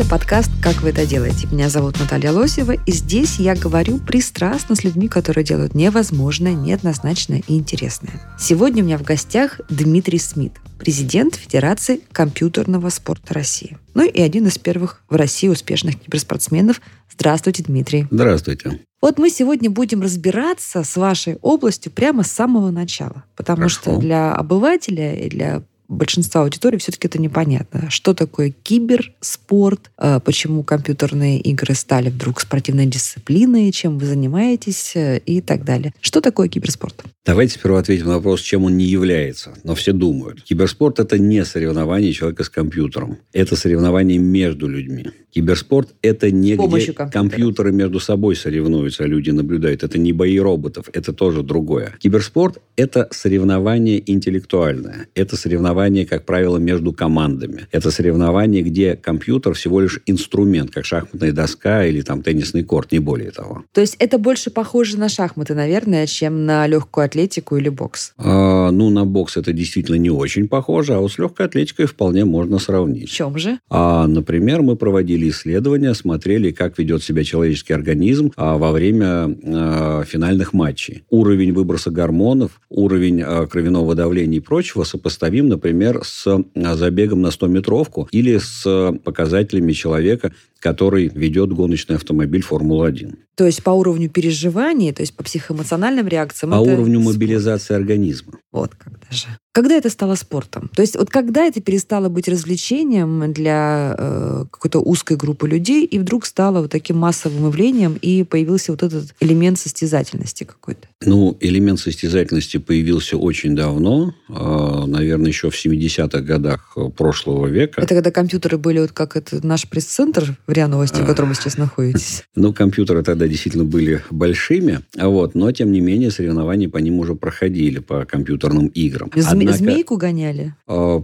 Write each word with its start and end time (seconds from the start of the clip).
Это 0.00 0.08
подкаст 0.08 0.50
«Как 0.62 0.80
вы 0.80 0.88
это 0.88 1.04
делаете?». 1.04 1.46
Меня 1.52 1.68
зовут 1.68 2.00
Наталья 2.00 2.32
Лосева, 2.32 2.72
и 2.72 2.90
здесь 2.90 3.38
я 3.38 3.54
говорю 3.54 3.98
пристрастно 3.98 4.74
с 4.74 4.82
людьми, 4.82 5.08
которые 5.08 5.44
делают 5.44 5.74
невозможное, 5.74 6.54
неоднозначное 6.54 7.42
и 7.46 7.58
интересное. 7.58 8.14
Сегодня 8.38 8.82
у 8.82 8.86
меня 8.86 8.96
в 8.96 9.02
гостях 9.02 9.60
Дмитрий 9.68 10.18
Смит, 10.18 10.54
президент 10.78 11.34
Федерации 11.34 12.00
компьютерного 12.12 12.88
спорта 12.88 13.34
России. 13.34 13.76
Ну 13.92 14.08
и 14.08 14.22
один 14.22 14.46
из 14.46 14.56
первых 14.56 15.02
в 15.10 15.16
России 15.16 15.48
успешных 15.48 16.00
киберспортсменов. 16.00 16.80
Здравствуйте, 17.12 17.62
Дмитрий. 17.62 18.06
Здравствуйте. 18.10 18.80
Вот 19.02 19.18
мы 19.18 19.28
сегодня 19.28 19.68
будем 19.68 20.00
разбираться 20.00 20.82
с 20.82 20.96
вашей 20.96 21.36
областью 21.42 21.92
прямо 21.92 22.22
с 22.22 22.30
самого 22.30 22.70
начала, 22.70 23.24
потому 23.36 23.58
Хорошо. 23.58 23.80
что 23.80 23.96
для 23.98 24.34
обывателя 24.34 25.14
и 25.14 25.28
для 25.28 25.62
большинства 25.90 26.42
аудитории 26.42 26.78
все-таки 26.78 27.08
это 27.08 27.20
непонятно. 27.20 27.90
Что 27.90 28.14
такое 28.14 28.50
киберспорт, 28.50 29.90
э, 29.98 30.20
почему 30.24 30.62
компьютерные 30.62 31.38
игры 31.40 31.74
стали 31.74 32.08
вдруг 32.08 32.40
спортивной 32.40 32.86
дисциплиной, 32.86 33.70
чем 33.72 33.98
вы 33.98 34.06
занимаетесь 34.06 34.94
и 34.94 35.40
так 35.40 35.64
далее. 35.64 35.92
Что 36.00 36.20
такое 36.20 36.48
киберспорт? 36.48 37.04
Давайте 37.26 37.54
сперва 37.54 37.80
ответим 37.80 38.06
на 38.06 38.14
вопрос, 38.14 38.40
чем 38.40 38.64
он 38.64 38.76
не 38.76 38.86
является. 38.86 39.52
Но 39.62 39.74
все 39.74 39.92
думают. 39.92 40.42
Киберспорт– 40.42 40.98
это 41.00 41.18
не 41.18 41.44
соревнование 41.44 42.12
человека 42.12 42.44
с 42.44 42.48
компьютером. 42.48 43.18
Это 43.32 43.56
соревнование 43.56 44.18
между 44.18 44.66
людьми. 44.66 45.06
Киберспорт– 45.30 45.90
это 46.02 46.30
не 46.30 46.54
где 46.54 46.92
компьютера. 46.92 47.10
компьютеры 47.10 47.72
между 47.72 48.00
собой 48.00 48.34
соревнуются, 48.36 49.04
а 49.04 49.06
люди 49.06 49.30
наблюдают. 49.30 49.84
Это 49.84 49.98
не 49.98 50.12
бои 50.12 50.38
роботов, 50.40 50.88
это 50.92 51.12
тоже 51.12 51.42
другое. 51.42 51.94
Киберспорт– 52.00 52.58
это 52.76 53.08
соревнование 53.12 54.02
интеллектуальное. 54.10 55.06
Это 55.14 55.36
соревнование, 55.36 55.79
как 55.80 56.26
правило, 56.26 56.58
между 56.58 56.92
командами. 56.92 57.66
Это 57.72 57.90
соревнование, 57.90 58.62
где 58.62 58.96
компьютер 58.96 59.54
всего 59.54 59.80
лишь 59.80 60.00
инструмент, 60.06 60.70
как 60.70 60.84
шахматная 60.84 61.32
доска 61.32 61.86
или 61.86 62.02
там 62.02 62.22
теннисный 62.22 62.62
корт, 62.64 62.92
не 62.92 62.98
более 62.98 63.30
того. 63.30 63.64
То 63.72 63.80
есть 63.80 63.96
это 63.98 64.18
больше 64.18 64.50
похоже 64.50 64.98
на 64.98 65.08
шахматы, 65.08 65.54
наверное, 65.54 66.06
чем 66.06 66.44
на 66.44 66.66
легкую 66.66 67.06
атлетику 67.06 67.56
или 67.56 67.70
бокс. 67.70 68.12
А, 68.18 68.70
ну, 68.70 68.90
на 68.90 69.06
бокс 69.06 69.36
это 69.38 69.52
действительно 69.54 69.96
не 69.96 70.10
очень 70.10 70.48
похоже, 70.48 70.94
а 70.94 70.98
вот 70.98 71.12
с 71.12 71.18
легкой 71.18 71.46
атлетикой 71.46 71.86
вполне 71.86 72.24
можно 72.26 72.58
В 72.58 72.62
сравнить. 72.62 73.10
чем 73.10 73.38
же? 73.38 73.58
А, 73.70 74.06
например, 74.06 74.60
мы 74.60 74.76
проводили 74.76 75.30
исследования, 75.30 75.94
смотрели, 75.94 76.50
как 76.50 76.78
ведет 76.78 77.02
себя 77.02 77.24
человеческий 77.24 77.72
организм 77.72 78.32
а, 78.36 78.58
во 78.58 78.72
время 78.72 79.34
а, 79.44 80.04
финальных 80.04 80.52
матчей. 80.52 81.04
Уровень 81.08 81.52
выброса 81.54 81.90
гормонов, 81.90 82.60
уровень 82.68 83.22
а, 83.22 83.46
кровяного 83.46 83.94
давления 83.94 84.38
и 84.38 84.40
прочего 84.40 84.84
сопоставим, 84.84 85.48
например, 85.48 85.69
с 86.04 86.26
а, 86.26 86.76
забегом 86.76 87.22
на 87.22 87.28
100-метровку 87.28 88.08
или 88.10 88.38
с 88.38 88.62
а, 88.66 88.92
показателями 88.92 89.72
человека, 89.72 90.32
который 90.60 91.10
ведет 91.14 91.52
гоночный 91.52 91.96
автомобиль 91.96 92.42
Формула-1. 92.42 93.16
То 93.34 93.46
есть 93.46 93.64
по 93.64 93.70
уровню 93.70 94.10
переживаний, 94.10 94.92
то 94.92 95.00
есть 95.00 95.16
по 95.16 95.24
психоэмоциональным 95.24 96.06
реакциям. 96.06 96.52
По 96.52 96.56
уровню 96.56 97.00
спорт. 97.00 97.16
мобилизации 97.16 97.74
организма. 97.74 98.34
Вот 98.52 98.74
когда 98.74 99.06
же. 99.10 99.26
Когда 99.52 99.74
это 99.74 99.90
стало 99.90 100.14
спортом? 100.14 100.70
То 100.76 100.82
есть 100.82 100.96
вот 100.96 101.10
когда 101.10 101.44
это 101.44 101.60
перестало 101.60 102.08
быть 102.08 102.28
развлечением 102.28 103.32
для 103.32 103.96
э, 103.98 104.44
какой-то 104.50 104.78
узкой 104.78 105.16
группы 105.16 105.48
людей 105.48 105.84
и 105.84 105.98
вдруг 105.98 106.24
стало 106.24 106.60
вот 106.60 106.70
таким 106.70 106.98
массовым 106.98 107.46
явлением 107.46 107.98
и 108.00 108.22
появился 108.22 108.70
вот 108.70 108.82
этот 108.84 109.14
элемент 109.18 109.58
состязательности 109.58 110.44
какой-то? 110.44 110.86
Ну, 111.04 111.36
элемент 111.40 111.80
состязательности 111.80 112.58
появился 112.58 113.16
очень 113.16 113.56
давно, 113.56 114.14
э, 114.28 114.84
наверное, 114.86 115.28
еще 115.28 115.50
в 115.50 115.54
70-х 115.54 116.20
годах 116.20 116.76
прошлого 116.96 117.46
века. 117.46 117.80
Это 117.80 117.94
когда 117.94 118.10
компьютеры 118.12 118.58
были 118.58 118.80
вот 118.80 118.92
как 118.92 119.16
это 119.16 119.44
наш 119.44 119.68
пресс-центр 119.68 120.36
в 120.50 120.52
РИА 120.52 120.66
Новости, 120.68 121.00
в 121.00 121.06
котором 121.06 121.30
вы 121.30 121.34
сейчас 121.36 121.56
находитесь. 121.56 122.24
Ну, 122.36 122.52
компьютеры 122.54 123.02
тогда 123.02 123.28
действительно 123.28 123.64
были 123.64 124.02
большими, 124.10 124.80
а 124.96 125.08
вот, 125.08 125.34
но, 125.34 125.50
тем 125.52 125.72
не 125.72 125.80
менее, 125.80 126.10
соревнования 126.10 126.68
по 126.68 126.78
ним 126.78 126.98
уже 127.00 127.14
проходили, 127.14 127.78
по 127.80 128.04
компьютерным 128.04 128.68
играм. 128.68 129.08
Зме- 129.14 129.24
Однако, 129.28 129.58
Змейку 129.58 129.96
гоняли? 129.96 130.54
э, 130.68 131.00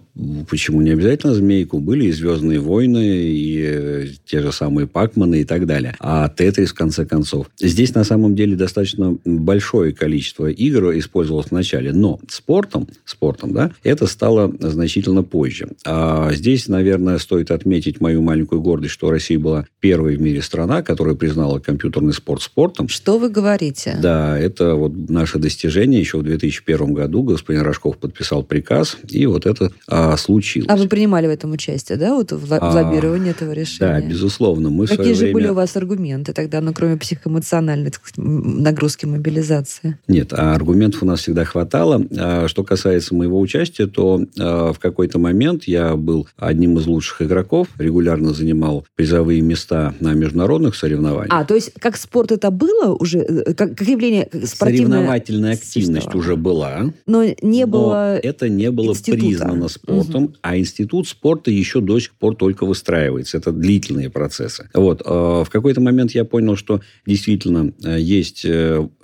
почему 0.49 0.81
не 0.83 0.91
обязательно 0.91 1.35
«Змейку»? 1.35 1.79
Были 1.79 2.07
и 2.07 2.13
«Звездные 2.13 2.59
войны», 2.61 3.05
и 3.05 3.63
э, 3.67 4.07
те 4.25 4.41
же 4.41 4.53
самые 4.53 4.87
«Пакманы» 4.87 5.41
и 5.41 5.45
так 5.45 5.67
далее. 5.67 5.95
А 6.01 6.29
«Тетрис», 6.29 6.71
в 6.71 6.75
конце 6.75 7.05
концов. 7.05 7.51
Здесь, 7.61 7.95
на 7.95 8.05
самом 8.05 8.35
деле, 8.35 8.57
достаточно 8.57 9.17
большое 9.25 9.93
количество 9.93 10.47
игр 10.47 10.93
использовалось 10.99 11.49
в 11.49 11.53
начале, 11.53 11.93
но 11.93 12.19
спортом, 12.29 12.89
спортом, 13.05 13.53
да, 13.53 13.73
это 13.83 14.07
стало 14.07 14.53
значительно 14.61 15.23
позже. 15.23 15.69
А 15.85 16.33
здесь, 16.33 16.69
наверное, 16.69 17.19
стоит 17.19 17.51
отметить 17.51 18.01
мою 18.01 18.23
маленькую 18.23 18.61
гордость, 18.63 18.95
что 18.95 19.11
Россия 19.11 19.36
была 19.37 19.67
первой 19.81 20.17
в 20.17 20.21
мире 20.21 20.43
страна, 20.43 20.83
которая 20.83 21.15
признала 21.15 21.59
компьютерный 21.59 22.13
спорт 22.13 22.43
спортом. 22.43 22.89
Что 22.89 23.19
вы 23.19 23.29
говорите? 23.29 23.97
Да, 24.01 24.39
это 24.39 24.75
вот 24.75 24.93
наше 25.09 25.39
достижение. 25.39 26.01
Еще 26.01 26.19
в 26.19 26.23
2001 26.23 26.93
году 26.93 27.23
господин 27.23 27.63
Рожков 27.63 27.99
подписал 27.99 28.43
приказ, 28.43 28.97
и 29.09 29.27
вот 29.27 29.47
это 29.47 29.73
а, 29.89 30.17
случилось. 30.17 30.69
А 30.71 30.77
вы 30.77 30.89
принимали 30.89 31.27
в 31.27 31.31
этом 31.31 31.53
участие, 31.53 31.99
да, 31.99 32.15
вот 32.15 32.33
в, 32.33 32.53
А, 32.53 32.71
лоббировании 32.71 33.31
этого 33.31 33.53
решения? 33.53 34.01
Да, 34.01 34.01
безусловно. 34.01 34.71
Мы 34.71 34.87
Какие 34.87 35.13
же 35.13 35.21
время... 35.21 35.35
были 35.35 35.49
у 35.49 35.55
вас 35.55 35.77
аргументы 35.77 36.33
тогда, 36.33 36.61
ну, 36.61 36.73
кроме 36.73 36.97
психоэмоциональной 36.97 37.91
так 37.91 38.07
сказать, 38.07 38.17
нагрузки 38.19 39.07
мобилизации? 39.07 39.99
Нет, 40.09 40.33
а 40.33 40.55
аргументов 40.55 41.03
у 41.03 41.07
нас 41.07 41.21
всегда 41.21 41.45
хватало. 41.45 42.05
А 42.17 42.49
Что 42.49 42.65
касается 42.65 43.15
моего 43.15 43.39
участия, 43.39 43.87
то 43.87 44.23
а, 44.39 44.73
в 44.73 44.79
какой-то 44.79 45.19
момент 45.19 45.65
я 45.65 45.97
был 45.97 46.27
одним 46.37 46.79
из 46.79 46.87
лучших 46.87 47.23
игроков, 47.23 47.69
регулярно 47.79 48.33
занимал 48.33 48.85
призовые 48.95 49.26
места 49.35 49.95
на 50.01 50.13
международных 50.15 50.75
соревнованиях. 50.77 51.29
А, 51.33 51.45
то 51.45 51.55
есть 51.55 51.73
как 51.79 51.97
спорт 51.97 52.33
это 52.33 52.51
было 52.51 52.95
уже, 52.95 53.19
э, 53.19 53.55
как, 53.55 53.77
как 53.77 53.87
явление 53.89 54.27
как 54.31 54.47
спортивное? 54.47 54.99
Соревновательная 54.99 55.53
активность 55.55 56.05
существовало? 56.05 56.21
уже 56.21 56.37
была. 56.37 56.93
Но 57.07 57.25
не 57.43 57.65
но 57.65 57.67
было... 57.67 58.17
это 58.17 58.49
не 58.49 58.71
было 58.71 58.91
института. 58.93 59.23
признано 59.23 59.69
спортом, 59.69 60.23
Мгм. 60.25 60.35
а 60.43 60.57
институт 60.59 61.09
спорта 61.09 61.51
еще 61.51 61.81
до 61.81 61.99
сих 61.99 62.15
пор 62.15 62.37
только 62.37 62.65
выстраивается. 62.67 63.39
Это 63.39 63.53
длительные 63.53 64.11
процессы. 64.11 64.69
Вот. 64.75 65.03
э, 65.05 65.09
В 65.11 65.49
какой-то 65.51 65.81
момент 65.81 66.13
я 66.13 66.25
понял, 66.25 66.57
что 66.57 66.81
действительно 67.07 67.73
э, 67.85 67.99
есть 68.01 68.47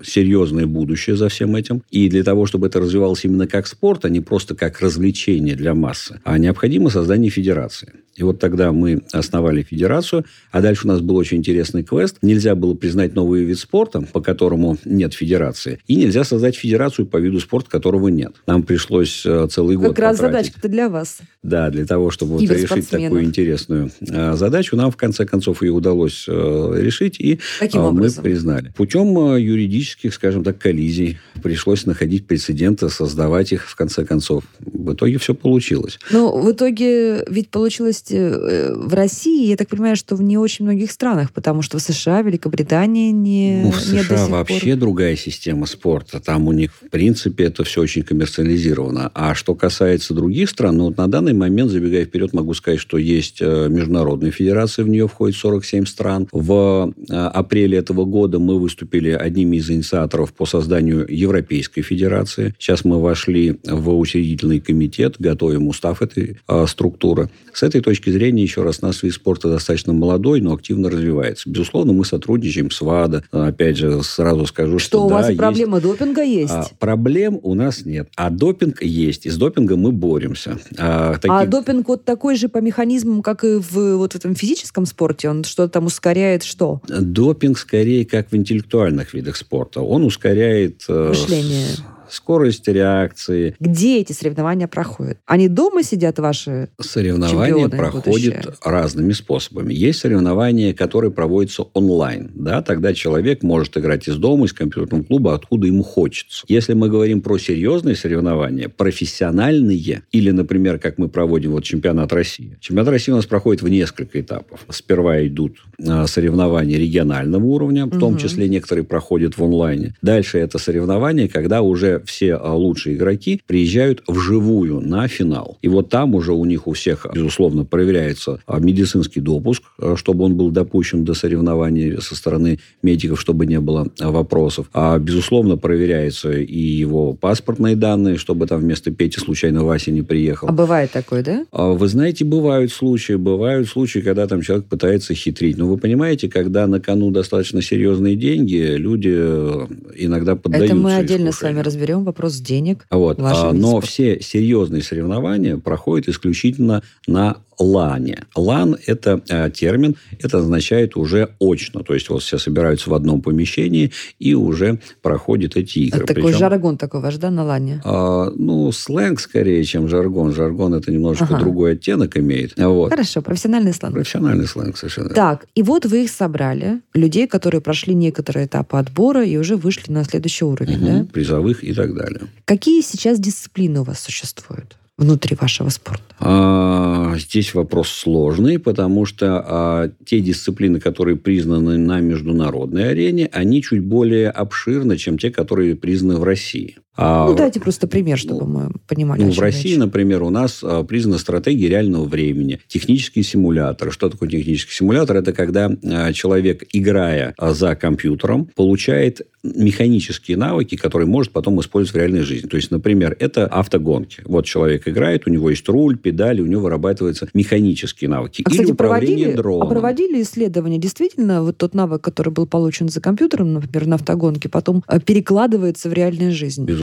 серьезное 0.03 0.67
будущее 0.67 1.17
за 1.17 1.29
всем 1.29 1.57
этим. 1.57 1.83
И 1.91 2.09
для 2.09 2.23
того, 2.25 2.47
чтобы 2.47 2.67
это 2.67 2.81
развивалось 2.81 3.25
именно 3.25 3.47
как 3.47 3.67
спорт, 3.67 4.05
а 4.05 4.09
не 4.09 4.21
просто 4.21 4.55
как 4.55 4.81
развлечение 4.81 5.57
для 5.57 5.75
массы, 5.75 6.21
а 6.25 6.39
необходимо 6.39 6.91
создание 6.91 7.31
федерации. 7.31 7.93
И 8.15 8.23
вот 8.23 8.39
тогда 8.39 8.73
мы 8.73 9.01
основали 9.13 9.63
федерацию, 9.63 10.12
а 10.51 10.61
дальше 10.61 10.87
у 10.87 10.89
нас 10.89 11.01
был 11.01 11.17
очень 11.17 11.39
интересный 11.39 11.83
квест. 11.83 12.17
Нельзя 12.23 12.55
было 12.55 12.75
признать 12.75 13.15
новый 13.15 13.45
вид 13.45 13.59
спорта, 13.59 14.01
по 14.01 14.21
которому 14.21 14.79
нет 14.85 15.15
федерации, 15.15 15.79
и 15.87 15.97
нельзя 15.97 16.25
создать 16.25 16.57
федерацию 16.57 17.07
по 17.07 17.17
виду 17.17 17.41
спорта, 17.41 17.71
которого 17.71 18.09
нет. 18.09 18.33
Нам 18.47 18.63
пришлось 18.63 19.25
э, 19.25 19.49
целый 19.51 19.77
год 19.77 19.89
Как 19.89 19.99
раз 19.99 20.19
задачка-то 20.19 20.69
для 20.69 20.89
вас. 20.89 21.19
Да, 21.43 21.71
для 21.71 21.87
того, 21.87 22.11
чтобы 22.11 22.33
вот 22.33 22.43
решить 22.43 22.89
такую 22.89 23.25
интересную 23.25 23.91
э, 24.01 24.35
задачу, 24.35 24.77
нам 24.77 24.91
в 24.91 24.97
конце 24.97 25.27
концов 25.27 25.63
ее 25.63 25.73
удалось 25.73 26.25
э, 26.29 26.73
решить, 26.77 27.19
и 27.19 27.41
Каким 27.59 27.83
мы 27.83 27.89
образом? 27.89 28.25
признали. 28.25 28.73
Путем 28.77 29.37
юридических, 29.37 30.15
скажем 30.15 30.45
так, 30.45 30.59
коллизий 30.59 31.19
пришлось 31.43 31.87
находить 31.87 32.27
прецеденты, 32.27 32.89
создавать 32.89 33.53
их 33.53 33.69
в 33.69 33.77
конце 33.77 34.05
концов. 34.05 34.45
В 34.61 34.93
итоге 34.95 35.19
все 35.19 35.35
получилось. 35.35 35.99
Но 36.11 36.37
в 36.37 36.51
итоге 36.51 37.25
ведь 37.29 37.51
получилось 37.51 38.05
в 38.09 38.95
России, 38.95 39.49
я 39.49 39.57
так 39.57 39.69
понимаю, 39.69 39.97
что 40.03 40.17
в 40.17 40.23
не 40.23 40.37
очень 40.37 40.65
многих 40.65 40.91
странах, 40.91 41.33
потому 41.33 41.63
что 41.63 41.79
в 41.79 41.83
США, 41.83 42.23
Великобритании 42.23 43.13
не, 43.13 43.63
Ну, 43.65 43.71
в 43.71 43.93
нет 43.93 44.09
до 44.09 44.17
США 44.17 44.25
сих 44.25 44.29
вообще 44.31 44.71
пор. 44.71 44.77
другая 44.77 45.17
система 45.17 45.67
спорта. 45.67 46.21
Там 46.21 46.49
у 46.49 46.53
них, 46.53 46.73
в 46.75 46.91
принципе, 46.91 47.45
это 47.45 47.63
все 47.63 47.83
очень 47.83 48.03
коммерциализировано. 48.03 49.11
А 49.15 49.35
что 49.35 49.55
касается 49.55 50.13
других 50.15 50.51
стран, 50.51 50.77
ну, 50.77 50.85
вот 50.87 50.97
на 50.97 51.07
данный 51.09 51.35
момент, 51.35 51.71
забегая 51.71 52.05
вперед, 52.05 52.33
могу 52.33 52.53
сказать, 52.55 52.81
что 52.81 52.99
есть 52.99 53.39
э, 53.41 53.69
международная 53.69 54.31
федерация, 54.31 54.85
в 54.85 54.89
нее 54.89 55.07
входит 55.07 55.37
47 55.37 55.87
стран. 55.87 56.29
В 56.33 56.93
э, 57.09 57.15
апреле 57.15 57.79
этого 57.79 58.05
года 58.05 58.39
мы 58.39 58.59
выступили 58.59 59.11
одними 59.11 59.59
из 59.59 59.71
инициаторов 59.71 60.33
по 60.33 60.47
созданию 60.47 61.07
Европейской 61.09 61.83
федерации. 61.83 62.55
Сейчас 62.59 62.85
мы 62.85 63.01
вошли 63.01 63.61
в 63.65 63.97
учредительный 63.97 64.59
комитет, 64.59 65.15
готовим 65.19 65.69
устав 65.69 66.03
этой 66.03 66.39
э, 66.49 66.67
структуры. 66.67 67.31
С 67.53 67.63
этой 67.63 67.81
точки 67.81 68.11
зрения, 68.11 68.43
еще 68.43 68.63
раз, 68.63 68.83
наш 68.83 69.03
вид 69.03 69.13
спорта 69.13 69.49
достаточно 69.49 69.82
молодой, 69.93 70.41
но 70.41 70.53
активно 70.55 70.89
развивается. 70.89 71.51
Безусловно, 71.51 71.93
мы 71.93 72.05
сотрудничаем 72.05 72.71
с 72.71 72.81
ВАДА. 72.81 73.25
Опять 73.33 73.77
же, 73.79 74.03
сразу 74.05 74.47
скажу, 74.47 74.79
что, 74.79 74.87
Что 74.99 75.07
у 75.07 75.09
да, 75.09 75.15
вас 75.17 75.27
есть- 75.31 75.39
проблема 75.39 75.81
допинга 75.81 76.23
есть? 76.23 76.53
а, 76.53 76.67
проблем 76.79 77.41
у 77.43 77.55
нас 77.55 77.85
нет. 77.85 78.09
А 78.17 78.31
допинг 78.31 78.83
есть. 78.83 79.27
И 79.27 79.31
с 79.31 79.37
допингом 79.37 79.81
мы 79.81 79.91
боремся. 79.91 80.59
А, 80.79 81.15
А 81.15 81.19
таких- 81.19 81.51
допинг 81.51 81.89
вот 81.89 82.05
такой 82.05 82.37
же 82.37 82.49
по 82.49 82.59
механизмам, 82.59 83.23
как 83.23 83.43
и 83.43 83.57
в 83.57 83.97
вот 83.97 84.15
этом 84.15 84.35
физическом 84.37 84.87
спорте? 84.87 85.29
Он 85.31 85.43
что-то 85.43 85.73
там 85.73 85.87
ускоряет 85.87 86.43
что? 86.45 86.81
Допинг 86.87 87.59
скорее 87.59 88.05
как 88.05 88.31
в 88.31 88.37
интеллектуальных 88.37 89.15
видах 89.15 89.37
спорта. 89.37 89.81
Он 89.81 90.05
ускоряет 90.05 90.85
э, 90.89 91.09
Мышление. 91.09 91.67
с- 91.67 91.83
скорость 92.13 92.69
реакции. 92.69 93.57
Где 93.59 94.01
эти 94.01 94.13
соревнования 94.13 94.69
проходят? 94.69 95.19
Они 95.27 95.49
дома 95.49 95.83
сидят 95.83 96.19
ваши? 96.19 96.69
Соревнования 96.81 97.69
проходят 97.69 98.05
будущее. 98.05 98.43
разными 98.65 99.13
способами. 99.13 99.73
Есть 99.73 100.01
соревнования, 100.01 100.75
которые 100.75 101.11
проводятся 101.11 101.63
онлайн. 101.73 102.31
Да? 102.35 102.63
Тогда 102.63 102.93
человек 102.95 103.43
может 103.43 103.77
играть 103.77 104.09
из 104.09 104.17
дома, 104.17 104.47
из 104.47 104.53
компьютерного 104.53 105.05
клуба, 105.05 105.35
откуда 105.35 105.67
ему 105.67 105.83
хочется. 105.83 106.45
Если 106.49 106.75
мы 106.75 106.89
говорим 106.89 107.23
про 107.23 107.39
серьезные 107.39 107.97
соревнования, 107.97 108.69
профессиональные, 108.69 110.03
или, 110.13 110.31
например, 110.31 110.79
как 110.79 110.99
мы 110.99 111.09
проводим 111.09 111.53
вот 111.53 111.65
чемпионат 111.65 112.13
России. 112.13 112.59
Чемпионат 112.61 112.91
России 112.91 113.13
у 113.13 113.17
нас 113.17 113.27
проходит 113.27 113.63
в 113.63 113.69
несколько 113.69 114.21
этапов. 114.21 114.61
Сперва 114.69 115.27
идут 115.27 115.57
а, 115.87 116.07
соревнования 116.07 116.79
регионального 116.79 117.45
уровня, 117.45 117.87
в 117.87 117.99
том 117.99 118.19
числе 118.19 118.49
некоторые 118.49 118.85
проходят 118.85 119.39
в 119.39 119.45
онлайне. 119.45 119.95
Дальше 120.03 120.39
это 120.39 120.59
соревнования, 120.59 121.29
когда 121.29 121.63
уже 121.63 122.02
все 122.05 122.35
а, 122.35 122.55
лучшие 122.55 122.97
игроки 122.97 123.41
приезжают 123.47 124.03
вживую 124.07 124.81
на 124.81 125.09
финал. 125.09 125.59
И 125.63 125.69
вот 125.69 125.89
там 125.89 126.15
уже 126.15 126.33
у 126.33 126.45
них 126.45 126.67
у 126.67 126.73
всех, 126.73 127.07
безусловно, 127.15 127.65
проверяется 127.65 128.41
а, 128.47 128.59
медицинский 128.59 129.21
допуск, 129.21 129.63
а, 129.79 129.97
чтобы 129.97 130.25
он 130.25 130.37
был 130.37 130.51
допущен 130.51 131.05
до 131.05 131.15
соревнований 131.15 132.01
со 132.01 132.15
стороны 132.15 132.59
медиков, 132.83 133.21
чтобы 133.21 133.47
не 133.47 133.61
было 133.61 133.89
вопросов. 133.99 134.69
А, 134.73 134.99
безусловно, 134.99 135.57
проверяется 135.57 136.33
и 136.33 136.59
его 136.59 137.15
паспортные 137.15 137.77
данные, 137.77 138.17
чтобы 138.17 138.47
там 138.47 138.61
вместо 138.61 138.91
Пети 138.91 139.21
случайно 139.21 139.65
Вася 139.65 139.91
не 139.91 140.03
приехал. 140.03 140.49
А 140.49 140.53
бывает 140.53 140.91
такое, 140.91 141.23
да? 141.23 141.45
Вы 141.53 141.89
знаете, 141.89 142.25
бывают 142.25 142.73
случаи, 142.73 143.15
бывают 143.15 143.69
случаи, 143.69 144.01
когда 144.01 144.27
там 144.27 144.43
человек 144.43 144.67
пытается 144.67 145.15
хитрить. 145.15 145.57
Но 145.59 145.67
вы 145.67 145.77
понимаете, 145.77 146.29
когда 146.29 146.67
на 146.67 146.81
кону 146.81 147.11
достаточно 147.11 147.63
серьезные 147.63 148.17
деньги, 148.17 148.75
люди 148.77 149.13
э, 149.13 149.67
иногда 149.97 150.37
поддаются 150.37 150.75
Это 150.75 150.83
мы 150.83 150.95
отдельно 150.97 151.31
с 151.31 151.35
искушению. 151.35 151.57
вами 151.57 151.67
разберем 151.67 151.92
вопрос 152.01 152.37
денег. 152.37 152.87
Вот. 152.91 153.19
А, 153.21 153.53
но 153.53 153.81
все 153.81 154.21
серьезные 154.21 154.83
соревнования 154.83 155.57
проходят 155.57 156.09
исключительно 156.09 156.83
на 157.07 157.39
лане. 157.59 158.25
Лан– 158.35 158.77
это 158.87 159.23
э, 159.29 159.51
термин, 159.51 159.97
это 160.19 160.39
означает 160.39 160.97
уже 160.97 161.35
очно. 161.41 161.83
То 161.83 161.95
есть, 161.95 162.09
вот 162.09 162.23
все 162.23 162.39
собираются 162.39 162.91
в 162.91 162.95
одном 162.95 163.21
помещении 163.23 163.93
и 164.19 164.35
уже 164.35 164.81
проходят 165.03 165.57
эти 165.57 165.81
игры. 165.81 166.05
Это 166.05 166.15
такой 166.15 166.23
Причем, 166.31 166.39
жаргон 166.39 166.77
такой 166.79 167.01
ваш, 167.01 167.17
да, 167.17 167.31
на 167.31 167.45
лане? 167.45 167.81
а, 167.85 168.31
ну, 168.35 168.71
сленг 168.73 169.21
скорее, 169.21 169.63
чем 169.65 169.89
жаргон. 169.89 170.33
Жаргон– 170.33 170.75
это 170.77 170.91
немножечко 170.91 171.35
Ага. 171.35 171.39
другой 171.41 171.73
оттенок 171.73 172.17
имеет. 172.17 172.55
Вот. 172.59 172.91
Хорошо, 172.91 173.23
профессиональный 173.23 173.73
сленг. 173.73 173.95
Профессиональный 173.95 174.47
сленг 174.47 174.77
совершенно. 174.77 175.11
Так, 175.11 175.47
и 175.55 175.63
вот 175.63 175.87
вы 175.87 176.05
их 176.05 176.11
собрали, 176.11 176.81
людей, 176.95 177.27
которые 177.27 177.61
прошли 177.61 177.95
некоторые 177.95 178.47
этапы 178.47 178.77
отбора 178.77 179.25
и 179.25 179.37
уже 179.37 179.57
вышли 179.57 179.91
на 179.93 180.05
следующий 180.05 180.45
уровень, 180.45 180.79
Мгм. 180.79 180.87
да? 180.87 181.07
Призовых 181.13 181.63
и 181.65 181.73
так 181.75 181.95
далее. 181.95 182.21
Какие 182.45 182.81
сейчас 182.83 183.19
дисциплины 183.19 183.81
у 183.81 183.85
вас 183.85 184.01
существуют 184.01 184.77
внутри 184.99 185.37
вашего 185.41 185.69
спорта? 185.69 186.03
А, 186.21 187.15
здесь 187.17 187.55
вопрос 187.55 187.89
сложный, 187.89 188.59
потому 188.59 189.07
что 189.07 189.45
а, 189.45 189.91
те 190.05 190.21
дисциплины, 190.21 190.81
которые 190.81 191.17
признаны 191.17 191.79
на 191.79 192.01
международной 192.01 192.91
арене, 192.91 193.29
они 193.33 193.63
чуть 193.63 193.83
более 193.83 194.31
обширны, 194.31 194.97
чем 194.97 195.19
те, 195.19 195.31
которые 195.31 195.77
признаны 195.77 196.19
в 196.19 196.25
России. 196.25 196.77
А, 196.95 197.27
ну, 197.27 197.35
дайте 197.35 197.59
просто 197.59 197.87
пример, 197.87 198.19
чтобы 198.19 198.47
мы 198.47 198.71
понимали. 198.87 199.23
ну, 199.23 199.33
в 199.33 199.39
России, 199.39 199.71
речь. 199.71 199.79
например, 199.79 200.23
у 200.23 200.29
нас 200.31 200.61
а, 200.63 200.85
признана 200.85 201.17
стратегия 201.17 201.69
реального 201.69 202.05
времени, 202.05 202.61
технические 202.69 203.25
симуляторы. 203.25 203.91
Что 203.91 204.11
такое 204.11 204.29
технический 204.29 204.75
симулятор? 204.75 205.17
Это 205.17 205.33
когда 205.33 205.71
а, 205.85 206.13
человек, 206.13 206.65
играя 206.73 207.35
а, 207.39 207.55
за 207.55 207.75
компьютером, 207.77 208.51
получает 208.55 209.23
механические 209.43 210.37
навыки, 210.37 210.77
которые 210.77 211.09
может 211.09 211.33
потом 211.33 211.61
использовать 211.61 211.95
в 211.95 211.99
реальной 211.99 212.23
жизни. 212.23 212.47
То 212.47 212.57
есть, 212.57 212.71
например, 212.71 213.17
это 213.19 213.47
автогонки. 213.47 214.23
Вот 214.25 214.45
человек 214.45 214.87
играет, 214.87 215.27
у 215.27 215.31
него 215.31 215.51
есть 215.51 215.67
руль, 215.69 215.97
педали, 215.97 216.43
у 216.43 216.47
него 216.47 216.63
вырабатываются 216.63 217.27
механические 217.33 218.11
навыки. 218.11 218.45
А, 218.45 218.51
Или 218.51 218.59
кстати, 218.59 218.77
проводили, 218.77 219.33
дроном. 219.33 219.67
а 219.67 219.71
проводили 219.71 220.23
исследования? 220.23 220.79
Действительно, 220.79 221.43
вот 221.43 221.57
тот 221.57 221.75
навык, 221.75 222.03
который 222.03 222.35
был 222.35 222.47
получен 222.47 222.91
за 222.91 223.01
компьютером, 223.01 223.55
например, 223.55 223.87
на 223.87 223.95
автогонке, 223.97 224.51
потом 224.51 224.85
перекладывается 225.07 225.89
в 225.89 225.95
реальную 225.95 226.33
жизнь? 226.33 226.65
Безусловно, 226.65 226.82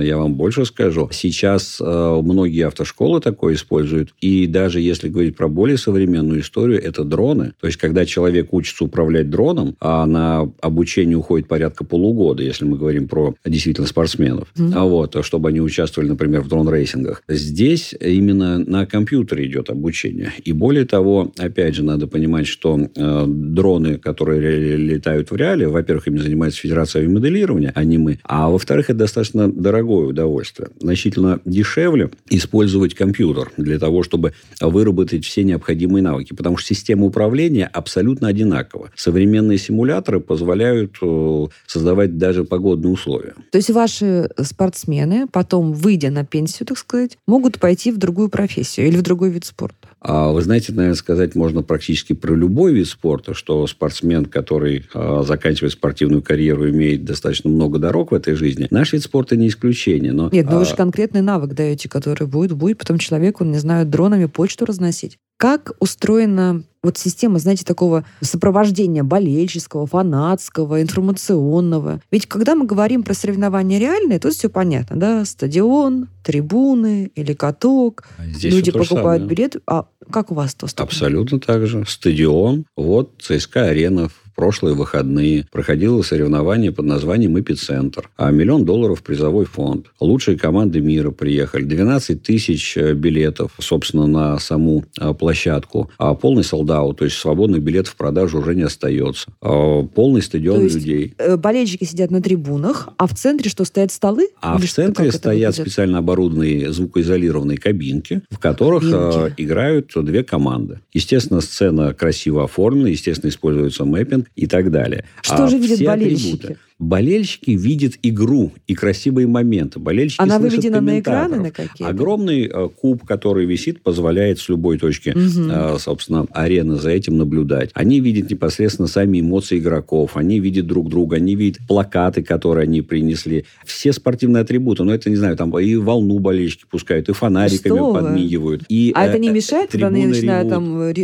я 0.00 0.18
вам 0.18 0.34
больше 0.34 0.64
скажу. 0.64 1.08
Сейчас 1.12 1.78
э, 1.80 2.20
многие 2.22 2.66
автошколы 2.66 3.20
такое 3.20 3.54
используют. 3.54 4.10
И 4.20 4.46
даже 4.46 4.80
если 4.80 5.08
говорить 5.08 5.36
про 5.36 5.48
более 5.48 5.78
современную 5.78 6.40
историю, 6.40 6.82
это 6.82 7.04
дроны. 7.04 7.52
То 7.60 7.66
есть, 7.66 7.78
когда 7.78 8.04
человек 8.04 8.52
учится 8.52 8.84
управлять 8.84 9.30
дроном, 9.30 9.76
а 9.80 10.06
на 10.06 10.50
обучение 10.60 11.16
уходит 11.16 11.48
порядка 11.48 11.84
полугода, 11.84 12.42
если 12.42 12.64
мы 12.64 12.76
говорим 12.76 13.08
про 13.08 13.34
действительно 13.44 13.86
спортсменов, 13.86 14.48
Мгм. 14.56 14.72
а 14.76 14.84
вот, 14.84 15.16
чтобы 15.24 15.48
они 15.48 15.60
участвовали, 15.60 16.08
например, 16.08 16.42
в 16.42 16.48
дрон-рейсингах. 16.48 17.22
Здесь 17.28 17.94
именно 18.00 18.58
на 18.58 18.86
компьютере 18.86 19.46
идет 19.46 19.70
обучение. 19.70 20.32
И 20.44 20.52
более 20.52 20.84
того, 20.84 21.32
опять 21.38 21.74
же, 21.74 21.84
надо 21.84 22.06
понимать, 22.06 22.46
что 22.46 22.78
э, 22.78 23.24
дроны, 23.26 23.98
которые 23.98 24.76
летают 24.76 25.30
в 25.30 25.36
реале, 25.36 25.68
во-первых, 25.68 26.08
ими 26.08 26.18
занимается 26.18 26.60
Федерация 26.60 27.00
авиамоделирования, 27.00 27.72
а 27.74 27.84
не 27.84 27.98
мы. 27.98 28.18
А 28.24 28.50
во-вторых, 28.50 28.90
это 28.90 28.98
достаточно 29.00 29.37
дорогое 29.46 30.08
удовольствие. 30.08 30.70
Значительно 30.80 31.40
дешевле 31.44 32.10
использовать 32.28 32.94
компьютер 32.94 33.52
для 33.56 33.78
того, 33.78 34.02
чтобы 34.02 34.32
выработать 34.60 35.24
все 35.24 35.44
необходимые 35.44 36.02
навыки. 36.02 36.34
Потому 36.34 36.56
что 36.56 36.74
система 36.74 37.06
управления 37.06 37.66
абсолютно 37.72 38.28
одинакова. 38.28 38.90
Современные 38.96 39.58
симуляторы 39.58 40.20
позволяют 40.20 40.96
э, 41.00 41.46
создавать 41.66 42.18
даже 42.18 42.44
погодные 42.44 42.92
условия. 42.92 43.34
То 43.52 43.58
есть 43.58 43.70
ваши 43.70 44.30
спортсмены, 44.42 45.26
потом, 45.30 45.72
выйдя 45.72 46.10
на 46.10 46.24
пенсию, 46.24 46.66
так 46.66 46.78
сказать, 46.78 47.18
могут 47.26 47.60
пойти 47.60 47.92
в 47.92 47.98
другую 47.98 48.28
профессию 48.28 48.88
или 48.88 48.96
в 48.96 49.02
другой 49.02 49.30
вид 49.30 49.44
спорта? 49.44 49.87
А 50.00 50.30
вы 50.30 50.42
знаете, 50.42 50.72
наверное, 50.72 50.94
сказать 50.94 51.34
можно 51.34 51.62
практически 51.62 52.12
про 52.12 52.34
любой 52.34 52.72
вид 52.72 52.86
спорта, 52.86 53.34
что 53.34 53.66
спортсмен, 53.66 54.26
который 54.26 54.86
а, 54.94 55.24
заканчивает 55.24 55.72
спортивную 55.72 56.22
карьеру, 56.22 56.68
имеет 56.70 57.04
достаточно 57.04 57.50
много 57.50 57.78
дорог 57.78 58.12
в 58.12 58.14
этой 58.14 58.34
жизни. 58.34 58.68
Наш 58.70 58.92
вид 58.92 59.02
спорта 59.02 59.36
не 59.36 59.48
исключение. 59.48 60.12
Но, 60.12 60.28
Нет, 60.30 60.46
вы 60.46 60.62
а, 60.62 60.64
же 60.64 60.76
конкретный 60.76 61.22
навык 61.22 61.54
даете, 61.54 61.88
который 61.88 62.26
будет, 62.28 62.52
будет 62.52 62.78
потом 62.78 62.98
человеку, 62.98 63.44
не 63.44 63.58
знаю, 63.58 63.86
дронами 63.86 64.26
почту 64.26 64.66
разносить. 64.66 65.18
Как 65.38 65.70
устроена 65.78 66.64
вот 66.82 66.98
система, 66.98 67.38
знаете, 67.38 67.64
такого 67.64 68.04
сопровождения 68.20 69.04
болельческого, 69.04 69.86
фанатского, 69.86 70.82
информационного? 70.82 72.00
Ведь 72.10 72.26
когда 72.26 72.56
мы 72.56 72.66
говорим 72.66 73.04
про 73.04 73.14
соревнования 73.14 73.78
реальные, 73.78 74.18
тут 74.18 74.32
все 74.34 74.48
понятно, 74.48 74.96
да? 74.96 75.24
Стадион, 75.24 76.08
трибуны 76.24 77.12
или 77.14 77.34
каток. 77.34 78.08
здесь 78.18 78.52
Люди 78.52 78.72
то 78.72 78.80
покупают 78.80 79.22
билеты. 79.24 79.60
А 79.68 79.86
как 80.10 80.32
у 80.32 80.34
вас 80.34 80.56
доступно? 80.56 80.84
Абсолютно 80.84 81.38
так 81.38 81.68
же. 81.68 81.84
Стадион. 81.86 82.64
Вот 82.76 83.22
ЦСКА-арена 83.22 84.10
прошлые 84.38 84.76
выходные 84.76 85.48
проходило 85.50 86.00
соревнование 86.02 86.70
под 86.70 86.86
названием 86.86 87.36
«Эпицентр». 87.40 88.08
А 88.16 88.30
миллион 88.30 88.64
долларов 88.64 89.02
призовой 89.02 89.46
фонд. 89.46 89.86
Лучшие 89.98 90.38
команды 90.38 90.80
мира 90.80 91.10
приехали. 91.10 91.64
12 91.64 92.22
тысяч 92.22 92.76
э, 92.76 92.94
билетов, 92.94 93.50
собственно, 93.58 94.06
на 94.06 94.38
саму 94.38 94.84
а, 94.96 95.12
площадку. 95.12 95.90
А 95.98 96.14
полный 96.14 96.44
солдат, 96.44 96.96
то 96.96 97.04
есть 97.04 97.16
свободных 97.16 97.62
билетов 97.62 97.94
в 97.94 97.96
продажу 97.96 98.38
уже 98.38 98.54
не 98.54 98.62
остается. 98.62 99.32
А, 99.42 99.82
Полный 99.82 100.22
стадион 100.22 100.58
То 100.58 100.62
есть 100.62 100.76
людей. 100.76 101.14
Э, 101.18 101.36
Болельщики 101.36 101.82
сидят 101.82 102.12
на 102.12 102.22
трибунах, 102.22 102.90
а 102.96 103.08
в 103.08 103.14
центре 103.14 103.50
что, 103.50 103.64
стоят 103.64 103.90
столы? 103.90 104.28
А 104.40 104.56
Или 104.56 104.66
в 104.66 104.72
центре 104.72 105.10
стоят 105.10 105.56
специально 105.56 105.98
оборудованные 105.98 106.72
звукоизолированные 106.72 107.58
кабинки, 107.58 108.22
в 108.30 108.38
которых 108.38 108.82
Кабинки. 108.82 109.32
э, 109.32 109.42
играют 109.42 109.90
две 109.96 110.22
команды. 110.22 110.78
Естественно, 110.92 111.40
сцена 111.40 111.92
красиво 111.92 112.44
оформлена, 112.44 112.90
естественно, 112.90 113.30
используется 113.30 113.84
мэппинг 113.84 114.27
и 114.36 114.46
так 114.46 114.70
далее. 114.70 115.04
Что 115.22 115.44
А 115.44 115.48
же 115.48 115.58
видят 115.58 115.80
болельщики? 115.82 116.36
атрибуты- 116.36 116.58
Болельщики 116.78 117.50
видят 117.50 117.94
игру 118.04 118.52
и 118.68 118.74
красивые 118.74 119.26
моменты. 119.26 119.80
Болельщики 119.80 120.22
Она 120.22 120.38
слышат 120.38 120.58
выведена 120.58 120.80
на 120.80 121.00
экраны 121.00 121.36
на 121.38 121.50
какие-то? 121.50 121.88
Огромный 121.88 122.44
э, 122.46 122.68
куб, 122.68 123.04
который 123.04 123.46
висит, 123.46 123.82
позволяет 123.82 124.38
с 124.38 124.48
любой 124.48 124.78
точки, 124.78 125.12
э, 125.16 125.78
собственно, 125.80 126.26
арены 126.32 126.76
за 126.76 126.90
этим 126.90 127.18
наблюдать. 127.18 127.70
Они 127.74 127.98
видят 127.98 128.30
непосредственно 128.30 128.86
сами 128.86 129.20
эмоции 129.20 129.58
игроков, 129.58 130.16
они 130.16 130.38
видят 130.38 130.68
друг 130.68 130.88
друга, 130.88 131.16
они 131.16 131.34
видят 131.34 131.66
плакаты, 131.66 132.22
которые 132.22 132.62
они 132.62 132.80
принесли. 132.82 133.44
Все 133.64 133.92
спортивные 133.92 134.42
атрибуты, 134.42 134.84
ну, 134.84 134.92
это, 134.92 135.10
не 135.10 135.16
знаю, 135.16 135.36
там 135.36 135.58
и 135.58 135.74
волну 135.74 136.20
болельщики 136.20 136.64
пускают, 136.70 137.08
и 137.08 137.12
фонариками 137.12 137.76
Что 137.76 137.92
подмигивают. 137.92 138.62
И, 138.68 138.92
А 138.94 139.04
э, 139.04 139.08
это 139.08 139.18
не 139.18 139.30
э, 139.30 139.32
мешает, 139.32 139.72
когда 139.72 139.88
они 139.88 140.06
начинают 140.06 140.48
там, 140.48 140.94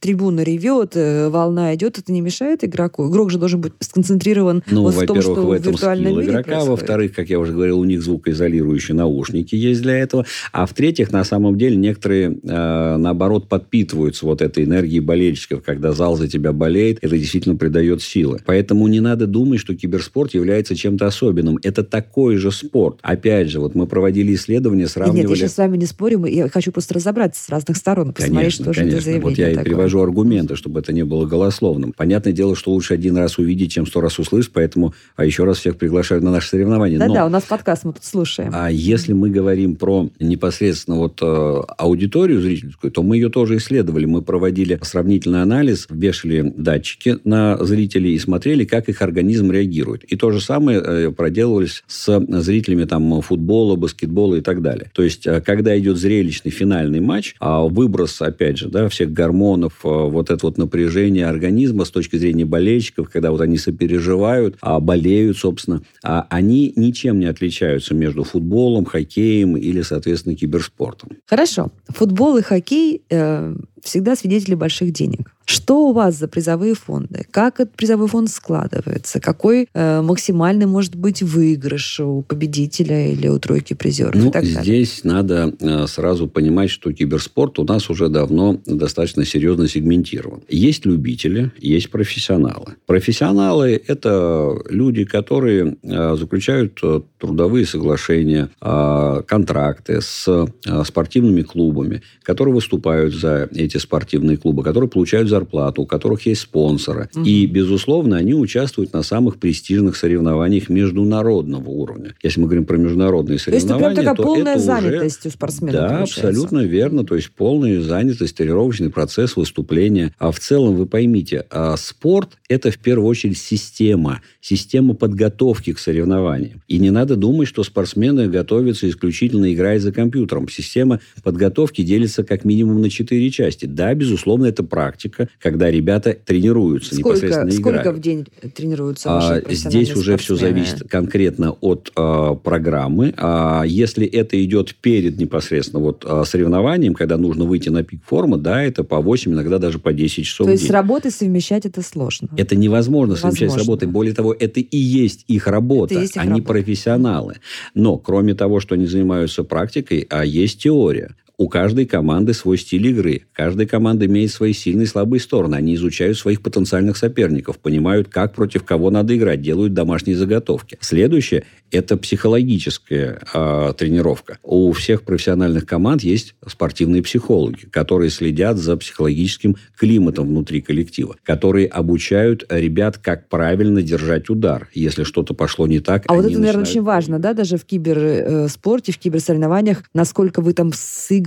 трибуна 0.00 0.40
ревет, 0.40 0.96
волна 0.96 1.72
идет, 1.76 1.98
это 1.98 2.10
не 2.10 2.20
мешает 2.20 2.64
игроку? 2.64 3.08
Игрок 3.08 3.30
же 3.30 3.38
должен 3.38 3.60
быть 3.60 3.74
сконцентрирован 3.78 4.64
Ну, 4.68 4.82
вот 4.82 4.96
в 4.96 5.06
том, 5.06 5.19
во-первых, 5.28 5.48
в 5.48 5.52
этом 5.52 5.76
скилл 5.76 6.20
игрока. 6.20 6.42
происходит. 6.42 6.68
Во-вторых, 6.68 7.14
как 7.14 7.30
я 7.30 7.38
уже 7.38 7.52
говорил, 7.52 7.80
у 7.80 7.84
них 7.84 8.02
звукоизолирующие 8.02 8.94
наушники 8.94 9.54
есть 9.54 9.82
для 9.82 9.98
этого. 9.98 10.26
А 10.52 10.66
в-третьих, 10.66 11.12
на 11.12 11.24
самом 11.24 11.58
деле, 11.58 11.76
некоторые, 11.76 12.38
э, 12.42 12.96
наоборот, 12.96 13.48
подпитываются 13.48 14.26
вот 14.26 14.42
этой 14.42 14.64
энергией 14.64 15.00
болельщиков. 15.00 15.62
Когда 15.62 15.92
зал 15.92 16.16
за 16.16 16.28
тебя 16.28 16.52
болеет, 16.52 16.98
это 17.02 17.16
действительно 17.16 17.56
придает 17.56 18.02
силы. 18.02 18.40
Поэтому 18.44 18.86
не 18.88 19.00
надо 19.00 19.26
думать, 19.26 19.60
что 19.60 19.74
киберспорт 19.74 20.34
является 20.34 20.74
чем-то 20.76 21.06
особенным. 21.06 21.58
Это 21.62 21.82
такой 21.82 22.36
же 22.36 22.50
спорт. 22.50 22.98
Опять 23.02 23.50
же, 23.50 23.60
вот 23.60 23.74
мы 23.74 23.86
проводили 23.86 24.34
исследования, 24.34 24.86
сравнивали... 24.86 25.22
Нет, 25.22 25.30
я 25.30 25.36
сейчас 25.36 25.54
с 25.54 25.58
вами 25.58 25.76
не 25.76 25.86
спорю, 25.86 26.24
я 26.24 26.48
хочу 26.48 26.72
просто 26.72 26.94
разобраться 26.94 27.42
с 27.42 27.48
разных 27.48 27.76
сторон, 27.76 28.12
посмотреть, 28.12 28.36
Конечно, 28.36 28.64
что 28.64 28.72
же 28.72 28.80
это 28.88 29.02
конечно. 29.02 29.20
Вот 29.20 29.38
я 29.38 29.50
и 29.50 29.54
такое. 29.54 29.64
привожу 29.64 30.00
аргументы, 30.00 30.56
чтобы 30.56 30.80
это 30.80 30.92
не 30.92 31.04
было 31.04 31.26
голословным. 31.26 31.92
Понятное 31.96 32.32
дело, 32.32 32.56
что 32.56 32.72
лучше 32.72 32.94
один 32.94 33.16
раз 33.16 33.38
увидеть, 33.38 33.72
чем 33.72 33.86
сто 33.86 34.00
раз 34.00 34.18
услышать, 34.18 34.52
поэтому 34.52 34.94
а 35.16 35.24
еще 35.24 35.44
раз 35.44 35.58
всех 35.58 35.76
приглашаю 35.76 36.22
на 36.22 36.30
наши 36.30 36.48
соревнования. 36.48 36.98
Но- 36.98 37.08
Да-да, 37.08 37.26
у 37.26 37.28
нас 37.28 37.44
подкаст, 37.44 37.84
мы 37.84 37.92
тут 37.92 38.04
слушаем. 38.04 38.50
а 38.54 38.70
если 38.70 39.12
мы 39.12 39.30
говорим 39.30 39.76
про 39.76 40.08
непосредственно 40.18 40.96
вот 40.96 41.18
э, 41.22 41.60
аудиторию 41.78 42.40
зрительскую, 42.40 42.90
то 42.90 43.02
мы 43.02 43.16
ее 43.16 43.28
тоже 43.28 43.56
исследовали. 43.56 44.04
Мы 44.04 44.22
проводили 44.22 44.78
сравнительный 44.82 45.42
анализ, 45.42 45.86
вешали 45.90 46.52
датчики 46.56 47.18
на 47.24 47.56
зрителей 47.64 48.14
и 48.14 48.18
смотрели, 48.18 48.64
как 48.64 48.88
их 48.88 49.02
организм 49.02 49.50
реагирует. 49.50 50.04
И 50.04 50.16
то 50.16 50.30
же 50.30 50.40
самое 50.40 50.80
э, 50.84 51.10
проделывались 51.10 51.82
с 51.86 52.20
зрителями 52.28 52.84
там 52.84 53.20
футбола, 53.22 53.76
баскетбола 53.76 54.36
и 54.36 54.40
так 54.40 54.62
далее. 54.62 54.90
То 54.94 55.02
есть, 55.02 55.26
э, 55.26 55.40
когда 55.40 55.78
идет 55.78 55.96
зрелищный 55.96 56.50
финальный 56.50 57.00
матч, 57.00 57.34
а 57.40 57.62
выброс, 57.62 58.20
опять 58.22 58.58
же, 58.58 58.68
да, 58.68 58.88
всех 58.88 59.12
гормонов, 59.12 59.80
э, 59.84 59.88
вот 59.88 60.30
это 60.30 60.46
вот 60.46 60.58
напряжение 60.58 61.26
организма 61.26 61.84
с 61.84 61.90
точки 61.90 62.16
зрения 62.16 62.44
болельщиков, 62.44 63.08
когда 63.10 63.30
вот 63.30 63.40
они 63.40 63.58
сопереживают, 63.58 64.56
а 64.60 64.80
болеют, 65.00 65.38
собственно, 65.38 65.82
а 66.04 66.26
они 66.30 66.72
ничем 66.76 67.18
не 67.18 67.26
отличаются 67.26 67.94
между 67.94 68.24
футболом, 68.24 68.84
хоккеем 68.84 69.56
или, 69.56 69.82
соответственно, 69.82 70.36
киберспортом. 70.36 71.10
Хорошо. 71.26 71.70
Футбол 71.88 72.36
и 72.36 72.42
хоккей 72.42 73.02
э, 73.10 73.54
всегда 73.82 74.16
свидетели 74.16 74.54
больших 74.54 74.92
денег. 74.92 75.32
Что 75.50 75.88
у 75.88 75.92
вас 75.92 76.16
за 76.16 76.28
призовые 76.28 76.74
фонды? 76.74 77.26
Как 77.28 77.58
этот 77.58 77.74
призовой 77.74 78.06
фонд 78.06 78.30
складывается? 78.30 79.18
Какой 79.18 79.66
э, 79.74 80.00
максимальный 80.00 80.66
может 80.66 80.94
быть 80.94 81.22
выигрыш 81.22 81.98
у 81.98 82.22
победителя 82.22 83.10
или 83.10 83.26
у 83.26 83.36
тройки 83.40 83.74
призеров? 83.74 84.14
Ну, 84.14 84.30
так 84.30 84.44
далее? 84.44 84.62
здесь 84.62 85.02
надо 85.02 85.52
э, 85.58 85.86
сразу 85.88 86.28
понимать, 86.28 86.70
что 86.70 86.92
киберспорт 86.92 87.58
у 87.58 87.64
нас 87.64 87.90
уже 87.90 88.08
давно 88.08 88.60
достаточно 88.64 89.24
серьезно 89.24 89.66
сегментирован. 89.66 90.42
Есть 90.48 90.86
любители, 90.86 91.50
есть 91.58 91.90
профессионалы. 91.90 92.76
Профессионалы– 92.86 93.82
это 93.88 94.56
люди, 94.68 95.04
которые 95.04 95.78
э, 95.82 96.16
заключают 96.16 96.78
э, 96.84 97.00
трудовые 97.18 97.66
соглашения, 97.66 98.48
контракты 98.60 100.00
с 100.00 100.46
спортивными 100.84 101.42
клубами, 101.42 102.02
которые 102.22 102.54
выступают 102.54 103.14
за 103.14 103.48
эти 103.52 103.69
спортивные 103.78 104.36
клубы, 104.36 104.62
которые 104.62 104.88
получают 104.90 105.28
зарплату, 105.28 105.82
у 105.82 105.86
которых 105.86 106.26
есть 106.26 106.42
спонсоры. 106.42 107.08
Мгм. 107.14 107.24
И, 107.24 107.46
безусловно, 107.46 108.16
они 108.16 108.34
участвуют 108.34 108.92
на 108.92 109.02
самых 109.02 109.38
престижных 109.38 109.96
соревнованиях 109.96 110.68
международного 110.68 111.68
уровня. 111.68 112.14
Если 112.22 112.40
мы 112.40 112.46
говорим 112.46 112.64
про 112.64 112.76
международные 112.76 113.38
То 113.38 113.44
есть 113.44 113.48
это 113.48 113.60
соревнования, 113.60 113.94
прям 114.02 114.04
такая 114.04 114.16
то 114.16 114.22
полная 114.22 114.52
это 114.52 114.58
уже- 114.58 114.66
занятость 114.66 115.26
у 115.26 115.30
спортсменов 115.30 115.74
да, 115.74 115.88
получается. 115.88 116.28
абсолютно 116.28 116.58
верно. 116.60 117.04
То 117.04 117.16
есть 117.16 117.30
полная 117.30 117.80
занятость, 117.80 118.36
тренировочный 118.36 118.90
процесс, 118.90 119.36
выступления. 119.36 120.14
А 120.18 120.30
в 120.32 120.38
целом, 120.38 120.76
вы 120.76 120.86
поймите, 120.86 121.46
а 121.50 121.76
спорт– 121.76 122.30
это 122.48 122.70
в 122.70 122.78
первую 122.78 123.08
очередь 123.08 123.38
система. 123.38 124.20
Система 124.40 124.94
подготовки 124.94 125.72
к 125.72 125.78
соревнованиям. 125.78 126.62
И 126.68 126.78
не 126.78 126.90
надо 126.90 127.16
думать, 127.16 127.48
что 127.48 127.62
спортсмены 127.62 128.28
готовятся 128.28 128.88
исключительно 128.88 129.52
играя 129.52 129.78
за 129.78 129.92
компьютером. 129.92 130.48
Система 130.48 131.00
подготовки 131.22 131.82
делится 131.82 132.24
как 132.24 132.44
минимум 132.44 132.80
на 132.80 132.90
четыре 132.90 133.30
части. 133.30 133.59
Да, 133.66 133.94
безусловно, 133.94 134.46
это 134.46 134.62
практика, 134.64 135.28
когда 135.40 135.70
ребята 135.70 136.14
тренируются, 136.14 136.94
Сколько, 136.94 137.08
непосредственно 137.18 137.50
сколько 137.52 137.80
играют. 137.82 137.98
в 137.98 138.00
день 138.00 138.26
тренируются 138.54 139.10
А, 139.10 139.14
ваши 139.14 139.42
профессиональные 139.42 139.84
Здесь 139.84 139.96
уже 139.96 140.16
все 140.16 140.36
зависит 140.36 140.88
конкретно 140.88 141.52
от 141.60 141.92
а, 141.96 142.34
программы. 142.34 143.14
А 143.16 143.62
если 143.64 144.06
это 144.06 144.42
идет 144.44 144.74
перед 144.76 145.18
непосредственно 145.18 145.80
вот 145.82 146.04
а, 146.06 146.24
соревнованием, 146.24 146.94
когда 146.94 147.16
нужно 147.16 147.44
выйти 147.44 147.68
на 147.68 147.82
пик 147.82 148.00
формы, 148.04 148.36
да, 148.38 148.62
это 148.62 148.84
по 148.84 149.00
8, 149.00 149.32
иногда 149.32 149.58
даже 149.58 149.78
по 149.78 149.92
10 149.92 150.24
часов 150.24 150.46
То 150.46 150.50
в 150.50 150.54
есть 150.54 150.66
с 150.66 150.70
работой 150.70 151.10
совмещать 151.10 151.66
это 151.66 151.82
сложно. 151.82 152.28
Это 152.36 152.56
невозможно 152.56 153.16
совмещать 153.16 153.50
с 153.50 153.54
Невозможно. 153.54 153.66
работой. 153.72 153.88
Более 153.88 154.14
того, 154.14 154.34
это 154.38 154.60
и 154.60 154.76
есть 154.76 155.24
их 155.28 155.46
работа. 155.46 155.94
Это 155.94 156.02
есть 156.02 156.16
их 156.16 156.22
Они 156.22 156.30
работа. 156.30 156.48
профессионалы. 156.48 157.36
Но 157.74 157.96
кроме 157.98 158.34
того, 158.34 158.60
что 158.60 158.74
они 158.74 158.86
занимаются 158.86 159.44
практикой, 159.44 160.06
а 160.10 160.24
есть 160.24 160.62
теория. 160.62 161.14
У 161.40 161.48
каждой 161.48 161.86
команды 161.86 162.34
свой 162.34 162.58
стиль 162.58 162.86
игры. 162.88 163.22
Каждая 163.32 163.66
команда 163.66 164.04
имеет 164.04 164.30
свои 164.30 164.52
сильные 164.52 164.84
и 164.84 164.86
слабые 164.86 165.20
стороны. 165.20 165.54
Они 165.54 165.74
изучают 165.74 166.18
своих 166.18 166.42
потенциальных 166.42 166.98
соперников, 166.98 167.58
понимают, 167.58 168.08
как 168.08 168.34
против 168.34 168.62
кого 168.62 168.90
надо 168.90 169.16
играть, 169.16 169.40
делают 169.40 169.72
домашние 169.72 170.18
заготовки. 170.18 170.76
Следующее– 170.82 171.44
это 171.70 171.96
психологическая 171.96 173.22
а, 173.32 173.72
тренировка. 173.72 174.36
У 174.42 174.70
всех 174.72 175.00
профессиональных 175.02 175.64
команд 175.64 176.02
есть 176.02 176.34
спортивные 176.46 177.02
психологи, 177.02 177.64
которые 177.70 178.10
следят 178.10 178.58
за 178.58 178.76
психологическим 178.76 179.56
климатом 179.78 180.28
внутри 180.28 180.60
коллектива, 180.60 181.16
которые 181.22 181.68
обучают 181.68 182.44
ребят, 182.50 182.98
как 182.98 183.30
правильно 183.30 183.80
держать 183.80 184.28
удар. 184.28 184.68
Если 184.74 185.04
что-то 185.04 185.32
пошло 185.32 185.66
не 185.66 185.80
так, 185.80 186.04
А 186.06 186.12
вот 186.12 186.26
это, 186.26 186.32
наверное, 186.32 186.42
начинают- 186.48 186.68
очень 186.68 186.82
важно, 186.82 187.18
да, 187.18 187.32
даже 187.32 187.56
в 187.56 187.64
киберспорте, 187.64 188.92
в 188.92 188.98
киберсоревнованиях, 188.98 189.84
насколько 189.94 190.42
вы 190.42 190.52
там 190.52 190.74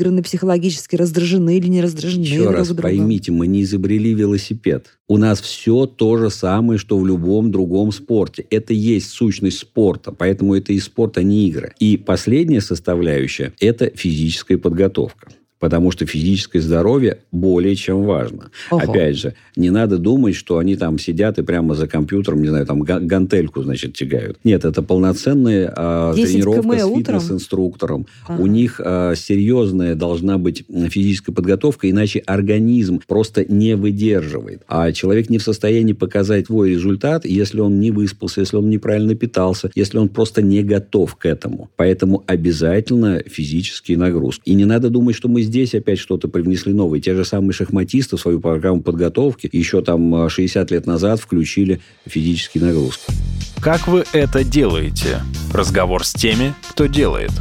сыграны 0.04 0.22
психологически, 0.22 0.96
раздражены 0.96 1.58
или 1.58 1.68
не 1.68 1.82
раздражены 1.82 2.24
Еще 2.24 2.44
друг 2.44 2.56
раз 2.56 2.68
другом. 2.68 2.84
поймите, 2.84 3.32
мы 3.32 3.48
не 3.48 3.64
изобрели 3.64 4.14
велосипед. 4.14 4.88
У 5.08 5.18
нас 5.18 5.42
все 5.42 5.86
то 5.86 6.18
же 6.18 6.30
самое, 6.30 6.78
что 6.78 6.98
в 6.98 7.06
любом 7.06 7.52
другом 7.52 7.92
спорте. 7.92 8.46
Это 8.50 8.74
есть 8.74 9.10
сущность 9.10 9.60
спорта, 9.60 10.12
поэтому 10.12 10.56
это 10.56 10.74
и 10.74 10.80
спорт, 10.80 11.18
а 11.18 11.24
не 11.24 11.48
игры. 11.48 11.74
И 11.80 11.98
последняя 11.98 12.62
составляющая– 12.62 13.54
это 13.60 13.92
физическая 13.96 14.58
подготовка. 14.58 15.30
Потому 15.64 15.92
что 15.92 16.06
физическое 16.06 16.60
здоровье 16.60 17.20
более 17.32 17.74
чем 17.78 18.04
важно. 18.04 18.52
Ого. 18.70 18.82
Опять 18.82 19.18
же, 19.18 19.34
не 19.56 19.70
надо 19.70 19.98
думать, 19.98 20.36
что 20.36 20.58
они 20.58 20.76
там 20.76 21.00
сидят 21.00 21.40
и 21.40 21.42
прямо 21.42 21.74
за 21.74 21.88
компьютером, 21.88 22.42
не 22.42 22.50
знаю, 22.50 22.66
там 22.66 22.82
га- 22.82 23.00
гантельку, 23.00 23.64
значит, 23.64 23.94
тягают. 23.94 24.38
Нет, 24.44 24.66
это 24.66 24.82
полноценная 24.82 25.74
а, 25.74 26.14
10 26.14 26.34
тренировка 26.34 26.80
с 26.80 26.98
фитнес-инструктором. 26.98 28.08
Ага. 28.28 28.42
У 28.42 28.48
них 28.48 28.82
а, 28.84 29.16
серьезная 29.16 29.96
должна 29.96 30.38
быть 30.38 30.66
физическая 30.68 31.34
подготовка, 31.34 31.90
иначе 31.90 32.20
организм 32.20 33.00
просто 33.08 33.46
не 33.46 33.78
выдерживает. 33.78 34.64
А 34.68 34.92
человек 34.92 35.30
не 35.30 35.38
в 35.38 35.44
состоянии 35.44 35.94
показать 35.94 36.48
свой 36.48 36.72
результат, 36.72 37.24
если 37.24 37.62
он 37.62 37.80
не 37.80 37.92
выспался, 37.92 38.42
если 38.42 38.58
он 38.58 38.70
неправильно 38.70 39.16
питался, 39.16 39.72
если 39.76 39.98
он 39.98 40.10
просто 40.10 40.42
не 40.42 40.62
готов 40.62 41.16
к 41.16 41.26
этому. 41.26 41.70
Поэтому 41.78 42.22
обязательно 42.28 43.24
физические 43.26 43.98
нагрузки. 43.98 44.42
И 44.44 44.54
не 44.56 44.66
надо 44.66 44.90
думать, 44.90 45.16
что 45.16 45.30
мы 45.30 45.42
здесь 45.42 45.53
опять 45.76 46.00
что-то 46.00 46.28
привнесли 46.28 46.74
новое. 46.74 47.00
Те 47.00 47.16
же 47.16 47.26
самые 47.26 47.54
шахматисты 47.54 48.18
в 48.18 48.20
свою 48.20 48.40
программу 48.40 48.82
подготовки 48.82 49.50
еще 49.52 49.82
там 49.82 50.14
а, 50.16 50.30
60 50.30 50.72
лет 50.72 50.86
назад 50.86 51.20
включили 51.20 51.80
физические 52.06 52.64
нагрузки. 52.66 53.14
Как 53.62 53.88
вы 53.88 54.04
это 54.14 54.44
делаете? 54.44 55.22
Разговор 55.54 56.06
с 56.06 56.14
теми, 56.14 56.54
кто 56.70 56.88
делает. 56.88 57.32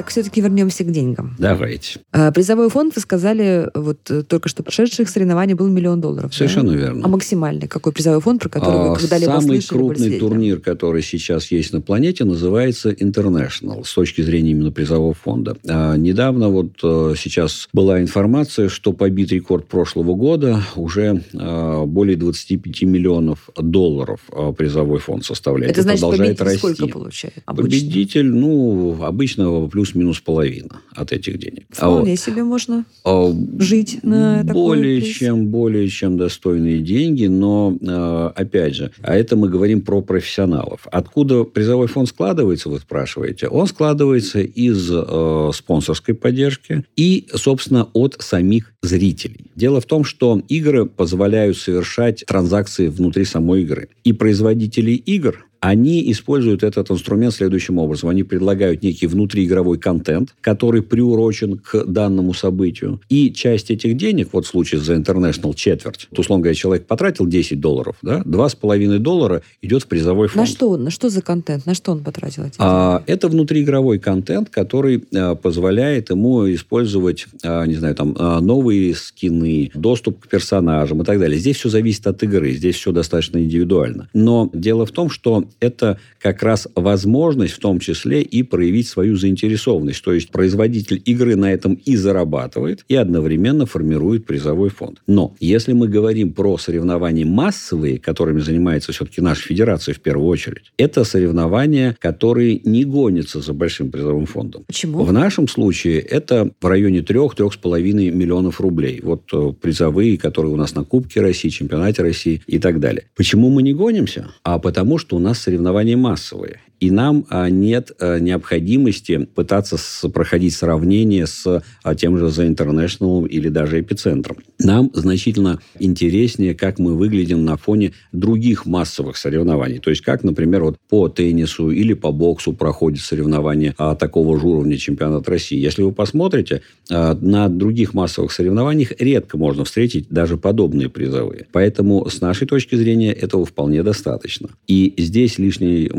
Так 0.00 0.08
все-таки 0.08 0.40
вернемся 0.40 0.82
к 0.82 0.90
деньгам. 0.90 1.36
Давайте. 1.38 2.00
А, 2.10 2.32
Призовой 2.32 2.70
фонд, 2.70 2.94
вы 2.96 3.02
сказали, 3.02 3.68
вот 3.74 4.10
э, 4.10 4.22
только 4.22 4.48
что 4.48 4.62
прошедших 4.62 5.10
соревнований 5.10 5.52
был 5.52 5.68
миллион 5.68 6.00
долларов. 6.00 6.30
да? 6.30 6.36
Совершенно 6.38 6.70
верно. 6.72 7.02
А 7.04 7.08
максимальный 7.08 7.68
какой 7.68 7.92
призовой 7.92 8.22
фонд, 8.22 8.40
про 8.40 8.48
который 8.48 8.80
А, 8.80 8.88
вы 8.92 8.96
когда-либо 8.96 9.30
Самый 9.32 9.60
слышали? 9.60 9.78
крупный 9.78 10.18
турнир, 10.18 10.60
который 10.60 11.02
сейчас 11.02 11.50
есть 11.50 11.74
на 11.74 11.82
планете, 11.82 12.24
называется 12.24 12.88
International 12.92 13.84
с 13.84 13.92
точки 13.92 14.22
зрения 14.22 14.52
именно 14.52 14.72
призового 14.72 15.12
фонда. 15.12 15.58
А, 15.68 15.96
Недавно 15.96 16.48
вот 16.48 16.78
э, 16.82 17.14
сейчас 17.18 17.68
была 17.74 18.00
информация, 18.00 18.70
что 18.70 18.94
побит 18.94 19.32
рекорд 19.32 19.68
прошлого 19.68 20.14
года 20.14 20.62
уже 20.76 21.22
э, 21.34 21.84
более 21.84 22.16
25 22.16 22.84
миллионов 22.84 23.50
долларов 23.54 24.20
э, 24.32 24.54
призовой 24.56 24.98
фонд 25.00 25.26
составляет. 25.26 25.72
Это 25.72 25.82
значит, 25.82 26.00
продолжает 26.00 26.38
победитель 26.38 26.44
расти. 26.46 26.74
сколько 26.74 26.92
получает 26.98 27.34
обычно? 27.44 27.64
Победитель, 27.68 28.26
ну, 28.30 28.96
обычно 29.02 29.68
плюс-минус 29.90 30.20
половина 30.20 30.80
от 30.94 31.12
этих 31.12 31.38
денег. 31.38 31.66
А 31.78 31.88
вот, 31.88 31.96
Вполне 31.96 32.16
себе 32.16 32.44
можно 32.44 32.84
а, 33.04 33.32
жить 33.58 34.00
на 34.02 34.42
такой 34.42 34.52
более 34.54 35.00
приз. 35.00 35.16
чем 35.16 35.46
более 35.48 35.88
чем 35.88 36.16
достойные 36.16 36.78
деньги, 36.78 37.26
но 37.26 37.76
э, 37.80 38.30
опять 38.34 38.74
же, 38.74 38.92
а 39.02 39.14
это 39.14 39.36
мы 39.36 39.48
говорим 39.48 39.80
про 39.82 40.02
профессионалов. 40.02 40.86
Откуда 40.90 41.44
призовой 41.44 41.88
фонд 41.88 42.08
складывается, 42.08 42.68
вы 42.68 42.78
спрашиваете? 42.78 43.48
Он 43.48 43.66
складывается 43.66 44.40
из 44.40 44.90
э, 44.92 45.50
спонсорской 45.54 46.14
поддержки 46.14 46.84
и, 46.96 47.26
собственно, 47.34 47.88
от 47.92 48.16
самих 48.20 48.72
зрителей. 48.82 49.50
Дело 49.54 49.80
в 49.80 49.86
том, 49.86 50.04
что 50.04 50.40
игры 50.48 50.86
позволяют 50.86 51.56
совершать 51.56 52.24
транзакции 52.26 52.88
внутри 52.88 53.24
самой 53.24 53.62
игры, 53.62 53.88
и 54.04 54.12
производители 54.12 54.92
игр 54.92 55.46
они 55.60 56.10
используют 56.10 56.62
этот 56.62 56.90
инструмент 56.90 57.34
следующим 57.34 57.78
образом. 57.78 58.08
Они 58.08 58.22
предлагают 58.22 58.82
некий 58.82 59.06
внутриигровой 59.06 59.78
контент, 59.78 60.34
который 60.40 60.82
приурочен 60.82 61.58
к 61.58 61.84
данному 61.84 62.32
событию. 62.32 63.00
И 63.10 63.30
часть 63.32 63.70
этих 63.70 63.96
денег, 63.96 64.30
вот 64.32 64.46
в 64.46 64.48
случае 64.48 64.80
за 64.80 64.94
International 64.94 65.54
четверть, 65.54 66.08
то, 66.14 66.20
условно 66.22 66.42
говоря, 66.42 66.54
человек 66.54 66.86
потратил 66.86 67.26
10 67.26 67.60
долларов, 67.60 67.96
да, 68.02 68.22
2,5 68.24 68.98
доллара 68.98 69.42
идет 69.60 69.82
в 69.82 69.86
призовой 69.86 70.28
фонд. 70.28 70.36
На 70.36 70.46
что, 70.46 70.70
он- 70.70 70.84
на 70.84 70.90
что 70.90 71.10
за 71.10 71.20
контент? 71.20 71.66
На 71.66 71.74
что 71.74 71.92
он 71.92 72.02
потратил 72.02 72.44
эти 72.44 72.54
А, 72.58 73.02
это 73.06 73.28
внутриигровой 73.28 73.98
контент, 73.98 74.48
который 74.48 75.04
а, 75.14 75.34
позволяет 75.34 76.10
ему 76.10 76.50
использовать, 76.52 77.26
а, 77.44 77.66
не 77.66 77.74
знаю, 77.74 77.94
там 77.94 78.16
а, 78.18 78.40
новые 78.40 78.94
скины, 78.94 79.70
доступ 79.74 80.20
к 80.20 80.28
персонажам 80.28 81.02
и 81.02 81.04
так 81.04 81.18
далее. 81.18 81.38
Здесь 81.38 81.56
все 81.56 81.68
зависит 81.68 82.06
от 82.06 82.22
игры, 82.22 82.52
здесь 82.52 82.76
все 82.76 82.92
достаточно 82.92 83.38
индивидуально. 83.38 84.08
Но 84.14 84.50
дело 84.54 84.86
в 84.86 84.90
том, 84.92 85.10
что 85.10 85.44
это 85.60 85.98
как 86.20 86.42
раз 86.42 86.68
возможность 86.74 87.54
в 87.54 87.58
том 87.58 87.80
числе 87.80 88.22
и 88.22 88.42
проявить 88.42 88.88
свою 88.88 89.16
заинтересованность. 89.16 90.02
То 90.04 90.12
есть 90.12 90.30
производитель 90.30 91.02
игры 91.04 91.36
на 91.36 91.52
этом 91.52 91.74
и 91.74 91.96
зарабатывает, 91.96 92.84
и 92.88 92.94
одновременно 92.94 93.66
формирует 93.66 94.26
призовой 94.26 94.70
фонд. 94.70 95.00
Но 95.06 95.34
если 95.40 95.72
мы 95.72 95.88
говорим 95.88 96.32
про 96.32 96.58
соревнования 96.58 97.26
массовые, 97.26 97.98
которыми 97.98 98.40
занимается 98.40 98.92
все-таки 98.92 99.20
наша 99.20 99.42
федерация 99.42 99.94
в 99.94 100.00
первую 100.00 100.28
очередь, 100.28 100.72
это 100.76 101.04
соревнования, 101.04 101.96
которые 101.98 102.60
не 102.64 102.84
гонятся 102.84 103.40
за 103.40 103.52
большим 103.52 103.90
призовым 103.90 104.26
фондом. 104.26 104.64
Почему? 104.66 105.02
В 105.04 105.12
нашем 105.12 105.48
случае 105.48 106.00
это 106.00 106.50
в 106.60 106.66
районе 106.66 107.00
3-3,5 107.00 108.10
миллионов 108.10 108.60
рублей. 108.60 109.00
Вот 109.02 109.24
э, 109.32 109.52
призовые, 109.60 110.18
которые 110.18 110.52
у 110.52 110.56
нас 110.56 110.74
на 110.74 110.84
Кубке 110.84 111.20
России, 111.20 111.48
Чемпионате 111.48 112.02
России 112.02 112.42
и 112.46 112.58
так 112.58 112.80
далее. 112.80 113.04
Почему 113.16 113.50
мы 113.50 113.62
не 113.62 113.72
гонимся? 113.72 114.28
А 114.42 114.58
потому 114.58 114.98
что 114.98 115.16
у 115.16 115.18
нас 115.18 115.39
соревнования 115.40 115.96
массовые. 115.96 116.60
И 116.80 116.90
нам 116.90 117.26
а, 117.28 117.50
нет 117.50 117.92
а, 117.98 118.18
необходимости 118.18 119.28
пытаться 119.34 119.76
проходить 120.08 120.54
сравнение 120.54 121.26
с 121.26 121.62
а, 121.82 121.94
тем 121.94 122.16
же 122.16 122.26
The 122.26 122.54
International 122.54 123.28
или 123.28 123.48
даже 123.48 123.80
Эпицентром. 123.80 124.38
Нам 124.64 124.90
значительно 124.92 125.60
интереснее, 125.78 126.54
как 126.54 126.78
мы 126.78 126.96
выглядим 126.96 127.44
на 127.44 127.56
фоне 127.56 127.92
других 128.12 128.66
массовых 128.66 129.16
соревнований. 129.16 129.78
То 129.78 129.90
есть, 129.90 130.02
как, 130.02 130.22
например, 130.22 130.64
вот 130.64 130.76
по 130.88 131.08
теннису 131.08 131.70
или 131.70 131.94
по 131.94 132.12
боксу 132.12 132.52
проходят 132.52 133.00
соревнования 133.00 133.74
а, 133.78 133.94
такого 133.94 134.38
же 134.38 134.46
уровня 134.46 134.76
чемпионат 134.76 135.28
России. 135.28 135.58
Если 135.58 135.82
вы 135.82 135.92
посмотрите, 135.92 136.62
а, 136.90 137.14
на 137.14 137.48
других 137.48 137.94
массовых 137.94 138.32
соревнованиях 138.32 138.92
редко 138.98 139.38
можно 139.38 139.64
встретить 139.64 140.08
даже 140.10 140.36
подобные 140.36 140.88
призовые. 140.88 141.46
Поэтому, 141.52 142.08
с 142.08 142.20
нашей 142.20 142.46
точки 142.46 142.74
зрения, 142.74 143.12
этого 143.12 143.44
вполне 143.44 143.82
достаточно. 143.82 144.50
И 144.66 144.94
здесь 144.98 145.38
лишний, 145.38 145.90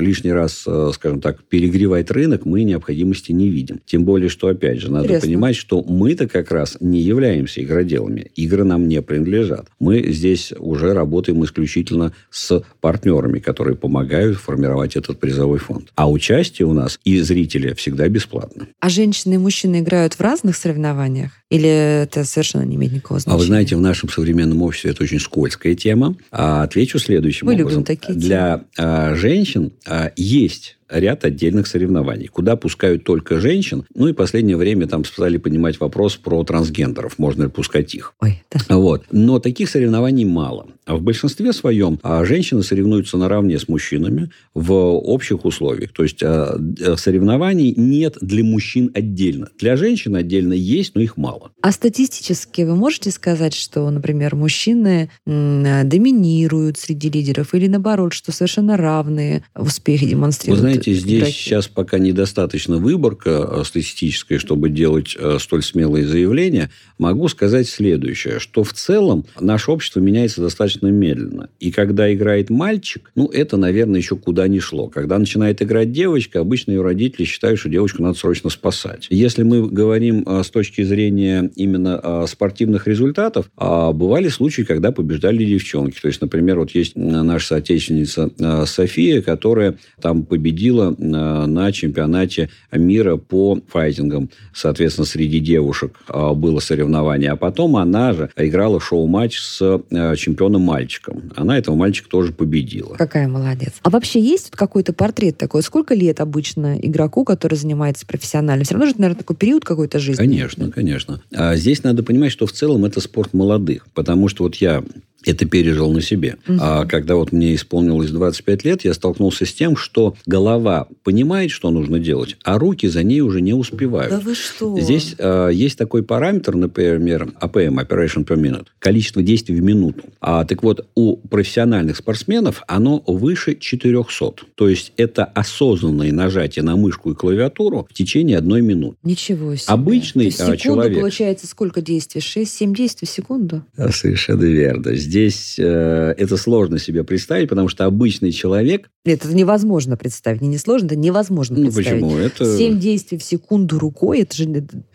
лишний 0.00 0.32
раз, 0.32 0.64
э, 0.66 0.90
скажем 0.94 1.20
так, 1.20 1.42
перегревать 1.44 2.10
рынок 2.10 2.44
мы 2.44 2.64
необходимости 2.64 3.32
не 3.32 3.48
видим. 3.48 3.80
Тем 3.86 4.04
более, 4.04 4.28
что, 4.28 4.48
опять 4.48 4.80
же, 4.80 4.90
надо 4.90 5.06
Интересно. 5.06 5.28
понимать, 5.28 5.56
что 5.56 5.82
мы-то 5.82 6.28
как 6.28 6.50
раз 6.50 6.76
не 6.80 7.00
являемся 7.00 7.62
игроделами. 7.62 7.97
Игры 8.34 8.64
нам 8.64 8.88
не 8.88 9.02
принадлежат. 9.02 9.68
Мы 9.78 10.12
здесь 10.12 10.52
уже 10.58 10.94
работаем 10.94 11.44
исключительно 11.44 12.12
с 12.30 12.62
партнерами, 12.80 13.38
которые 13.38 13.76
помогают 13.76 14.38
формировать 14.38 14.96
этот 14.96 15.18
призовой 15.18 15.58
фонд. 15.58 15.90
А 15.94 16.10
участие 16.10 16.66
у 16.66 16.72
нас 16.72 17.00
и 17.04 17.20
зрители 17.20 17.74
всегда 17.74 18.08
бесплатно. 18.08 18.68
А 18.80 18.88
женщины 18.88 19.34
и 19.34 19.38
мужчины 19.38 19.80
играют 19.80 20.14
в 20.14 20.20
разных 20.20 20.56
соревнованиях? 20.56 21.32
Или 21.50 22.02
это 22.02 22.24
совершенно 22.24 22.62
не 22.62 22.76
имеет 22.76 22.92
никакого 22.92 23.20
значения? 23.20 23.36
А 23.36 23.38
вы 23.38 23.46
знаете, 23.46 23.76
в 23.76 23.80
нашем 23.80 24.10
современном 24.10 24.62
обществе 24.62 24.90
это 24.90 25.02
очень 25.02 25.18
скользкая 25.18 25.74
тема. 25.74 26.14
А 26.30 26.62
отвечу 26.62 26.98
следующим 26.98 27.46
Мы 27.46 27.52
любим 27.52 27.66
образом. 27.66 27.84
такие 27.84 28.18
Для 28.18 28.64
а, 28.76 29.14
женщин 29.14 29.72
а, 29.86 30.12
есть 30.16 30.76
ряд 30.90 31.24
отдельных 31.24 31.66
соревнований, 31.66 32.28
куда 32.28 32.56
пускают 32.56 33.04
только 33.04 33.40
женщин. 33.40 33.84
Ну 33.94 34.08
и 34.08 34.14
последнее 34.14 34.56
время 34.56 34.86
там 34.86 35.04
стали 35.04 35.36
поднимать 35.36 35.80
вопрос 35.80 36.16
про 36.16 36.42
трансгендеров, 36.44 37.18
можно 37.18 37.44
ли 37.44 37.48
пускать 37.50 37.94
их. 37.94 38.14
Ой, 38.20 38.42
да. 38.50 38.76
Вот. 38.76 39.04
Но 39.10 39.38
таких 39.38 39.68
соревнований 39.68 40.24
мало. 40.24 40.66
А 40.84 40.96
в 40.96 41.02
большинстве 41.02 41.52
своем 41.52 41.98
а, 42.02 42.24
женщины 42.24 42.62
соревнуются 42.62 43.16
наравне 43.16 43.58
с 43.58 43.68
мужчинами 43.68 44.30
в 44.54 44.72
общих 44.72 45.44
условиях. 45.46 45.92
То 45.92 46.02
есть 46.02 46.20
соревнований 46.20 47.74
нет 47.76 48.16
для 48.20 48.44
мужчин 48.44 48.90
отдельно. 48.94 49.48
Для 49.58 49.76
женщин 49.76 50.14
отдельно 50.14 50.52
есть, 50.52 50.94
но 50.94 51.00
их 51.00 51.16
мало. 51.16 51.37
А 51.60 51.72
статистически 51.72 52.62
вы 52.62 52.76
можете 52.76 53.10
сказать, 53.10 53.54
что, 53.54 53.88
например, 53.90 54.34
мужчины 54.36 55.10
э, 55.26 55.84
доминируют 55.84 56.78
среди 56.78 57.10
лидеров 57.10 57.54
или 57.54 57.66
наоборот, 57.66 58.12
что 58.12 58.32
совершенно 58.32 58.76
равные 58.76 59.44
успехи 59.56 60.04
Вы 60.04 60.10
демонстрируют? 60.10 60.60
знаете, 60.60 60.92
здесь 60.94 61.20
игроки? 61.20 61.32
сейчас 61.32 61.68
пока 61.68 61.98
недостаточно 61.98 62.76
выборка 62.76 63.48
э, 63.50 63.64
статистическая, 63.64 64.38
чтобы 64.38 64.70
делать 64.70 65.16
э, 65.18 65.38
столь 65.40 65.62
смелые 65.62 66.06
заявления. 66.06 66.70
Могу 66.98 67.28
сказать 67.28 67.68
следующее, 67.68 68.38
что 68.38 68.64
в 68.64 68.72
целом 68.72 69.24
наше 69.40 69.70
общество 69.70 70.00
меняется 70.00 70.40
достаточно 70.40 70.88
медленно. 70.88 71.50
И 71.60 71.70
когда 71.70 72.12
играет 72.12 72.50
мальчик, 72.50 73.10
ну, 73.14 73.26
это, 73.26 73.56
наверное, 73.56 74.00
еще 74.00 74.16
куда 74.16 74.48
ни 74.48 74.58
шло. 74.58 74.88
Когда 74.88 75.18
начинает 75.18 75.62
играть 75.62 75.92
девочка, 75.92 76.40
обычно 76.40 76.72
ее 76.72 76.82
родители 76.82 77.24
считают, 77.24 77.60
что 77.60 77.68
девочку 77.68 78.02
надо 78.02 78.18
срочно 78.18 78.50
спасать. 78.50 79.06
Если 79.10 79.42
мы 79.42 79.68
говорим 79.68 80.26
с 80.26 80.50
точки 80.50 80.82
зрения 80.82 81.27
именно 81.54 82.00
э, 82.02 82.26
спортивных 82.28 82.86
результатов, 82.86 83.50
а 83.56 83.92
бывали 83.92 84.28
случаи, 84.28 84.62
когда 84.62 84.92
побеждали 84.92 85.44
девчонки. 85.44 86.00
То 86.00 86.08
есть, 86.08 86.20
например, 86.20 86.58
вот 86.58 86.70
есть 86.72 86.92
наша 86.96 87.46
соотечественница 87.46 88.30
э, 88.38 88.64
София, 88.66 89.22
которая 89.22 89.76
там 90.00 90.24
победила 90.24 90.94
на 90.98 91.72
чемпионате 91.72 92.50
мира 92.72 93.16
по 93.16 93.60
файтингам. 93.68 94.30
Соответственно, 94.54 95.06
среди 95.06 95.40
девушек 95.40 95.98
было 96.08 96.60
соревнование. 96.60 97.32
А 97.32 97.36
потом 97.36 97.76
она 97.76 98.12
же 98.12 98.30
играла 98.36 98.80
шоу-матч 98.80 99.38
с 99.38 99.80
чемпионом-мальчиком. 100.16 101.32
Она 101.36 101.58
этого 101.58 101.74
мальчика 101.74 102.08
тоже 102.08 102.32
победила. 102.32 102.94
Какая 102.94 103.28
молодец. 103.28 103.74
А 103.82 103.90
вообще 103.90 104.20
есть 104.20 104.50
какой-то 104.50 104.92
портрет 104.92 105.38
такой? 105.38 105.62
Сколько 105.62 105.94
лет 105.94 106.20
обычно 106.20 106.78
игроку, 106.80 107.24
который 107.24 107.54
занимается 107.54 108.06
профессионально? 108.06 108.64
Все 108.64 108.74
равно 108.74 108.86
же, 108.86 108.94
наверное, 108.98 109.18
такой 109.18 109.36
период 109.36 109.64
какой-то 109.64 109.98
жизни. 109.98 110.22
Конечно, 110.22 110.70
конечно. 110.70 111.17
А 111.32 111.56
здесь 111.56 111.82
надо 111.82 112.02
понимать, 112.02 112.32
что 112.32 112.46
в 112.46 112.52
целом 112.52 112.84
это 112.84 113.00
спорт 113.00 113.32
молодых. 113.34 113.86
Потому 113.94 114.28
что 114.28 114.44
вот 114.44 114.56
я 114.56 114.82
это 115.24 115.46
пережил 115.46 115.92
на 115.92 116.00
себе. 116.00 116.36
Мгм. 116.46 116.58
А 116.62 116.86
когда 116.86 117.16
вот 117.16 117.32
мне 117.32 117.54
исполнилось 117.54 118.10
25 118.10 118.64
лет, 118.64 118.84
я 118.84 118.94
столкнулся 118.94 119.44
с 119.46 119.52
тем, 119.52 119.76
что 119.76 120.16
голова 120.26 120.88
понимает, 121.02 121.50
что 121.50 121.70
нужно 121.70 121.98
делать, 121.98 122.36
а 122.44 122.58
руки 122.58 122.86
за 122.88 123.02
ней 123.02 123.20
уже 123.20 123.40
не 123.40 123.52
успевают. 123.52 124.10
Да 124.10 124.20
вы 124.20 124.34
что? 124.34 124.78
Здесь 124.78 125.14
э, 125.18 125.50
есть 125.52 125.76
такой 125.76 126.02
параметр, 126.02 126.54
например, 126.54 127.32
APM, 127.40 127.74
Operation 127.86 128.24
per 128.24 128.36
Minute, 128.36 128.66
количество 128.78 129.22
действий 129.22 129.56
в 129.56 129.62
минуту. 129.62 130.04
А, 130.20 130.44
так 130.44 130.62
вот, 130.62 130.86
у 130.94 131.16
профессиональных 131.16 131.96
спортсменов 131.96 132.62
оно 132.66 133.02
выше 133.06 133.56
400. 133.56 134.46
То 134.54 134.68
есть, 134.68 134.92
это 134.96 135.24
осознанное 135.24 136.12
нажатие 136.12 136.62
на 136.62 136.76
мышку 136.76 137.10
и 137.10 137.14
клавиатуру 137.14 137.86
в 137.90 137.94
течение 137.94 138.38
одной 138.38 138.62
минуты. 138.62 138.96
Ничего 139.02 139.54
себе. 139.56 139.72
Обычный, 139.72 140.24
То 140.24 140.26
есть 140.26 140.40
а, 140.40 140.44
секунду 140.44 140.58
человек- 140.58 140.98
получается 141.00 141.46
сколько 141.46 141.80
действий? 141.80 142.20
6-7 142.20 142.74
действий 142.74 143.06
в 143.06 143.10
секунду? 143.10 143.64
Да, 143.76 143.90
совершенно 143.90 144.44
верно. 144.44 144.94
Здесь 145.08 145.56
э, 145.58 146.14
это 146.16 146.36
сложно 146.36 146.78
себе 146.78 147.02
представить, 147.02 147.48
потому 147.48 147.68
что 147.68 147.86
обычный 147.86 148.30
человек... 148.30 148.90
Нет, 149.04 149.24
это 149.24 149.34
невозможно 149.34 149.96
представить. 149.96 150.42
Не, 150.42 150.48
не 150.48 150.58
сложно, 150.58 150.86
это 150.86 150.96
невозможно 150.96 151.56
ну, 151.56 151.64
представить. 151.64 152.02
почему? 152.02 152.18
Это... 152.18 152.56
Семь 152.56 152.78
действий 152.78 153.16
в 153.16 153.22
секунду 153.22 153.78
рукой, 153.78 154.20
это 154.20 154.36
же 154.36 154.44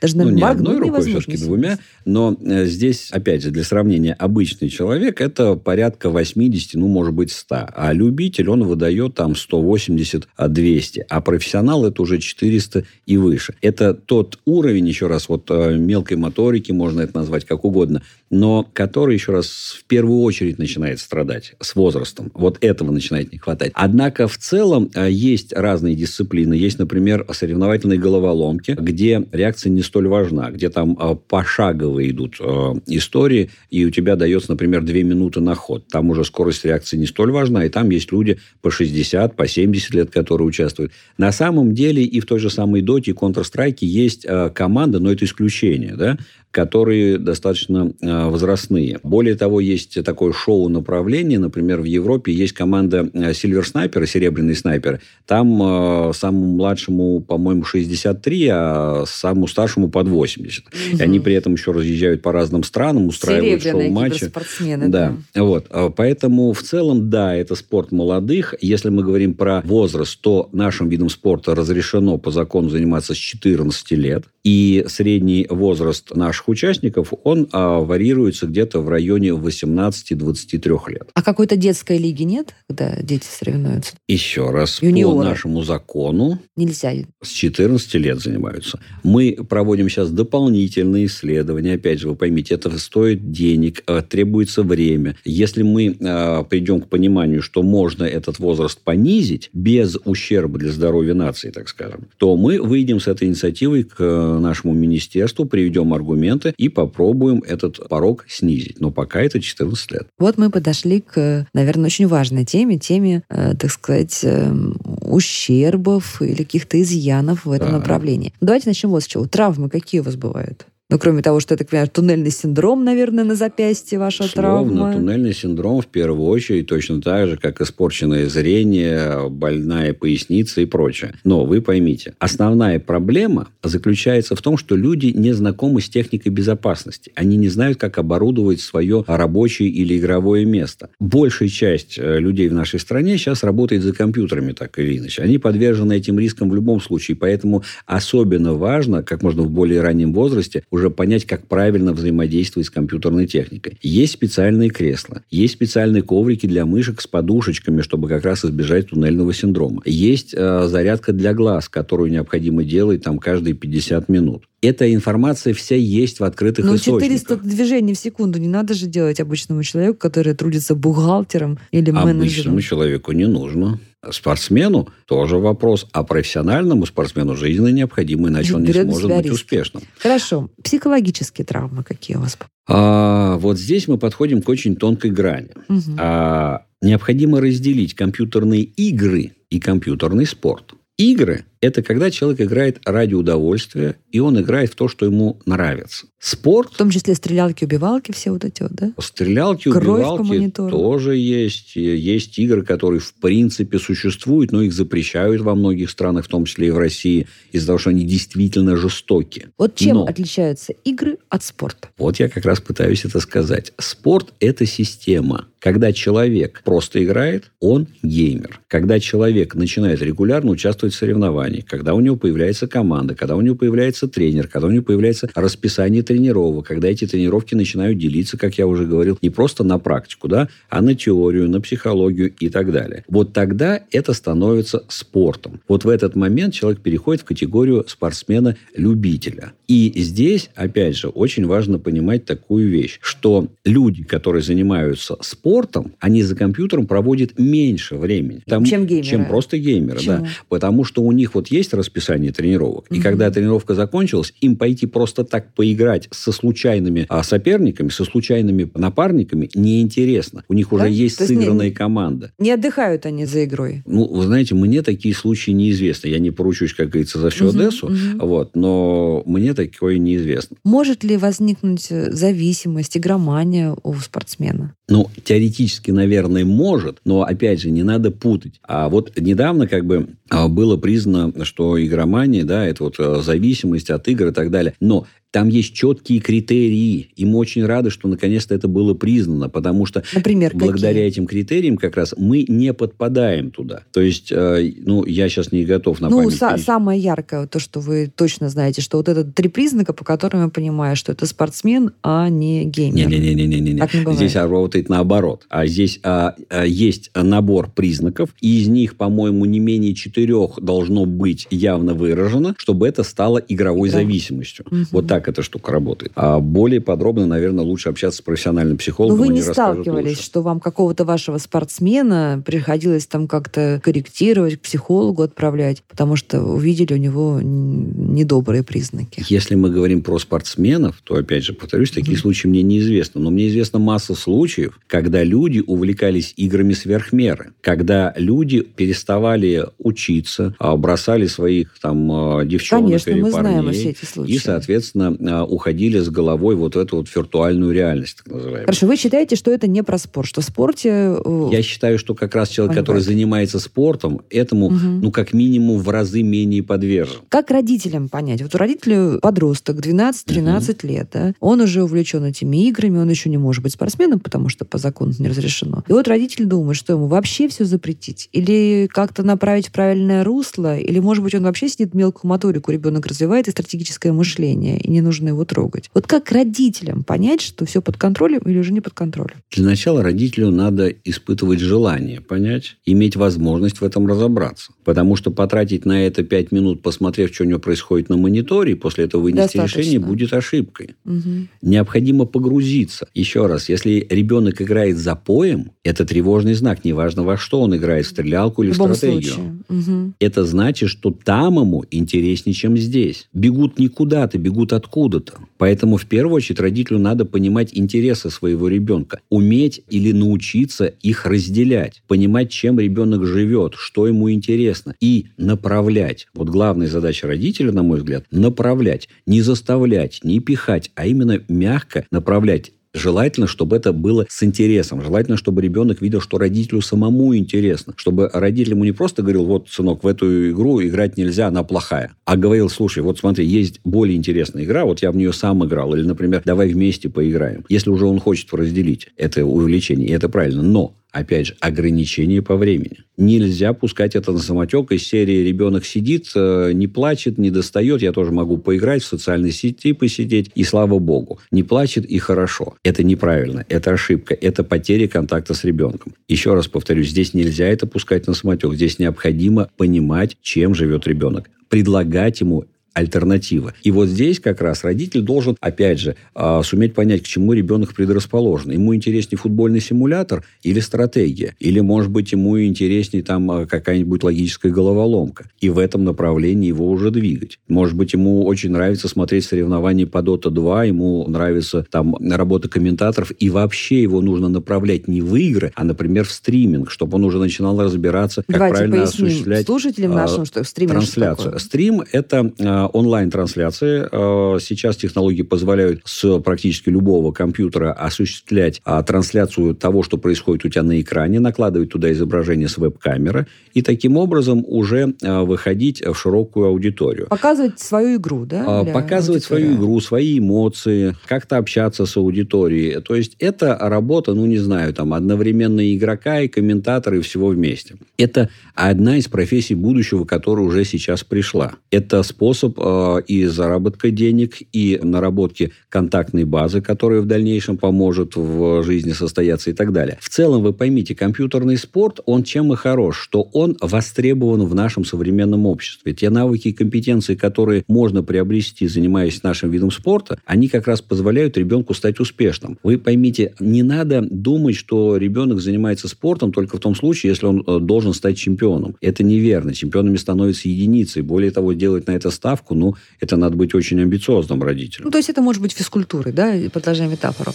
даже 0.01 0.17
ну, 0.17 0.25
на 0.25 0.29
не 0.29 0.41
моргнуть 0.41 0.75
одной 0.75 0.87
рукой, 0.87 1.01
все-таки 1.01 1.37
двумя. 1.37 1.79
Но 2.05 2.37
э, 2.39 2.65
здесь, 2.65 3.09
опять 3.11 3.41
же, 3.41 3.49
для 3.49 3.63
сравнения, 3.63 4.13
обычный 4.13 4.69
человек– 4.69 5.19
это 5.21 5.55
порядка 5.55 6.09
80, 6.09 6.75
ну, 6.75 6.87
может 6.87 7.13
быть, 7.13 7.31
100. 7.31 7.55
А 7.73 7.91
любитель, 7.91 8.49
он 8.49 8.63
выдает 8.63 9.15
там 9.15 9.35
180, 9.35 10.27
а 10.35 10.47
200. 10.47 11.05
А 11.09 11.21
профессионал– 11.21 11.85
это 11.87 12.01
уже 12.01 12.19
400 12.19 12.85
и 13.07 13.17
выше. 13.17 13.55
Это 13.61 13.95
тот 13.95 14.37
уровень, 14.45 14.87
еще 14.87 15.07
раз, 15.07 15.27
вот 15.27 15.49
э, 15.49 15.75
мелкой 15.75 16.17
моторики, 16.17 16.71
можно 16.71 17.01
это 17.01 17.17
назвать 17.17 17.45
как 17.45 17.65
угодно, 17.65 18.03
но 18.29 18.67
который, 18.73 19.15
еще 19.15 19.31
раз, 19.31 19.77
в 19.79 19.85
первую 19.85 20.02
очередь 20.11 20.59
начинает 20.59 20.99
страдать 20.99 21.55
с 21.59 21.75
возрастом. 21.75 22.31
Вот 22.33 22.57
этого 22.61 22.91
начинает 22.91 23.31
не 23.31 23.37
хватать. 23.37 23.71
Однако, 23.75 24.27
в 24.27 24.37
целом, 24.37 24.89
э, 24.93 25.09
есть 25.09 25.53
разные 25.53 25.95
дисциплины. 25.95 26.53
Есть, 26.53 26.79
например, 26.79 27.25
соревновательные 27.31 27.99
головоломки, 27.99 28.75
где 28.79 29.25
реакция 29.31 29.69
не 29.69 29.81
столь 29.81 30.07
важна, 30.07 30.51
где 30.51 30.69
там 30.69 30.97
э, 30.99 31.15
пошагово 31.27 32.09
идут 32.09 32.37
э, 32.39 32.73
истории, 32.87 33.49
и 33.69 33.85
у 33.85 33.89
тебя 33.89 34.15
дается, 34.15 34.51
например, 34.51 34.83
2 34.83 34.93
минуты 35.03 35.39
на 35.39 35.55
ход. 35.55 35.87
Там 35.87 36.09
уже 36.09 36.23
скорость 36.23 36.65
реакции 36.65 36.97
не 36.97 37.05
столь 37.05 37.31
важна, 37.31 37.65
и 37.65 37.69
там 37.69 37.89
есть 37.89 38.11
люди 38.11 38.39
по 38.61 38.71
60, 38.71 39.35
по 39.35 39.47
70 39.47 39.93
лет, 39.93 40.11
которые 40.11 40.47
участвуют. 40.47 40.91
На 41.17 41.31
самом 41.31 41.73
деле 41.73 42.03
и 42.03 42.19
в 42.19 42.25
той 42.25 42.39
же 42.39 42.49
самой 42.49 42.81
Доте 42.81 43.11
и 43.11 43.13
Counter-Strike 43.13 43.77
есть 43.81 44.25
команда, 44.53 44.99
но 44.99 45.11
это 45.11 45.25
исключение, 45.25 45.95
да, 45.95 46.17
которые 46.53 47.17
достаточно 47.17 47.91
э, 47.99 48.29
возрастные. 48.29 48.99
Более 49.01 49.33
того, 49.33 49.59
есть 49.59 50.01
такое 50.03 50.31
шоу-направление. 50.33 51.39
Например, 51.39 51.81
в 51.81 51.85
Европе 51.85 52.31
есть 52.31 52.53
команда 52.53 52.99
Silver 53.01 53.63
Sniper, 53.63 54.05
Серебряный 54.05 54.55
снайпер. 54.55 55.01
Там 55.25 55.61
э, 55.61 56.13
самому 56.13 56.53
младшему, 56.53 57.21
по-моему, 57.21 57.63
63, 57.63 58.49
а 58.51 59.03
самому 59.07 59.47
старшему 59.47 59.89
под 59.89 60.07
80. 60.07 60.65
Угу. 60.67 60.97
И 60.99 61.01
они 61.01 61.19
при 61.19 61.33
этом 61.33 61.53
еще 61.53 61.71
разъезжают 61.71 62.21
по 62.21 62.31
разным 62.31 62.63
странам, 62.63 63.07
устраивают 63.07 63.63
шоу-матчи. 63.63 64.25
спортсмены. 64.25 64.89
Да. 64.89 65.17
да. 65.33 65.43
Вот. 65.43 65.67
Поэтому 65.95 66.53
в 66.53 66.61
целом, 66.61 67.09
да, 67.09 67.35
это 67.35 67.55
спорт 67.55 67.91
молодых. 67.91 68.53
Если 68.61 68.89
мы 68.89 69.03
говорим 69.03 69.33
про 69.33 69.61
возраст, 69.65 70.21
то 70.21 70.49
нашим 70.51 70.87
видом 70.87 71.09
спорта 71.09 71.55
разрешено 71.55 72.19
по 72.19 72.29
закону 72.29 72.69
заниматься 72.69 73.15
с 73.15 73.17
14 73.17 73.91
лет. 73.93 74.25
И 74.43 74.85
средний 74.87 75.47
возраст 75.49 76.13
наших 76.13 76.42
наших 76.43 76.47
участников, 76.47 77.13
он 77.23 77.47
а, 77.51 77.79
варьируется 77.79 78.47
где-то 78.47 78.79
в 78.79 78.89
районе 78.89 79.29
18-23 79.29 80.89
лет. 80.89 81.09
А 81.13 81.21
какой-то 81.21 81.55
детской 81.55 81.97
лиги 81.97 82.23
нет, 82.23 82.55
когда 82.67 82.95
дети 83.01 83.25
соревнуются? 83.25 83.93
Еще 84.07 84.49
раз, 84.49 84.81
Юниоры. 84.81 85.17
по 85.17 85.23
нашему 85.23 85.63
закону 85.63 86.39
Нельзя. 86.55 86.91
с 87.21 87.29
14 87.29 87.93
лет 87.95 88.19
занимаются. 88.19 88.79
Мы 89.03 89.37
проводим 89.47 89.89
сейчас 89.89 90.11
дополнительные 90.11 91.05
исследования. 91.05 91.73
Опять 91.73 91.99
же, 91.99 92.09
вы 92.09 92.15
поймите, 92.15 92.55
это 92.55 92.77
стоит 92.79 93.31
денег, 93.31 93.83
а, 93.87 94.01
требуется 94.01 94.63
время. 94.63 95.15
Если 95.25 95.63
мы 95.63 95.95
а, 96.01 96.43
придем 96.43 96.81
к 96.81 96.87
пониманию, 96.87 97.41
что 97.41 97.63
можно 97.63 98.03
этот 98.03 98.39
возраст 98.39 98.79
понизить 98.83 99.49
без 99.53 99.97
ущерба 100.05 100.59
для 100.59 100.71
здоровья 100.71 101.13
нации, 101.13 101.51
так 101.51 101.69
скажем, 101.69 102.07
то 102.17 102.35
мы 102.35 102.61
выйдем 102.61 102.99
с 102.99 103.07
этой 103.07 103.27
инициативой 103.27 103.83
к 103.83 103.99
нашему 104.39 104.73
министерству, 104.73 105.45
приведем 105.45 105.93
аргумент 105.93 106.32
инструменты 106.33 106.53
и 106.57 106.69
попробуем 106.69 107.43
этот 107.45 107.87
порог 107.87 108.25
снизить. 108.27 108.79
Но 108.79 108.91
пока 108.91 109.21
это 109.21 109.39
14 109.39 109.91
лет. 109.91 110.07
Вот 110.19 110.37
мы 110.37 110.49
подошли 110.49 111.01
к, 111.01 111.47
наверное, 111.53 111.85
очень 111.85 112.07
важной 112.07 112.45
теме, 112.45 112.77
теме, 112.77 113.23
э, 113.29 113.53
так 113.55 113.71
сказать, 113.71 114.21
э, 114.23 114.53
ущербов 115.01 116.21
или 116.21 116.43
каких-то 116.43 116.81
изъянов 116.81 117.45
в 117.45 117.51
этом 117.51 117.71
да. 117.71 117.77
направлении. 117.77 118.33
Давайте 118.41 118.69
начнем 118.69 118.89
вот 118.89 119.03
с 119.03 119.07
чего. 119.07 119.25
Травмы 119.25 119.69
какие 119.69 120.01
у 120.01 120.03
вас 120.03 120.15
бывают? 120.15 120.65
Ну, 120.93 120.99
кроме 120.99 121.23
того, 121.23 121.39
что, 121.39 121.55
я 121.55 121.57
так 121.57 121.69
понимаю, 121.69 121.89
туннельный 121.89 122.29
синдром, 122.29 122.83
наверное, 122.83 123.23
на 123.23 123.33
запястье 123.33 123.97
ваша 123.97 124.25
Словно, 124.25 124.75
травма. 124.75 124.93
туннельный 124.93 125.33
синдром 125.33 125.81
в 125.81 125.87
первую 125.87 126.27
очередь 126.27 126.67
точно 126.67 127.01
так 127.01 127.29
же, 127.29 127.37
как 127.37 127.61
испорченное 127.61 128.29
зрение, 128.29 129.27
больная 129.27 129.95
поясница 129.95 130.61
и 130.61 130.65
прочее. 130.67 131.15
Но 131.23 131.45
вы 131.45 131.63
поймите, 131.63 132.13
основная 132.19 132.79
проблема 132.79 133.47
заключается 133.63 134.35
в 134.35 134.43
том, 134.43 134.55
что 134.55 134.75
люди 134.75 135.07
не 135.07 135.33
знакомы 135.33 135.81
с 135.81 135.89
техникой 135.89 136.31
безопасности. 136.31 137.11
Они 137.15 137.37
не 137.37 137.49
знают, 137.49 137.79
как 137.79 137.97
оборудовать 137.97 138.61
свое 138.61 139.03
рабочее 139.07 139.69
или 139.69 139.97
игровое 139.97 140.45
место. 140.45 140.91
Большая 140.99 141.49
часть 141.49 141.97
э, 141.97 142.19
людей 142.19 142.49
в 142.49 142.53
нашей 142.53 142.79
стране 142.79 143.17
сейчас 143.17 143.41
работает 143.41 143.81
за 143.81 143.93
компьютерами, 143.93 144.51
так 144.51 144.77
или 144.77 144.99
иначе. 144.99 145.23
Они 145.23 145.39
подвержены 145.39 145.93
этим 145.97 146.19
рискам 146.19 146.51
в 146.51 146.53
любом 146.55 146.79
случае. 146.79 147.17
Поэтому 147.17 147.63
особенно 147.87 148.53
важно, 148.53 149.01
как 149.01 149.23
можно 149.23 149.41
в 149.41 149.49
более 149.49 149.81
раннем 149.81 150.13
возрасте, 150.13 150.61
уже 150.69 150.82
уже 150.83 150.89
понять, 150.89 151.25
как 151.25 151.47
правильно 151.47 151.93
взаимодействовать 151.93 152.67
с 152.67 152.69
компьютерной 152.69 153.25
техникой. 153.25 153.77
Есть 153.81 154.13
специальные 154.13 154.69
кресла, 154.69 155.23
есть 155.31 155.53
специальные 155.53 156.03
коврики 156.03 156.45
для 156.45 156.65
мышек 156.65 157.01
с 157.01 157.07
подушечками, 157.07 157.81
чтобы 157.81 158.07
как 158.09 158.25
раз 158.25 158.43
избежать 158.43 158.89
туннельного 158.89 159.33
синдрома. 159.33 159.81
Есть 159.85 160.33
э, 160.35 160.67
зарядка 160.67 161.13
для 161.13 161.33
глаз, 161.33 161.69
которую 161.69 162.11
необходимо 162.11 162.63
делать 162.63 163.03
там 163.03 163.17
каждые 163.19 163.53
50 163.53 164.09
минут. 164.09 164.43
Эта 164.61 164.93
информация 164.93 165.53
вся 165.53 165.75
есть 165.75 166.19
в 166.19 166.23
открытых 166.23 166.65
Но 166.65 166.75
источниках. 166.75 167.03
400 167.03 167.37
движений 167.37 167.93
в 167.93 167.97
секунду 167.97 168.39
не 168.39 168.47
надо 168.47 168.73
же 168.73 168.87
делать 168.87 169.19
обычному 169.19 169.63
человеку, 169.63 169.97
который 169.97 170.33
трудится 170.33 170.75
бухгалтером 170.75 171.59
или 171.71 171.91
менеджером. 171.91 172.21
Обычному 172.21 172.61
человеку 172.61 173.11
не 173.11 173.27
нужно. 173.27 173.79
Спортсмену 174.11 174.89
тоже 175.05 175.37
вопрос, 175.37 175.87
а 175.91 176.03
профессиональному 176.03 176.85
спортсмену 176.85 177.35
жизненно 177.35 177.69
необходимо, 177.69 178.29
иначе 178.29 178.55
он 178.55 178.63
не 178.63 178.73
сможет 178.73 179.09
быть 179.09 179.29
успешным. 179.29 179.83
Хорошо. 179.97 180.49
Психологические 180.63 181.45
травмы 181.45 181.83
какие 181.83 182.17
у 182.17 182.21
вас? 182.21 182.37
А, 182.67 183.37
вот 183.37 183.57
здесь 183.57 183.87
мы 183.87 183.97
подходим 183.97 184.41
к 184.41 184.49
очень 184.49 184.75
тонкой 184.75 185.11
грани. 185.11 185.49
Угу. 185.69 185.97
А, 185.99 186.65
необходимо 186.81 187.39
разделить 187.41 187.93
компьютерные 187.93 188.63
игры 188.63 189.31
и 189.49 189.59
компьютерный 189.59 190.25
спорт. 190.25 190.73
Игры– 190.97 191.45
это 191.63 191.81
когда 191.81 192.11
человек 192.11 192.41
играет 192.41 192.79
ради 192.85 193.13
удовольствия, 193.13 193.95
и 194.11 194.19
он 194.19 194.39
играет 194.39 194.71
в 194.71 194.75
то, 194.75 194.89
что 194.89 195.05
ему 195.05 195.39
нравится. 195.45 196.07
Спорт... 196.19 196.73
В 196.73 196.77
том 196.77 196.89
числе 196.89 197.15
стрелялки, 197.15 197.63
убивалки, 197.63 198.11
все 198.11 198.31
вот 198.31 198.43
эти 198.43 198.63
вот, 198.63 198.73
да? 198.73 198.91
Стрелялки, 198.97 199.71
Кровь 199.71 199.83
убивалки 199.83 200.51
тоже 200.51 201.15
есть. 201.15 201.75
Есть 201.75 202.37
игры, 202.39 202.63
которые 202.63 202.99
в 202.99 203.13
принципе 203.13 203.79
существуют, 203.79 204.51
но 204.51 204.61
их 204.61 204.73
запрещают 204.73 205.41
во 205.41 205.55
многих 205.55 205.89
странах, 205.89 206.25
в 206.25 206.27
том 206.27 206.45
числе 206.45 206.67
и 206.67 206.71
в 206.71 206.77
России, 206.77 207.27
из-за 207.51 207.67
того, 207.67 207.79
что 207.79 207.89
они 207.91 208.05
действительно 208.05 208.75
жестоки. 208.75 209.47
Вот 209.57 209.75
чем 209.75 209.97
но... 209.97 210.05
отличаются 210.05 210.73
игры 210.83 211.17
от 211.29 211.43
спорта? 211.43 211.89
Вот 211.97 212.19
я 212.19 212.27
как 212.27 212.45
раз 212.45 212.59
пытаюсь 212.59 213.05
это 213.05 213.19
сказать. 213.21 213.73
Спорт– 213.77 214.33
это 214.39 214.65
система. 214.65 215.47
Когда 215.59 215.93
человек 215.93 216.61
просто 216.65 217.01
играет, 217.01 217.51
он 217.61 217.87
геймер. 218.01 218.59
Когда 218.67 218.99
человек 218.99 219.55
начинает 219.55 220.01
регулярно 220.01 220.51
участвовать 220.51 220.93
в 220.93 220.97
соревнованиях, 220.97 221.52
когда 221.61 221.93
у 221.93 221.99
него 221.99 222.15
появляется 222.15 222.67
команда, 222.67 223.15
когда 223.15 223.35
у 223.35 223.41
него 223.41 223.55
появляется 223.55 224.07
тренер, 224.07 224.47
когда 224.47 224.67
у 224.67 224.71
него 224.71 224.83
появляется 224.83 225.29
расписание 225.35 226.03
тренировок, 226.03 226.67
когда 226.67 226.87
эти 226.87 227.05
тренировки 227.05 227.55
начинают 227.55 227.97
делиться, 227.97 228.37
как 228.37 228.57
я 228.57 228.67
уже 228.67 228.85
говорил, 228.85 229.17
не 229.21 229.29
просто 229.29 229.63
на 229.63 229.79
практику, 229.79 230.27
да, 230.27 230.49
а 230.69 230.81
на 230.81 230.95
теорию, 230.95 231.49
на 231.49 231.61
психологию 231.61 232.33
и 232.39 232.49
так 232.49 232.71
далее. 232.71 233.03
Вот 233.07 233.33
тогда 233.33 233.81
это 233.91 234.13
становится 234.13 234.83
спортом. 234.87 235.61
Вот 235.67 235.85
в 235.85 235.89
этот 235.89 236.15
момент 236.15 236.53
человек 236.53 236.81
переходит 236.81 237.21
в 237.21 237.25
категорию 237.25 237.85
спортсмена-любителя. 237.87 239.53
И 239.67 239.93
здесь, 239.95 240.49
опять 240.55 240.97
же, 240.97 241.07
очень 241.07 241.45
важно 241.45 241.79
понимать 241.79 242.25
такую 242.25 242.69
вещь, 242.69 242.99
что 243.01 243.47
люди, 243.65 244.03
которые 244.03 244.41
занимаются 244.43 245.17
спортом, 245.21 245.73
спортом, 245.73 245.93
они 245.99 246.23
за 246.23 246.35
компьютером 246.35 246.87
проводят 246.87 247.37
меньше 247.37 247.95
времени. 247.95 248.41
Там, 248.45 248.65
чем 248.65 248.85
геймеры. 248.85 249.07
Чем 249.07 249.25
просто 249.25 249.57
геймеры, 249.57 249.97
Почему? 249.97 250.17
да. 250.17 250.27
Потому 250.49 250.83
что 250.83 251.03
у 251.03 251.11
них 251.11 251.35
вот 251.35 251.42
есть 251.49 251.73
расписание 251.73 252.31
тренировок. 252.31 252.85
Угу. 252.89 252.95
И 252.95 253.01
когда 253.01 253.29
тренировка 253.31 253.75
закончилась, 253.75 254.33
им 254.41 254.55
пойти 254.55 254.85
просто 254.85 255.23
так 255.23 255.53
поиграть 255.53 256.07
со 256.11 256.31
случайными 256.31 257.05
а, 257.09 257.23
соперниками, 257.23 257.89
со 257.89 258.05
случайными 258.05 258.69
напарниками 258.75 259.49
неинтересно. 259.55 260.43
У 260.47 260.53
них 260.53 260.69
да? 260.69 260.75
уже 260.75 260.89
есть 260.89 261.17
То 261.17 261.27
сыгранная 261.27 261.67
не, 261.67 261.71
команда. 261.71 262.31
Не 262.39 262.51
отдыхают 262.51 263.05
они 263.05 263.25
за 263.25 263.45
игрой. 263.45 263.83
Ну, 263.85 264.05
вы 264.05 264.23
знаете, 264.25 264.55
мне 264.55 264.81
такие 264.81 265.13
случаи 265.13 265.51
неизвестны. 265.51 266.07
Я 266.07 266.19
не 266.19 266.31
поручусь, 266.31 266.73
как 266.73 266.89
говорится, 266.89 267.19
за 267.19 267.29
всю 267.29 267.47
угу, 267.47 267.57
Одессу. 267.57 267.87
Угу. 267.87 268.25
Вот, 268.25 268.55
но 268.55 269.23
мне 269.25 269.53
такое 269.53 269.97
неизвестно. 269.97 270.57
Может 270.63 271.03
ли 271.03 271.17
возникнуть 271.17 271.87
зависимость, 271.87 272.97
игромания 272.97 273.75
у 273.83 273.93
спортсмена? 273.95 274.75
Ну, 274.89 275.09
теоретически, 275.23 275.91
наверное, 275.91 276.45
может, 276.45 276.99
но, 277.05 277.23
опять 277.23 277.61
же, 277.61 277.71
не 277.71 277.83
надо 277.83 278.11
путать. 278.11 278.59
А 278.63 278.89
вот 278.89 279.13
недавно 279.17 279.67
как 279.67 279.85
бы 279.85 280.09
а, 280.29 280.47
было 280.47 280.77
признано, 280.77 281.32
что 281.41 281.83
игромания, 281.83 282.43
да, 282.43 282.65
это 282.65 282.83
вот 282.83 282.95
а, 282.99 283.21
зависимость 283.21 283.89
от 283.89 284.07
игр 284.07 284.27
и 284.27 284.31
так 284.31 284.51
далее. 284.51 284.73
Но 284.79 285.07
Там 285.33 285.47
есть 285.47 285.73
четкие 285.73 286.19
критерии. 286.19 287.09
И 287.15 287.25
мы 287.25 287.39
очень 287.39 287.65
рады, 287.65 287.89
что 287.89 288.07
наконец-то 288.07 288.53
это 288.53 288.67
было 288.67 288.93
признано, 288.93 289.49
потому 289.49 289.87
что 289.87 290.03
Например, 290.13 290.51
благодаря 290.53 290.93
какие? 290.93 291.07
этим 291.07 291.25
критериям 291.25 291.77
как 291.77 291.97
раз 291.97 292.13
мы 292.15 292.45
не 292.47 292.71
подпадаем 292.71 293.49
туда. 293.49 293.81
То 293.91 293.99
есть, 293.99 294.31
э, 294.31 294.71
ну, 294.85 295.03
я 295.05 295.27
сейчас 295.29 295.51
не 295.51 295.65
готов 295.65 296.01
на 296.01 296.09
Ну, 296.09 296.17
память. 296.17 296.33
са- 296.35 296.39
перечислить. 296.49 296.65
самое 296.67 297.01
яркое, 297.01 297.47
то, 297.47 297.57
что 297.57 297.79
вы 297.79 298.11
точно 298.15 298.47
знаете, 298.49 298.81
что 298.83 298.97
вот 298.97 299.09
это 299.09 299.23
три 299.23 299.49
признака, 299.49 299.91
по 299.93 300.05
которым 300.05 300.43
я 300.43 300.49
понимаю, 300.49 300.95
что 300.95 301.11
это 301.11 301.25
спортсмен, 301.25 301.93
а 302.03 302.29
не 302.29 302.65
геймер. 302.65 303.07
Не-не-не-не-не. 303.09 303.79
Так 303.79 303.91
не 303.95 304.01
бывает. 304.01 304.17
Здесь 304.19 304.35
работает 304.35 304.87
наоборот. 304.87 305.47
А 305.49 305.65
здесь 305.65 305.99
а, 306.03 306.35
а, 306.51 306.63
есть 306.63 307.09
набор 307.15 307.71
признаков, 307.71 308.29
и 308.39 308.61
из 308.61 308.67
них, 308.67 308.97
по-моему, 308.97 309.45
не 309.45 309.59
менее 309.59 309.95
четырех 309.95 310.59
должно 310.61 311.07
быть 311.07 311.47
явно 311.49 311.95
выражено, 311.95 312.53
чтобы 312.59 312.87
это 312.87 313.01
стало 313.01 313.39
игровой 313.39 313.89
Да. 313.89 313.95
зависимостью. 313.97 314.65
Мгм. 314.69 314.87
Вот 314.91 315.07
так 315.07 315.22
эта 315.27 315.41
штука 315.41 315.71
работает. 315.71 316.11
А 316.15 316.39
более 316.39 316.81
подробно, 316.81 317.25
наверное, 317.25 317.63
лучше 317.63 317.89
общаться 317.89 318.19
с 318.19 318.21
профессиональным 318.21 318.73
Но 318.73 318.77
психологом. 318.79 319.17
вы 319.17 319.25
они 319.25 319.35
не 319.35 319.41
сталкивались, 319.41 320.11
лучше. 320.17 320.23
что 320.23 320.41
вам 320.41 320.59
какого-то 320.59 321.05
вашего 321.05 321.37
спортсмена 321.37 322.41
приходилось 322.45 323.05
там 323.07 323.27
как-то 323.27 323.81
корректировать, 323.83 324.57
к 324.57 324.61
психологу 324.61 325.23
отправлять, 325.23 325.83
потому 325.83 326.15
что 326.15 326.41
увидели 326.41 326.93
у 326.93 326.97
него 326.97 327.39
недобрые 327.41 328.63
признаки. 328.63 329.23
Если 329.29 329.55
мы 329.55 329.69
говорим 329.69 330.01
про 330.01 330.17
спортсменов, 330.19 331.01
то, 331.03 331.15
опять 331.15 331.43
же, 331.43 331.53
повторюсь, 331.53 331.91
такие 331.91 332.17
случаи 332.17 332.47
мне 332.47 332.61
неизвестны. 332.63 333.21
Но 333.21 333.29
мне 333.31 333.47
известна 333.49 333.79
масса 333.79 334.15
случаев, 334.15 334.79
когда 334.87 335.23
люди 335.23 335.63
увлекались 335.65 336.33
играми 336.37 336.73
сверхмеры. 336.73 337.53
Когда 337.61 338.13
люди 338.17 338.61
переставали 338.61 339.65
учиться, 339.79 340.55
а, 340.59 340.75
бросали 340.77 341.27
своих 341.27 341.75
там 341.81 342.11
а, 342.11 342.45
девчонок 342.45 342.85
Конечно, 342.85 343.09
или 343.11 343.21
мы 343.21 343.31
знаем 343.31 343.65
парней. 343.65 343.79
все 343.79 343.89
эти 343.89 344.05
случаи. 344.05 344.33
И, 344.33 344.37
соответственно, 344.39 345.12
уходили 345.47 345.99
с 345.99 346.09
головой 346.09 346.55
вот 346.55 346.75
в 346.75 346.79
эту 346.79 346.97
вот 346.97 347.07
виртуальную 347.13 347.71
реальность, 347.71 348.17
так 348.17 348.27
называемую. 348.33 348.65
Хорошо, 348.65 348.87
вы 348.87 348.95
считаете, 348.97 349.35
что 349.35 349.51
это 349.51 349.67
не 349.67 349.83
про 349.83 349.97
спорт, 349.97 350.27
что 350.27 350.41
в 350.41 350.45
спорте... 350.45 350.89
э, 351.23 351.49
Я 351.51 351.61
считаю, 351.61 351.97
что 351.99 352.15
как 352.15 352.35
раз 352.35 352.49
человек, 352.49 352.71
Понимаю. 352.71 352.85
который 352.85 353.01
занимается 353.01 353.59
спортом, 353.59 354.21
этому, 354.29 354.69
Мгм. 354.69 355.01
ну, 355.01 355.11
как 355.11 355.33
минимум, 355.33 355.79
в 355.79 355.89
разы 355.89 356.21
менее 356.23 356.63
подвержен. 356.63 357.21
Как 357.29 357.51
родителям 357.51 358.09
понять? 358.09 358.41
Вот 358.41 358.53
у 358.55 358.57
родителя 358.57 359.17
подросток, 359.19 359.79
12-13 359.79 360.83
лет, 360.83 361.09
да, 361.13 361.33
он 361.39 361.61
уже 361.61 361.83
увлечен 361.83 362.23
этими 362.25 362.67
играми, 362.67 362.99
он 362.99 363.09
еще 363.09 363.29
не 363.29 363.37
может 363.37 363.63
быть 363.63 363.73
спортсменом, 363.73 364.19
потому 364.19 364.49
что 364.49 364.65
по 364.65 364.77
закону 364.77 365.13
не 365.19 365.27
разрешено. 365.27 365.83
И 365.87 365.91
вот 365.93 366.07
родитель 366.07 366.45
думает, 366.45 366.77
что 366.77 366.93
ему 366.93 367.07
вообще 367.07 367.47
все 367.47 367.65
запретить? 367.65 368.29
Или 368.31 368.87
как-то 368.91 369.23
направить 369.23 369.67
в 369.67 369.71
правильное 369.71 370.23
русло? 370.23 370.77
Или, 370.77 370.99
может 370.99 371.23
быть, 371.23 371.35
он 371.35 371.43
вообще 371.43 371.69
сидит 371.69 371.93
мелкую 371.93 372.29
моторику, 372.29 372.71
ребенок 372.71 373.05
развивает 373.05 373.47
и 373.47 373.51
стратегическое 373.51 374.11
мышление, 374.11 374.79
и 374.79 374.89
не 374.93 375.01
нужно 375.01 375.29
его 375.29 375.43
трогать. 375.43 375.89
Вот 375.93 376.07
как 376.07 376.31
родителям 376.31 377.03
понять, 377.03 377.41
что 377.41 377.65
все 377.65 377.81
под 377.81 377.97
контролем 377.97 378.39
или 378.39 378.57
уже 378.57 378.71
не 378.71 378.81
под 378.81 378.93
контролем? 378.93 379.35
Для 379.51 379.65
начала 379.65 380.01
родителю 380.03 380.51
надо 380.51 380.89
испытывать 380.89 381.59
желание 381.59 382.21
понять, 382.21 382.77
иметь 382.85 383.15
возможность 383.15 383.81
в 383.81 383.83
этом 383.83 384.07
разобраться. 384.07 384.71
Потому 384.83 385.15
что 385.15 385.31
потратить 385.31 385.85
на 385.85 386.05
это 386.05 386.23
пять 386.23 386.51
минут, 386.51 386.81
посмотрев, 386.81 387.33
что 387.33 387.43
у 387.43 387.47
него 387.47 387.59
происходит 387.59 388.09
на 388.09 388.17
мониторе, 388.17 388.73
и 388.73 388.75
после 388.75 389.05
этого 389.05 389.21
вынести 389.21 389.57
Достаточно. 389.57 389.79
решение, 389.79 389.99
будет 389.99 390.33
ошибкой. 390.33 390.95
Мгм. 391.05 391.47
Необходимо 391.61 392.25
погрузиться. 392.25 393.07
Еще 393.13 393.45
раз, 393.45 393.69
если 393.69 394.05
ребенок 394.09 394.61
играет 394.61 394.97
за 394.97 395.15
поем, 395.15 395.71
это 395.83 396.05
тревожный 396.05 396.53
знак. 396.53 396.83
Неважно, 396.83 397.23
во 397.23 397.37
что 397.37 397.61
он 397.61 397.75
играет, 397.75 398.05
в 398.05 398.09
стрелялку 398.09 398.63
или 398.63 398.71
В 398.71 398.75
стратегию. 398.75 399.21
случае. 399.23 399.57
Мгм. 399.69 400.15
Это 400.19 400.43
значит, 400.45 400.89
что 400.89 401.11
там 401.11 401.59
ему 401.59 401.85
интереснее, 401.91 402.53
чем 402.53 402.77
здесь. 402.77 403.27
Бегут 403.33 403.79
не 403.79 403.87
куда-то, 403.87 404.37
бегут 404.37 404.73
откуда-то. 404.73 405.33
Поэтому 405.57 405.97
в 405.97 406.05
первую 406.05 406.35
очередь 406.35 406.59
родителю 406.59 406.99
надо 406.99 407.25
понимать 407.25 407.69
интересы 407.73 408.29
своего 408.29 408.67
ребенка, 408.67 409.19
уметь 409.29 409.81
или 409.89 410.11
научиться 410.11 410.85
их 410.85 411.25
разделять, 411.25 412.01
понимать, 412.07 412.49
чем 412.51 412.79
ребенок 412.79 413.25
живет, 413.25 413.73
что 413.77 414.07
ему 414.07 414.31
интересно, 414.31 414.72
и 414.99 415.27
направлять. 415.37 416.27
Вот 416.33 416.49
главная 416.49 416.87
задача 416.87 417.27
родителя, 417.27 417.71
на 417.71 417.83
мой 417.83 417.99
взгляд, 417.99 418.25
направлять, 418.31 419.09
не 419.25 419.41
заставлять, 419.41 420.19
не 420.23 420.39
пихать, 420.39 420.91
а 420.95 421.05
именно 421.05 421.39
мягко 421.47 422.05
направлять 422.11 422.71
Желательно, 422.95 423.47
чтобы 423.47 423.75
это 423.75 423.91
было 423.91 424.25
с 424.29 424.43
интересом. 424.43 425.01
Желательно, 425.01 425.35
чтобы 425.35 425.63
ребенок 425.63 425.99
видел, 426.01 426.21
что 426.21 426.37
родителю 426.37 426.81
самому 426.81 427.35
интересно. 427.35 427.93
Чтобы 427.97 428.29
родитель 428.31 428.73
ему 428.73 428.83
не 428.83 428.91
просто 428.91 429.23
говорил, 429.23 429.45
вот, 429.45 429.67
сынок, 429.69 430.03
в 430.03 430.07
эту 430.07 430.51
игру 430.51 430.79
играть 430.81 431.17
нельзя, 431.17 431.47
она 431.47 431.63
плохая. 431.63 432.11
А 432.25 432.37
говорил, 432.37 432.69
слушай, 432.69 433.01
вот 433.01 433.17
смотри, 433.17 433.47
есть 433.47 433.79
более 433.83 434.15
интересная 434.15 434.63
игра, 434.63 434.85
вот 434.85 435.01
я 435.01 435.11
в 435.11 435.15
нее 435.15 435.33
сам 435.33 435.65
играл. 435.65 435.95
Или, 435.95 436.03
например, 436.03 436.43
давай 436.45 436.71
вместе 436.71 437.09
поиграем. 437.09 437.65
Если 437.67 437.89
уже 437.89 438.05
он 438.05 438.19
хочет 438.19 438.53
разделить 438.53 439.07
это 439.17 439.43
увлечение, 439.43 440.09
и 440.09 440.11
это 440.11 440.29
правильно. 440.29 440.61
Но 440.61 440.95
Опять 441.13 441.45
же, 441.45 441.55
ограничение 441.59 442.41
по 442.41 442.55
времени. 442.57 443.03
Нельзя 443.17 443.73
пускать 443.73 444.15
это 444.15 444.31
на 444.31 444.39
самотек 444.39 444.91
из 444.91 445.07
серии 445.07 445.45
«Ребенок 445.47 445.85
сидит, 445.85 446.31
э, 446.33 446.71
не 446.73 446.87
плачет, 446.87 447.37
не 447.37 447.51
достает, 447.51 448.01
я 448.01 448.11
тоже 448.11 448.31
могу 448.31 448.57
поиграть, 448.57 449.03
в 449.03 449.05
социальной 449.05 449.51
сети 449.51 449.93
посидеть, 449.93 450.49
и 450.55 450.63
слава 450.63 450.97
богу. 450.97 451.39
Не 451.51 451.61
плачет 451.61 452.03
и 452.05 452.17
хорошо. 452.17 452.77
Это 452.83 453.03
неправильно, 453.03 453.63
это 453.69 453.91
ошибка, 453.91 454.33
это 454.33 454.63
потеря 454.63 455.07
контакта 455.07 455.53
с 455.53 455.63
ребенком. 455.63 456.15
Еще 456.27 456.55
раз 456.55 456.67
повторюсь, 456.67 457.09
здесь 457.09 457.35
нельзя 457.35 457.67
это 457.67 457.85
пускать 457.85 458.25
на 458.25 458.33
самотек. 458.33 458.73
Здесь 458.73 458.97
необходимо 458.97 459.69
понимать, 459.77 460.37
чем 460.41 460.73
живет 460.73 461.05
ребенок. 461.05 461.51
Предлагать 461.69 462.41
ему 462.41 462.65
альтернатива. 462.93 463.73
И 463.83 463.91
вот 463.91 464.07
здесь 464.07 464.39
как 464.39 464.61
раз 464.61 464.83
родитель 464.83 465.21
должен, 465.21 465.57
опять 465.59 465.99
же, 465.99 466.15
а, 466.35 466.61
суметь 466.63 466.93
понять, 466.93 467.23
к 467.23 467.25
чему 467.25 467.53
ребенок 467.53 467.93
предрасположен. 467.93 468.71
Ему 468.71 468.95
интереснее 468.95 469.37
футбольный 469.37 469.81
симулятор 469.81 470.43
или 470.61 470.79
стратегия? 470.79 471.55
Или, 471.59 471.79
может 471.79 472.11
быть, 472.11 472.31
ему 472.31 472.61
интереснее 472.61 473.23
там 473.23 473.49
а, 473.49 473.65
какая-нибудь 473.65 474.23
логическая 474.23 474.71
головоломка? 474.71 475.49
И 475.59 475.69
в 475.69 475.79
этом 475.79 476.03
направлении 476.03 476.67
его 476.67 476.89
уже 476.89 477.11
двигать. 477.11 477.59
Может 477.67 477.95
быть, 477.95 478.13
ему 478.13 478.45
очень 478.45 478.71
нравится 478.71 479.07
смотреть 479.07 479.45
соревнования 479.45 480.05
по 480.05 480.19
Dota 480.19 480.49
2, 480.49 480.85
ему 480.85 481.27
нравится 481.27 481.85
там 481.89 482.15
работа 482.15 482.69
комментаторов, 482.69 483.31
и 483.39 483.49
вообще 483.49 484.01
его 484.01 484.21
нужно 484.21 484.49
направлять 484.49 485.07
не 485.07 485.21
в 485.21 485.35
игры, 485.35 485.71
а, 485.75 485.83
например, 485.83 486.25
в 486.25 486.31
стриминг, 486.31 486.91
чтобы 486.91 487.15
он 487.15 487.23
уже 487.23 487.39
начинал 487.39 487.79
разбираться, 487.81 488.43
как 488.47 488.55
Давайте 488.55 488.77
правильно 488.77 489.03
осуществлять 489.03 489.65
слушателям 489.65 490.11
а, 490.13 490.15
нашим, 490.15 490.45
что 490.45 490.63
стриминг 490.63 491.01
что 491.03 491.13
трансляцию. 491.13 491.45
такое. 491.45 491.59
Стрим– 491.59 492.03
это 492.11 492.53
онлайн-трансляция. 492.87 494.09
Э, 494.11 494.57
сейчас 494.61 494.97
технологии 494.97 495.41
позволяют 495.41 496.01
с 496.05 496.39
практически 496.39 496.89
любого 496.89 497.31
компьютера 497.31 497.93
осуществлять 497.93 498.81
а, 498.83 499.01
трансляцию 499.03 499.75
того, 499.75 500.03
что 500.03 500.17
происходит 500.17 500.65
у 500.65 500.69
тебя 500.69 500.83
на 500.83 500.99
экране, 501.01 501.39
накладывать 501.39 501.89
туда 501.89 502.11
изображение 502.11 502.67
с 502.67 502.77
веб-камеры 502.77 503.47
и 503.73 503.81
таким 503.81 504.17
образом 504.17 504.63
уже 504.67 505.13
э, 505.21 505.41
выходить 505.41 506.01
в 506.05 506.15
широкую 506.15 506.67
аудиторию. 506.67 507.27
Показывать 507.27 507.79
свою 507.79 508.17
игру, 508.17 508.45
да? 508.45 508.63
А, 508.65 508.85
Показывать 508.85 509.43
свою 509.43 509.65
аудитории? 509.65 509.83
игру, 509.83 509.99
свои 509.99 510.39
эмоции, 510.39 511.15
как-то 511.27 511.57
общаться 511.57 512.05
с 512.05 512.17
аудиторией. 512.17 513.01
То 513.01 513.15
есть 513.15 513.35
это 513.39 513.77
работа, 513.79 514.33
ну 514.33 514.45
не 514.45 514.57
знаю, 514.57 514.93
там 514.93 515.13
одновременно 515.13 515.81
и 515.81 515.95
игрока, 515.95 516.41
и 516.41 516.47
комментатора, 516.47 517.17
и 517.17 517.21
всего 517.21 517.47
вместе. 517.47 517.95
Это 518.17 518.49
одна 518.75 519.17
из 519.17 519.27
профессий 519.27 519.75
будущего, 519.75 520.25
которая 520.25 520.65
уже 520.65 520.85
сейчас 520.85 521.23
пришла. 521.23 521.73
Это 521.91 522.23
способ 522.23 522.72
э, 522.75 523.21
и 523.27 523.45
заработка 523.45 524.11
денег, 524.11 524.57
и 524.71 524.99
наработки 525.01 525.71
контактной 525.89 526.43
базы, 526.43 526.81
которая 526.81 527.21
в 527.21 527.25
дальнейшем 527.25 527.77
поможет 527.77 528.35
в 528.35 528.83
жизни 528.83 529.11
состояться 529.11 529.69
и 529.69 529.73
так 529.73 529.91
далее. 529.91 530.17
В 530.21 530.29
целом, 530.29 530.63
вы 530.63 530.73
поймите, 530.73 531.15
компьютерный 531.15 531.77
спорт, 531.77 532.19
он 532.25 532.43
чем 532.43 532.73
и 532.73 532.75
хорош, 532.75 533.19
что 533.19 533.49
он 533.53 533.77
востребован 533.81 534.65
в 534.65 534.75
нашем 534.75 535.05
современном 535.05 535.65
обществе. 535.65 536.13
Те 536.13 536.29
навыки 536.29 536.69
и 536.69 536.73
компетенции, 536.73 537.35
которые 537.35 537.83
можно 537.87 538.23
приобрести, 538.23 538.87
занимаясь 538.87 539.43
нашим 539.43 539.69
видом 539.69 539.91
спорта, 539.91 540.39
они 540.45 540.67
как 540.67 540.87
раз 540.87 541.01
позволяют 541.01 541.57
ребенку 541.57 541.93
стать 541.93 542.19
успешным. 542.19 542.77
Вы 542.83 542.97
поймите, 542.97 543.53
не 543.59 543.83
надо 543.83 544.21
думать, 544.29 544.75
что 544.75 545.17
ребенок 545.17 545.59
занимается 545.59 546.07
спортом 546.07 546.51
только 546.51 546.77
в 546.77 546.79
том 546.79 546.95
случае, 546.95 547.31
если 547.31 547.45
он 547.45 547.63
э, 547.65 547.79
должен 547.79 548.13
стать 548.13 548.37
чемпионом. 548.37 548.95
Это 549.01 549.23
неверно. 549.23 549.73
Чемпионами 549.73 550.17
становятся 550.17 550.69
единицы. 550.69 551.23
Более 551.23 551.51
того, 551.51 551.73
делать 551.73 552.07
на 552.07 552.11
это 552.11 552.31
ставку, 552.31 552.62
ну, 552.69 552.95
это 553.19 553.37
надо 553.37 553.55
быть 553.55 553.73
очень 553.75 554.01
амбициозным 554.01 554.63
родителем. 554.63 555.05
Ну, 555.05 555.11
то 555.11 555.17
есть 555.17 555.29
это 555.29 555.41
может 555.41 555.61
быть 555.61 555.73
физкультурой, 555.73 556.33
да, 556.33 556.55
и 556.55 556.69
продолжаем 556.69 557.11
метафору. 557.11 557.53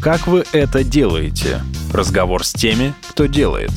Как 0.00 0.26
вы 0.26 0.44
это 0.52 0.84
делаете? 0.84 1.60
Разговор 1.92 2.44
с 2.44 2.52
теми, 2.52 2.94
кто 3.08 3.26
делает. 3.26 3.70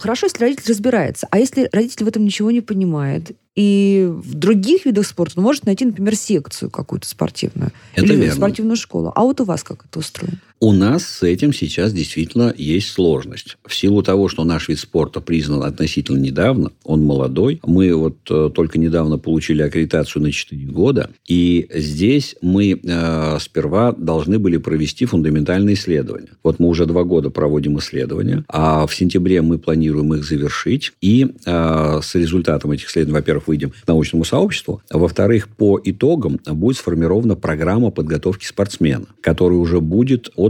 Хорошо, 0.00 0.26
если 0.26 0.40
родитель 0.42 0.70
разбирается. 0.70 1.28
А 1.30 1.38
если 1.38 1.68
родитель 1.72 2.04
в 2.04 2.08
этом 2.08 2.24
ничего 2.24 2.50
не 2.50 2.62
понимает, 2.62 3.32
и 3.54 4.08
в 4.10 4.34
других 4.34 4.86
видах 4.86 5.06
спорта 5.06 5.34
он 5.36 5.44
может 5.44 5.66
найти, 5.66 5.84
например, 5.84 6.16
секцию 6.16 6.70
какую-то 6.70 7.06
спортивную. 7.06 7.72
Это 7.94 8.06
или 8.06 8.16
верно. 8.16 8.34
спортивную 8.34 8.76
школу. 8.76 9.12
А 9.14 9.22
вот 9.22 9.40
у 9.40 9.44
вас 9.44 9.62
как 9.62 9.84
это 9.84 9.98
устроено? 9.98 10.38
У 10.62 10.72
нас 10.72 11.06
с 11.06 11.22
этим 11.22 11.54
сейчас 11.54 11.94
действительно 11.94 12.52
есть 12.54 12.90
сложность. 12.90 13.56
В 13.64 13.74
силу 13.74 14.02
того, 14.02 14.28
что 14.28 14.44
наш 14.44 14.68
вид 14.68 14.78
спорта 14.78 15.22
признан 15.22 15.62
относительно 15.62 16.18
недавно, 16.18 16.70
он 16.84 17.02
молодой. 17.02 17.60
Мы 17.64 17.94
вот 17.94 18.18
э, 18.30 18.50
только 18.54 18.78
недавно 18.78 19.16
получили 19.16 19.62
аккредитацию 19.62 20.20
на 20.20 20.30
4 20.30 20.66
года. 20.66 21.08
И 21.26 21.66
здесь 21.72 22.36
мы 22.42 22.78
э, 22.78 23.38
сперва 23.40 23.92
должны 23.92 24.38
были 24.38 24.58
провести 24.58 25.06
фундаментальные 25.06 25.76
исследования. 25.76 26.28
Вот 26.42 26.58
мы 26.58 26.68
уже 26.68 26.84
два 26.84 27.04
года 27.04 27.30
проводим 27.30 27.78
исследования, 27.78 28.44
а 28.48 28.86
в 28.86 28.94
сентябре 28.94 29.40
мы 29.40 29.58
планируем 29.58 30.12
их 30.12 30.24
завершить. 30.24 30.92
И 31.00 31.26
э, 31.46 32.00
с 32.02 32.14
результатом 32.14 32.72
этих 32.72 32.90
исследований, 32.90 33.18
во-первых, 33.18 33.48
выйдем 33.48 33.70
к 33.70 33.88
научному 33.88 34.26
сообществу, 34.26 34.82
а 34.90 34.98
во-вторых, 34.98 35.48
по 35.48 35.80
итогам 35.82 36.38
будет 36.46 36.76
сформирована 36.76 37.34
программа 37.34 37.90
подготовки 37.90 38.44
спортсмена, 38.44 39.06
которая 39.22 39.58
уже 39.58 39.80
будет 39.80 40.28
отдана 40.36 40.49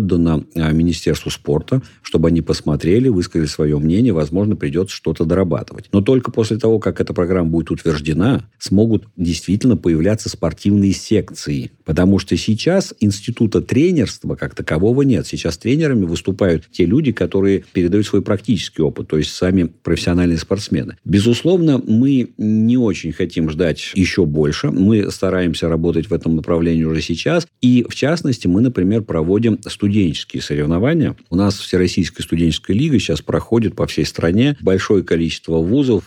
э, 0.55 0.73
Министерству 0.73 1.31
спорта, 1.31 1.83
чтобы 2.03 2.29
они 2.29 2.43
посмотрели, 2.43 3.09
высказали 3.09 3.47
свое 3.47 3.79
мнение, 3.79 4.13
возможно, 4.13 4.57
придется 4.57 4.95
что-то 4.95 5.25
дорабатывать. 5.25 5.89
Но 5.93 6.01
только 6.01 6.31
после 6.31 6.59
того, 6.59 6.79
как 6.79 7.01
эта 7.01 7.13
программа 7.13 7.51
будет 7.51 7.71
утверждена, 7.71 8.45
смогут 8.59 9.05
действительно 9.17 9.77
появляться 9.77 10.29
спортивные 10.29 10.93
секции. 10.93 11.73
Потому 11.85 12.19
что 12.19 12.37
сейчас 12.37 12.95
института 13.01 13.61
тренерства 13.61 14.35
как 14.37 14.55
такового 14.55 15.03
нет. 15.03 15.27
Сейчас 15.27 15.59
тренерами 15.59 16.05
выступают 16.05 16.65
те 16.71 16.85
люди, 16.85 17.13
которые 17.13 17.65
передают 17.73 18.07
свой 18.07 18.23
практический 18.23 18.83
опыт, 18.83 19.09
то 19.09 19.19
есть 19.19 19.31
сами 19.31 19.65
профессиональные 19.65 20.39
спортсмены. 20.39 20.97
Безусловно, 21.05 21.83
мы 21.85 22.31
не 22.39 22.77
очень 22.77 23.13
хотим 23.13 23.51
ждать 23.51 23.93
еще 23.95 24.25
больше. 24.25 24.71
Мы 24.71 25.11
стараемся 25.11 25.69
работать 25.69 26.09
в 26.09 26.15
этом 26.15 26.37
направлении 26.37 26.85
уже 26.85 27.01
сейчас. 27.03 27.47
И, 27.61 27.85
в 27.89 27.95
частности, 27.95 28.47
мы, 28.47 28.61
например, 28.61 29.03
проводим 29.03 29.59
студенческие 29.91 30.41
соревнования. 30.41 31.17
У 31.31 31.37
нас 31.37 31.59
Всероссийская 31.59 32.25
студенческая 32.25 32.75
лига 32.75 33.01
сейчас 33.01 33.23
проходит 33.23 33.75
по 33.75 33.89
всей 33.89 34.07
стране. 34.07 34.57
Большое 34.61 35.03
количество 35.03 35.59
вузов, 35.59 36.05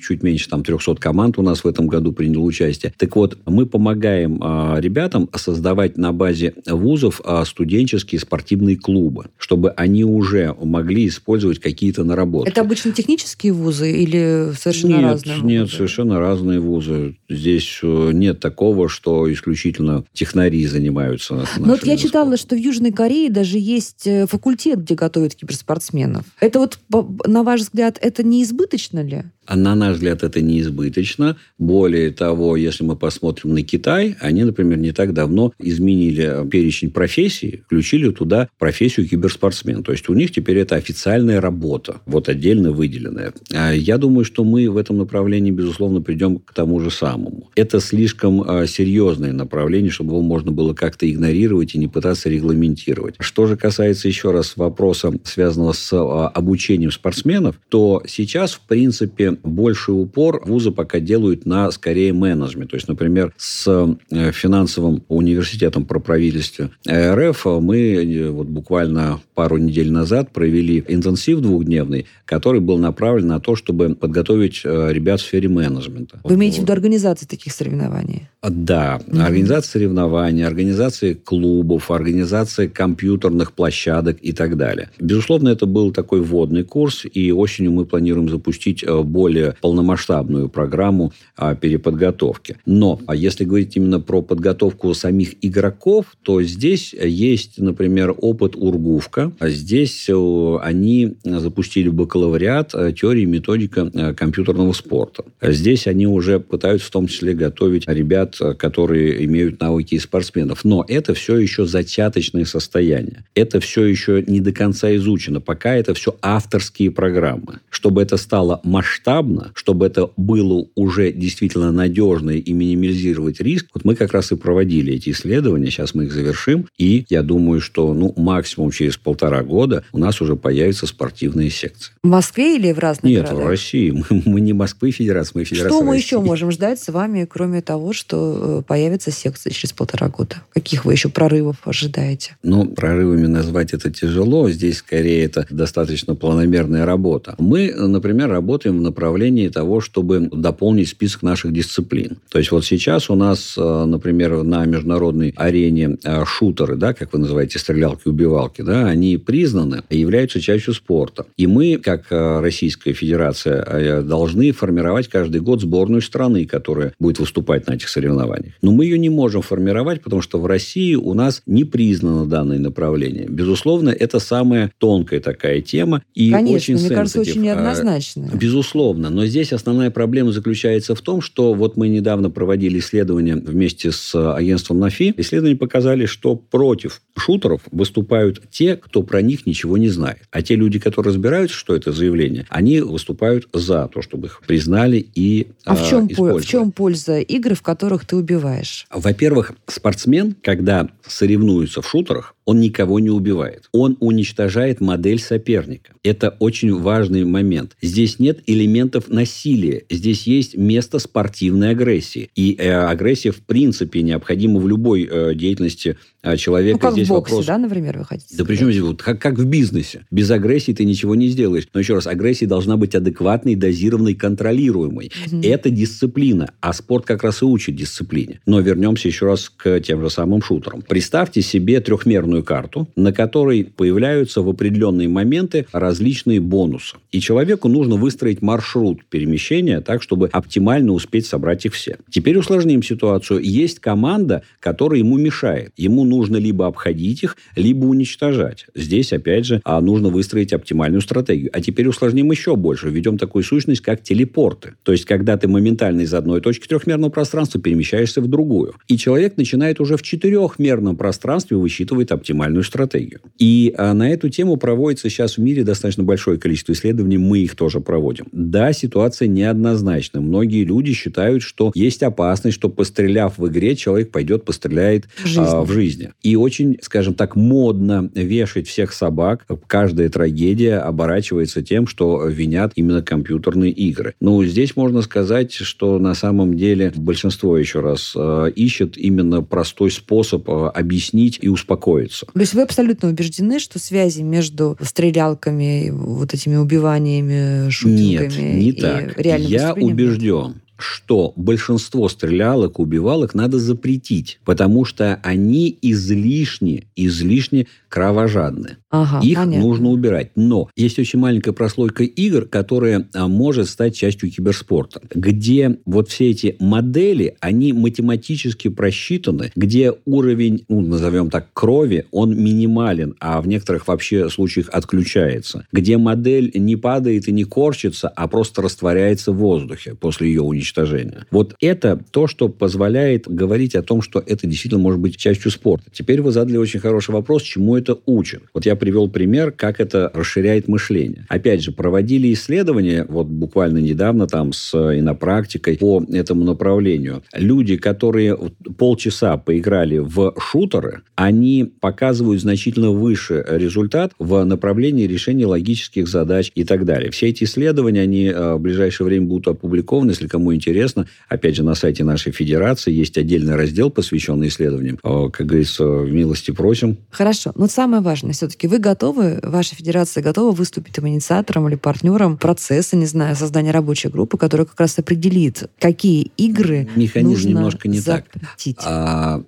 чуть 0.00 0.22
меньше 0.22 0.48
там 0.48 0.62
300 0.62 0.94
команд 0.94 1.36
у 1.36 1.42
нас 1.42 1.64
в 1.64 1.66
этом 1.66 1.88
году 1.88 2.12
приняло 2.12 2.44
участие. 2.44 2.94
Так 2.96 3.16
вот, 3.16 3.36
мы 3.44 3.66
помогаем 3.66 4.38
а, 4.40 4.76
ребятам 4.78 5.28
создавать 5.34 5.98
на 5.98 6.12
базе 6.12 6.54
вузов 6.66 7.20
а, 7.24 7.44
студенческие 7.44 8.20
спортивные 8.20 8.76
клубы, 8.76 9.26
чтобы 9.38 9.70
они 9.70 10.04
уже 10.04 10.54
могли 10.62 11.08
использовать 11.08 11.58
какие-то 11.58 12.04
наработки. 12.04 12.48
Это 12.48 12.60
обычно 12.60 12.92
технические 12.92 13.52
вузы 13.52 13.90
или 13.90 14.52
совершенно 14.56 14.92
нет, 14.92 15.02
разные? 15.02 15.40
Нет, 15.40 15.62
вузы? 15.62 15.76
совершенно 15.76 16.20
разные 16.20 16.60
вузы. 16.60 17.16
Здесь 17.28 17.80
э, 17.82 18.10
нет 18.12 18.38
такого, 18.38 18.88
что 18.88 19.32
исключительно 19.32 20.04
технари 20.12 20.64
занимаются. 20.66 21.34
Но 21.34 21.44
ну, 21.58 21.66
вот 21.72 21.84
я 21.84 21.96
читала, 21.96 22.36
что 22.36 22.54
в 22.54 22.58
Южной 22.58 22.92
Корее 22.92 23.15
даже 23.28 23.58
есть 23.58 24.06
э, 24.06 24.26
факультет, 24.26 24.80
где 24.80 24.94
готовят 24.94 25.34
киберспортсменов. 25.34 26.24
Это 26.40 26.58
вот, 26.58 26.78
на 27.26 27.42
ваш 27.42 27.60
взгляд, 27.60 27.98
это 28.00 28.22
не 28.22 28.42
избыточно 28.42 29.02
ли? 29.02 29.24
А 29.46 29.56
на 29.56 29.74
наш 29.74 29.94
взгляд, 29.94 30.22
это 30.22 30.40
не 30.40 30.60
избыточно. 30.60 31.36
Более 31.58 32.10
того, 32.10 32.56
если 32.56 32.84
мы 32.84 32.96
посмотрим 32.96 33.54
на 33.54 33.62
Китай, 33.62 34.16
они, 34.20 34.44
например, 34.44 34.78
не 34.78 34.92
так 34.92 35.14
давно 35.14 35.52
изменили 35.58 36.48
перечень 36.50 36.90
профессий, 36.90 37.62
включили 37.66 38.10
туда 38.10 38.48
профессию 38.58 39.08
киберспортсмен. 39.08 39.82
То 39.82 39.92
есть 39.92 40.08
у 40.08 40.14
них 40.14 40.32
теперь 40.32 40.58
это 40.58 40.74
официальная 40.76 41.40
работа, 41.40 42.00
вот 42.06 42.28
отдельно 42.28 42.72
выделенная. 42.72 43.32
А 43.54 43.72
я 43.72 43.98
думаю, 43.98 44.24
что 44.24 44.44
мы 44.44 44.68
в 44.68 44.76
этом 44.76 44.98
направлении, 44.98 45.50
безусловно, 45.50 46.00
придем 46.00 46.38
к 46.38 46.52
тому 46.52 46.80
же 46.80 46.90
самому. 46.90 47.50
Это 47.54 47.80
слишком 47.80 48.42
а, 48.42 48.66
серьезное 48.66 49.32
направление, 49.32 49.90
чтобы 49.90 50.10
его 50.10 50.22
можно 50.22 50.50
было 50.50 50.74
как-то 50.74 51.10
игнорировать 51.10 51.74
и 51.74 51.78
не 51.78 51.88
пытаться 51.88 52.28
регламентировать. 52.28 53.14
Что 53.20 53.46
же 53.46 53.56
касается 53.56 54.08
еще 54.08 54.32
раз 54.32 54.56
вопроса, 54.56 55.12
связанного 55.24 55.72
с 55.72 55.92
а, 55.92 56.28
обучением 56.28 56.90
спортсменов, 56.90 57.60
то 57.68 58.02
сейчас, 58.06 58.52
в 58.52 58.60
принципе, 58.60 59.35
больший 59.42 59.90
упор 59.90 60.42
вузы 60.44 60.70
пока 60.70 61.00
делают 61.00 61.46
на, 61.46 61.70
скорее, 61.70 62.12
менеджмент. 62.12 62.70
То 62.70 62.76
есть, 62.76 62.88
например, 62.88 63.32
с 63.36 63.96
э, 64.10 64.32
финансовым 64.32 65.02
университетом 65.08 65.84
про 65.84 65.98
правительство 65.98 66.70
РФ 66.88 67.44
мы 67.60 67.78
э, 67.78 68.30
вот 68.30 68.46
буквально 68.46 69.20
пару 69.34 69.58
недель 69.58 69.90
назад 69.90 70.32
провели 70.32 70.84
интенсив 70.88 71.40
двухдневный, 71.40 72.06
который 72.24 72.60
был 72.60 72.78
направлен 72.78 73.28
на 73.28 73.40
то, 73.40 73.56
чтобы 73.56 73.94
подготовить 73.94 74.62
э, 74.64 74.92
ребят 74.92 75.20
в 75.20 75.24
сфере 75.24 75.48
менеджмента. 75.48 76.20
Вы 76.24 76.34
имеете 76.34 76.58
в 76.58 76.62
виду 76.62 76.72
организацию 76.72 77.28
таких 77.28 77.52
соревнований? 77.52 78.28
А, 78.40 78.50
да. 78.50 79.00
Организация 79.12 79.72
соревнований, 79.72 80.46
организация 80.46 81.14
клубов, 81.14 81.90
организация 81.90 82.68
компьютерных 82.68 83.52
площадок 83.52 84.18
и 84.22 84.32
так 84.32 84.56
далее. 84.56 84.90
Безусловно, 84.98 85.50
это 85.50 85.66
был 85.66 85.92
такой 85.92 86.20
вводный 86.22 86.64
курс, 86.64 87.04
и 87.12 87.32
осенью 87.32 87.72
мы 87.72 87.84
планируем 87.84 88.28
запустить 88.28 88.84
более 88.86 89.25
более 89.26 89.54
полномасштабную 89.60 90.48
программу 90.48 91.12
переподготовки. 91.60 92.58
Но 92.64 93.00
а 93.06 93.16
если 93.16 93.44
говорить 93.44 93.76
именно 93.76 93.98
про 94.00 94.22
подготовку 94.22 94.94
самих 94.94 95.34
игроков, 95.42 96.06
то 96.22 96.42
здесь 96.42 96.94
есть, 96.94 97.58
например, 97.58 98.14
опыт 98.16 98.54
Ургувка. 98.56 99.32
Здесь 99.40 100.06
э, 100.08 100.58
они 100.62 101.16
запустили 101.24 101.88
бакалавриат 101.88 102.74
э, 102.74 102.92
теории 102.92 103.22
и 103.22 103.26
методика 103.26 103.90
э, 103.92 104.14
компьютерного 104.14 104.72
спорта. 104.72 105.24
Здесь 105.42 105.86
они 105.86 106.06
уже 106.06 106.38
пытаются 106.38 106.86
в 106.86 106.90
том 106.90 107.06
числе 107.08 107.34
готовить 107.34 107.88
ребят, 107.88 108.36
которые 108.58 109.24
имеют 109.24 109.60
навыки 109.60 109.98
спортсменов. 109.98 110.64
Но 110.64 110.84
это 110.86 111.14
все 111.14 111.38
еще 111.38 111.66
зачаточное 111.66 112.44
состояние. 112.44 113.24
Это 113.34 113.60
все 113.60 113.84
еще 113.84 114.22
не 114.26 114.40
до 114.40 114.52
конца 114.52 114.94
изучено. 114.96 115.40
Пока 115.40 115.74
это 115.74 115.94
все 115.94 116.16
авторские 116.22 116.90
программы. 116.90 117.60
Чтобы 117.70 118.02
это 118.02 118.16
стало 118.16 118.60
масштабным, 118.62 119.15
масштабно, 119.16 119.52
чтобы 119.54 119.86
это 119.86 120.10
было 120.16 120.66
уже 120.74 121.12
действительно 121.12 121.72
надежно 121.72 122.30
и 122.30 122.52
минимизировать 122.52 123.40
риск, 123.40 123.66
вот 123.74 123.84
мы 123.84 123.94
как 123.94 124.12
раз 124.12 124.32
и 124.32 124.36
проводили 124.36 124.94
эти 124.94 125.10
исследования, 125.10 125.70
сейчас 125.70 125.94
мы 125.94 126.04
их 126.04 126.12
завершим, 126.12 126.68
и 126.78 127.06
я 127.08 127.22
думаю, 127.22 127.60
что 127.60 127.92
ну, 127.94 128.12
максимум 128.16 128.70
через 128.70 128.96
полтора 128.96 129.42
года 129.42 129.84
у 129.92 129.98
нас 129.98 130.20
уже 130.20 130.36
появятся 130.36 130.86
спортивные 130.86 131.50
секции. 131.50 131.92
В 132.02 132.08
Москве 132.08 132.56
или 132.56 132.72
в 132.72 132.78
разных 132.78 133.10
Нет, 133.10 133.24
городах? 133.24 133.44
в 133.44 133.48
России. 133.48 133.90
Мы, 133.90 134.22
мы 134.24 134.40
не 134.40 134.52
Москвы 134.52 134.90
Федерация, 134.90 135.32
мы 135.34 135.44
Федерация 135.44 135.70
Что 135.70 135.82
мы 135.84 135.92
России. 135.94 136.06
еще 136.06 136.20
можем 136.20 136.50
ждать 136.50 136.80
с 136.80 136.88
вами, 136.88 137.26
кроме 137.30 137.62
того, 137.62 137.92
что 137.92 138.60
э, 138.60 138.62
появится 138.66 139.10
секция 139.10 139.52
через 139.52 139.72
полтора 139.72 140.08
года? 140.08 140.36
Каких 140.52 140.84
вы 140.84 140.92
еще 140.92 141.08
прорывов 141.08 141.56
ожидаете? 141.64 142.36
Ну, 142.42 142.66
прорывами 142.66 143.26
назвать 143.26 143.72
это 143.72 143.90
тяжело. 143.90 144.50
Здесь 144.50 144.78
скорее 144.78 145.24
это 145.24 145.46
достаточно 145.50 146.14
планомерная 146.14 146.84
работа. 146.86 147.34
Мы, 147.38 147.72
например, 147.72 148.28
работаем 148.28 148.78
в 148.78 148.82
направлении 148.82 149.05
направлении 149.06 149.48
того, 149.48 149.80
чтобы 149.80 150.28
дополнить 150.32 150.88
список 150.88 151.22
наших 151.22 151.52
дисциплин. 151.52 152.18
То 152.28 152.38
есть 152.38 152.50
вот 152.50 152.64
сейчас 152.64 153.08
у 153.08 153.14
нас, 153.14 153.54
э, 153.56 153.84
например, 153.84 154.42
на 154.42 154.64
международной 154.64 155.32
арене 155.36 155.96
э, 156.02 156.24
шутеры, 156.24 156.76
да, 156.76 156.92
как 156.92 157.12
вы 157.12 157.20
называете, 157.20 157.58
стрелялки-убивалки, 157.58 158.62
да, 158.62 158.86
они 158.86 159.16
признаны 159.16 159.82
и 159.90 159.98
являются 159.98 160.40
частью 160.40 160.74
спорта. 160.74 161.26
И 161.36 161.46
мы, 161.46 161.78
как 161.78 162.06
э, 162.10 162.40
Российская 162.40 162.92
Федерация, 162.92 164.02
должны 164.02 164.50
формировать 164.52 165.08
каждый 165.08 165.40
год 165.40 165.60
сборную 165.60 166.02
страны, 166.02 166.44
которая 166.46 166.92
будет 166.98 167.20
выступать 167.20 167.68
на 167.68 167.74
этих 167.74 167.88
соревнованиях. 167.88 168.54
Но 168.62 168.72
мы 168.72 168.86
ее 168.86 168.98
не 168.98 169.08
можем 169.08 169.42
формировать, 169.42 170.02
потому 170.02 170.22
что 170.22 170.40
в 170.40 170.46
России 170.46 170.96
у 170.96 171.14
нас 171.14 171.42
не 171.46 171.64
признано 171.64 172.26
данное 172.26 172.58
направление. 172.58 173.26
Безусловно, 173.28 173.90
это 173.90 174.18
самая 174.18 174.72
тонкая 174.78 175.20
такая 175.20 175.60
тема. 175.60 176.02
И 176.14 176.32
Конечно, 176.32 176.56
очень 176.56 176.74
мне 176.74 176.88
кажется, 176.90 177.20
очень 177.20 177.42
неоднозначно. 177.42 178.30
Безусловно 178.34 178.85
безусловно. 178.86 179.10
Но 179.10 179.26
здесь 179.26 179.52
основная 179.52 179.90
проблема 179.90 180.32
заключается 180.32 180.94
в 180.94 181.00
том, 181.00 181.20
что 181.20 181.54
вот 181.54 181.76
мы 181.76 181.88
недавно 181.88 182.30
проводили 182.30 182.78
исследование 182.78 183.36
вместе 183.36 183.90
с 183.92 184.14
агентством 184.34 184.78
НАФИ. 184.80 185.14
Исследования 185.16 185.56
показали, 185.56 186.06
что 186.06 186.36
против 186.36 187.00
шутеров 187.16 187.62
выступают 187.70 188.42
те, 188.50 188.76
кто 188.76 189.02
про 189.02 189.22
них 189.22 189.46
ничего 189.46 189.76
не 189.76 189.88
знает. 189.88 190.18
А 190.30 190.42
те 190.42 190.54
люди, 190.54 190.78
которые 190.78 191.12
разбираются, 191.12 191.56
что 191.56 191.74
это 191.74 191.92
заявление, 191.92 192.46
они 192.48 192.80
выступают 192.80 193.48
за 193.52 193.88
то, 193.92 194.02
чтобы 194.02 194.28
их 194.28 194.40
признали 194.46 195.06
и 195.14 195.48
А 195.64 195.74
в 195.74 195.88
чем, 195.88 196.06
использовали. 196.10 196.42
в 196.42 196.46
чем 196.46 196.72
польза 196.72 197.20
игр, 197.20 197.54
в 197.54 197.62
которых 197.62 198.04
ты 198.04 198.16
убиваешь? 198.16 198.86
Во-первых, 198.92 199.52
спортсмен, 199.66 200.36
когда 200.42 200.88
соревнуется 201.06 201.82
в 201.82 201.88
шутерах, 201.88 202.34
он 202.46 202.60
никого 202.60 203.00
не 203.00 203.10
убивает. 203.10 203.68
Он 203.72 203.96
уничтожает 204.00 204.80
модель 204.80 205.18
соперника. 205.18 205.92
Это 206.04 206.36
очень 206.38 206.72
важный 206.72 207.24
момент. 207.24 207.76
Здесь 207.82 208.20
нет 208.20 208.38
элементов 208.76 209.08
насилия. 209.08 209.84
Здесь 209.90 210.26
есть 210.26 210.56
место 210.56 210.98
спортивной 210.98 211.70
агрессии. 211.70 212.30
И 212.34 212.56
э, 212.58 212.72
агрессия, 212.72 213.30
в 213.30 213.40
принципе, 213.40 214.02
необходима 214.02 214.60
в 214.60 214.68
любой 214.68 215.08
э, 215.10 215.34
деятельности 215.34 215.96
э, 216.22 216.36
человека. 216.36 216.78
Ну, 216.80 216.80
как 216.80 216.92
здесь 216.92 217.08
в 217.08 217.10
боксе, 217.10 217.32
вопрос... 217.32 217.46
да, 217.46 217.58
например, 217.58 217.98
вы 217.98 218.04
хотите 218.04 218.36
Да 218.36 218.44
сказать? 218.44 218.48
причем 218.48 218.70
здесь 218.70 218.82
вот 218.82 219.02
как, 219.02 219.20
как 219.20 219.38
в 219.38 219.46
бизнесе. 219.46 220.06
Без 220.10 220.30
агрессии 220.30 220.72
ты 220.72 220.84
ничего 220.84 221.14
не 221.14 221.28
сделаешь. 221.28 221.66
Но 221.72 221.80
еще 221.80 221.94
раз, 221.94 222.06
агрессия 222.06 222.46
должна 222.46 222.76
быть 222.76 222.94
адекватной, 222.94 223.54
дозированной, 223.54 224.14
контролируемой. 224.14 225.10
Мгм. 225.26 225.40
Это 225.42 225.70
дисциплина. 225.70 226.50
А 226.60 226.72
спорт 226.72 227.06
как 227.06 227.22
раз 227.22 227.42
и 227.42 227.44
учит 227.44 227.76
дисциплине. 227.76 228.40
Но 228.46 228.60
вернемся 228.60 229.08
еще 229.08 229.26
раз 229.26 229.50
к 229.54 229.80
тем 229.80 230.02
же 230.02 230.10
самым 230.10 230.42
шутерам. 230.42 230.82
Представьте 230.82 231.42
себе 231.42 231.80
трехмерную 231.80 232.44
карту, 232.44 232.88
на 232.96 233.12
которой 233.12 233.64
появляются 233.64 234.42
в 234.42 234.48
определенные 234.48 235.08
моменты 235.08 235.66
различные 235.72 236.40
бонусы. 236.40 236.96
И 237.10 237.20
человеку 237.20 237.68
нужно 237.68 237.96
выстроить 237.96 238.42
маршрут 238.42 238.65
перемещения 239.08 239.80
так, 239.80 240.02
чтобы 240.02 240.28
оптимально 240.32 240.92
успеть 240.92 241.26
собрать 241.26 241.64
их 241.66 241.74
все. 241.74 241.98
Теперь 242.10 242.36
усложним 242.36 242.82
ситуацию. 242.82 243.40
Есть 243.40 243.80
команда, 243.80 244.42
которая 244.60 244.98
ему 244.98 245.16
мешает. 245.16 245.72
Ему 245.76 246.04
нужно 246.04 246.36
либо 246.36 246.66
обходить 246.66 247.22
их, 247.22 247.36
либо 247.54 247.84
уничтожать. 247.84 248.66
Здесь, 248.74 249.12
опять 249.12 249.46
же, 249.46 249.60
а, 249.64 249.80
нужно 249.80 250.08
выстроить 250.08 250.52
оптимальную 250.52 251.00
стратегию. 251.00 251.50
А 251.52 251.60
теперь 251.60 251.86
усложним 251.86 252.30
еще 252.30 252.56
больше. 252.56 252.88
Введем 252.88 253.18
такую 253.18 253.44
сущность, 253.44 253.80
как 253.80 254.02
телепорты. 254.02 254.74
То 254.82 254.92
есть, 254.92 255.04
когда 255.04 255.36
ты 255.36 255.48
моментально 255.48 256.02
из 256.02 256.14
одной 256.14 256.40
точки 256.40 256.66
трехмерного 256.66 257.10
пространства 257.10 257.60
перемещаешься 257.60 258.20
в 258.20 258.28
другую. 258.28 258.74
И 258.88 258.96
человек 258.96 259.36
начинает 259.36 259.80
уже 259.80 259.96
в 259.96 260.02
четырехмерном 260.02 260.96
пространстве 260.96 261.56
высчитывать 261.56 262.10
оптимальную 262.10 262.64
стратегию. 262.64 263.20
И 263.38 263.74
а, 263.76 263.94
на 263.94 264.10
эту 264.10 264.28
тему 264.28 264.56
проводится 264.56 265.08
сейчас 265.08 265.36
в 265.36 265.40
мире 265.40 265.64
достаточно 265.64 266.04
большое 266.04 266.38
количество 266.38 266.72
исследований. 266.72 267.18
Мы 267.18 267.40
их 267.40 267.56
тоже 267.56 267.80
проводим. 267.80 268.26
Да, 268.56 268.72
ситуация 268.72 269.28
неоднозначна. 269.28 270.22
Многие 270.22 270.64
люди 270.64 270.94
считают, 270.94 271.42
что 271.42 271.72
есть 271.74 272.02
опасность, 272.02 272.56
что 272.56 272.70
постреляв 272.70 273.36
в 273.36 273.46
игре, 273.48 273.76
человек 273.76 274.10
пойдет 274.10 274.46
постреляет 274.46 275.04
в 275.22 275.26
жизни. 275.26 275.44
А, 275.46 275.60
в 275.60 275.70
жизни. 275.70 276.12
И 276.22 276.36
очень, 276.36 276.78
скажем 276.80 277.12
так, 277.12 277.36
модно 277.36 278.10
вешать 278.14 278.66
всех 278.66 278.94
собак. 278.94 279.44
Каждая 279.66 280.08
трагедия 280.08 280.78
оборачивается 280.78 281.60
тем, 281.62 281.86
что 281.86 282.26
винят 282.28 282.72
именно 282.76 283.02
компьютерные 283.02 283.72
игры. 283.72 284.14
Ну, 284.20 284.42
здесь 284.42 284.74
можно 284.74 285.02
сказать, 285.02 285.52
что 285.52 285.98
на 285.98 286.14
самом 286.14 286.56
деле 286.56 286.90
большинство, 286.96 287.58
еще 287.58 287.80
раз, 287.80 288.14
э, 288.16 288.52
ищет 288.56 288.96
именно 288.96 289.42
простой 289.42 289.90
способ 289.90 290.48
э, 290.48 290.68
объяснить 290.68 291.38
и 291.42 291.48
успокоиться. 291.48 292.24
То 292.24 292.40
есть 292.40 292.54
вы 292.54 292.62
абсолютно 292.62 293.10
убеждены, 293.10 293.58
что 293.58 293.78
связи 293.78 294.22
между 294.22 294.78
стрелялками, 294.80 295.90
вот 295.90 296.32
этими 296.32 296.56
убиваниями, 296.56 297.68
шутинками 297.68 298.45
Нет, 298.45 298.45
не 298.54 298.72
так. 298.72 299.24
Я 299.24 299.74
убежден, 299.74 300.62
что 300.78 301.32
большинство 301.36 302.08
стрелялок, 302.08 302.78
убивалок 302.78 303.34
надо 303.34 303.58
запретить, 303.58 304.40
потому 304.44 304.84
что 304.84 305.20
они 305.22 305.76
излишне, 305.80 306.84
излишне 306.96 307.66
кровожадны. 307.96 308.76
Ага, 308.90 309.20
Их 309.26 309.38
понятно. 309.38 309.66
нужно 309.66 309.88
убирать. 309.88 310.32
Но 310.36 310.68
есть 310.76 310.98
очень 310.98 311.18
маленькая 311.18 311.52
прослойка 311.52 312.04
игр, 312.04 312.44
которая 312.44 313.08
а, 313.14 313.26
может 313.26 313.70
стать 313.70 313.96
частью 313.96 314.30
киберспорта, 314.30 315.00
где 315.14 315.78
вот 315.86 316.10
все 316.10 316.28
эти 316.30 316.56
модели, 316.60 317.36
они 317.40 317.72
математически 317.72 318.68
просчитаны, 318.68 319.50
где 319.56 319.94
уровень, 320.04 320.66
ну, 320.68 320.82
назовем 320.82 321.30
так, 321.30 321.48
крови, 321.54 322.04
он 322.10 322.36
минимален, 322.36 323.14
а 323.18 323.40
в 323.40 323.48
некоторых 323.48 323.88
вообще 323.88 324.28
случаях 324.28 324.68
отключается, 324.72 325.66
где 325.72 325.96
модель 325.96 326.50
не 326.54 326.76
падает 326.76 327.28
и 327.28 327.32
не 327.32 327.44
корчится, 327.44 328.08
а 328.08 328.28
просто 328.28 328.60
растворяется 328.60 329.32
в 329.32 329.36
воздухе 329.36 329.94
после 329.94 330.28
ее 330.28 330.42
уничтожения. 330.42 331.26
Вот 331.30 331.54
это 331.62 331.98
то, 332.10 332.26
что 332.26 332.50
позволяет 332.50 333.26
говорить 333.26 333.74
о 333.74 333.82
том, 333.82 334.02
что 334.02 334.22
это 334.24 334.46
действительно 334.46 334.82
может 334.82 335.00
быть 335.00 335.16
частью 335.16 335.50
спорта. 335.50 335.90
Теперь 335.90 336.20
вы 336.20 336.30
задали 336.30 336.58
очень 336.58 336.80
хороший 336.80 337.12
вопрос, 337.12 337.42
чему 337.42 337.74
это 337.74 337.85
учат. 338.06 338.42
Вот 338.54 338.66
я 338.66 338.76
привел 338.76 339.08
пример, 339.08 339.52
как 339.52 339.80
это 339.80 340.10
расширяет 340.14 340.68
мышление. 340.68 341.26
Опять 341.28 341.62
же, 341.62 341.72
проводили 341.72 342.32
исследования, 342.32 343.06
вот 343.08 343.26
буквально 343.26 343.78
недавно 343.78 344.26
там 344.26 344.52
с 344.52 344.74
инопрактикой 344.74 345.76
по 345.76 346.02
этому 346.12 346.44
направлению. 346.44 347.22
Люди, 347.34 347.76
которые 347.76 348.36
полчаса 348.78 349.36
поиграли 349.36 349.98
в 349.98 350.34
шутеры, 350.38 351.02
они 351.14 351.72
показывают 351.80 352.40
значительно 352.40 352.90
выше 352.90 353.44
результат 353.48 354.12
в 354.18 354.44
направлении 354.44 355.06
решения 355.06 355.46
логических 355.46 356.08
задач 356.08 356.50
и 356.54 356.64
так 356.64 356.84
далее. 356.84 357.10
Все 357.10 357.28
эти 357.28 357.44
исследования, 357.44 358.02
они 358.02 358.26
э, 358.26 358.54
в 358.54 358.60
ближайшее 358.60 359.06
время 359.06 359.26
будут 359.26 359.48
опубликованы, 359.48 360.10
если 360.10 360.26
кому 360.26 360.54
интересно. 360.54 361.06
Опять 361.28 361.56
же, 361.56 361.62
на 361.62 361.74
сайте 361.74 362.04
нашей 362.04 362.32
федерации 362.32 362.92
есть 362.92 363.18
отдельный 363.18 363.54
раздел, 363.56 363.90
посвященный 363.90 364.48
исследованиям. 364.48 364.98
Э, 365.02 365.28
как 365.32 365.46
говорится, 365.46 365.84
милости 365.84 366.50
просим. 366.50 366.98
Хорошо. 367.10 367.52
Но 367.66 367.70
самое 367.70 368.00
важное 368.00 368.32
все-таки, 368.32 368.68
вы 368.68 368.78
готовы, 368.78 369.40
ваша 369.42 369.74
федерация 369.74 370.22
готова 370.22 370.52
выступить 370.52 370.94
там, 370.94 371.08
инициатором 371.08 371.66
или 371.66 371.74
партнером 371.74 372.38
процесса, 372.38 372.94
не 372.94 373.06
знаю, 373.06 373.34
создания 373.34 373.72
рабочей 373.72 374.06
группы, 374.08 374.38
которая 374.38 374.68
как 374.68 374.78
раз 374.78 374.96
определит, 375.00 375.64
какие 375.80 376.30
игры 376.36 376.88
Механизм 376.94 377.30
нужно 377.30 377.48
немножко 377.48 377.88
не 377.88 377.98
запретить. 377.98 378.76
так. 378.76 378.86
А, 378.86 379.42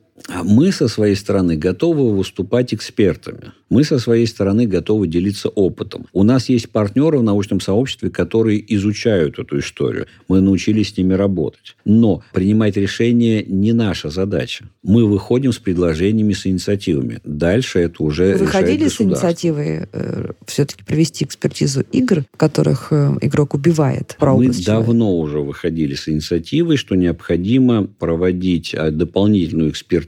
мы 0.44 0.72
со 0.72 0.88
своей 0.88 1.14
стороны 1.14 1.56
готовы 1.56 2.14
выступать 2.14 2.74
экспертами. 2.74 3.52
Мы 3.70 3.84
со 3.84 3.98
своей 3.98 4.26
стороны 4.26 4.66
готовы 4.66 5.06
делиться 5.06 5.48
опытом. 5.48 6.06
У 6.12 6.22
нас 6.22 6.48
есть 6.48 6.70
партнеры 6.70 7.18
в 7.18 7.22
научном 7.22 7.60
сообществе, 7.60 8.10
которые 8.10 8.64
изучают 8.74 9.38
эту 9.38 9.58
историю. 9.58 10.06
Мы 10.26 10.40
научились 10.40 10.94
с 10.94 10.96
ними 10.96 11.14
работать. 11.14 11.76
Но 11.84 12.22
принимать 12.32 12.76
решение 12.76 13.44
не 13.44 13.72
наша 13.72 14.08
задача. 14.08 14.68
Мы 14.82 15.06
выходим 15.06 15.52
с 15.52 15.58
предложениями, 15.58 16.32
с 16.32 16.46
инициативами. 16.46 17.20
Дальше 17.24 17.80
это 17.80 18.02
уже 18.02 18.32
Вы 18.34 18.46
выходили 18.46 18.88
с 18.88 19.00
инициативой 19.00 19.86
э, 19.92 20.30
все-таки 20.46 20.82
провести 20.84 21.24
экспертизу 21.24 21.82
игр, 21.92 22.24
в 22.32 22.36
которых 22.36 22.88
э, 22.90 23.16
игрок 23.20 23.54
убивает 23.54 24.16
Мы 24.20 24.64
давно 24.64 25.18
уже 25.18 25.40
выходили 25.40 25.94
с 25.94 26.08
инициативой, 26.08 26.76
что 26.76 26.94
необходимо 26.94 27.86
проводить 27.86 28.72
э, 28.72 28.90
дополнительную 28.90 29.70
экспертизу, 29.70 30.07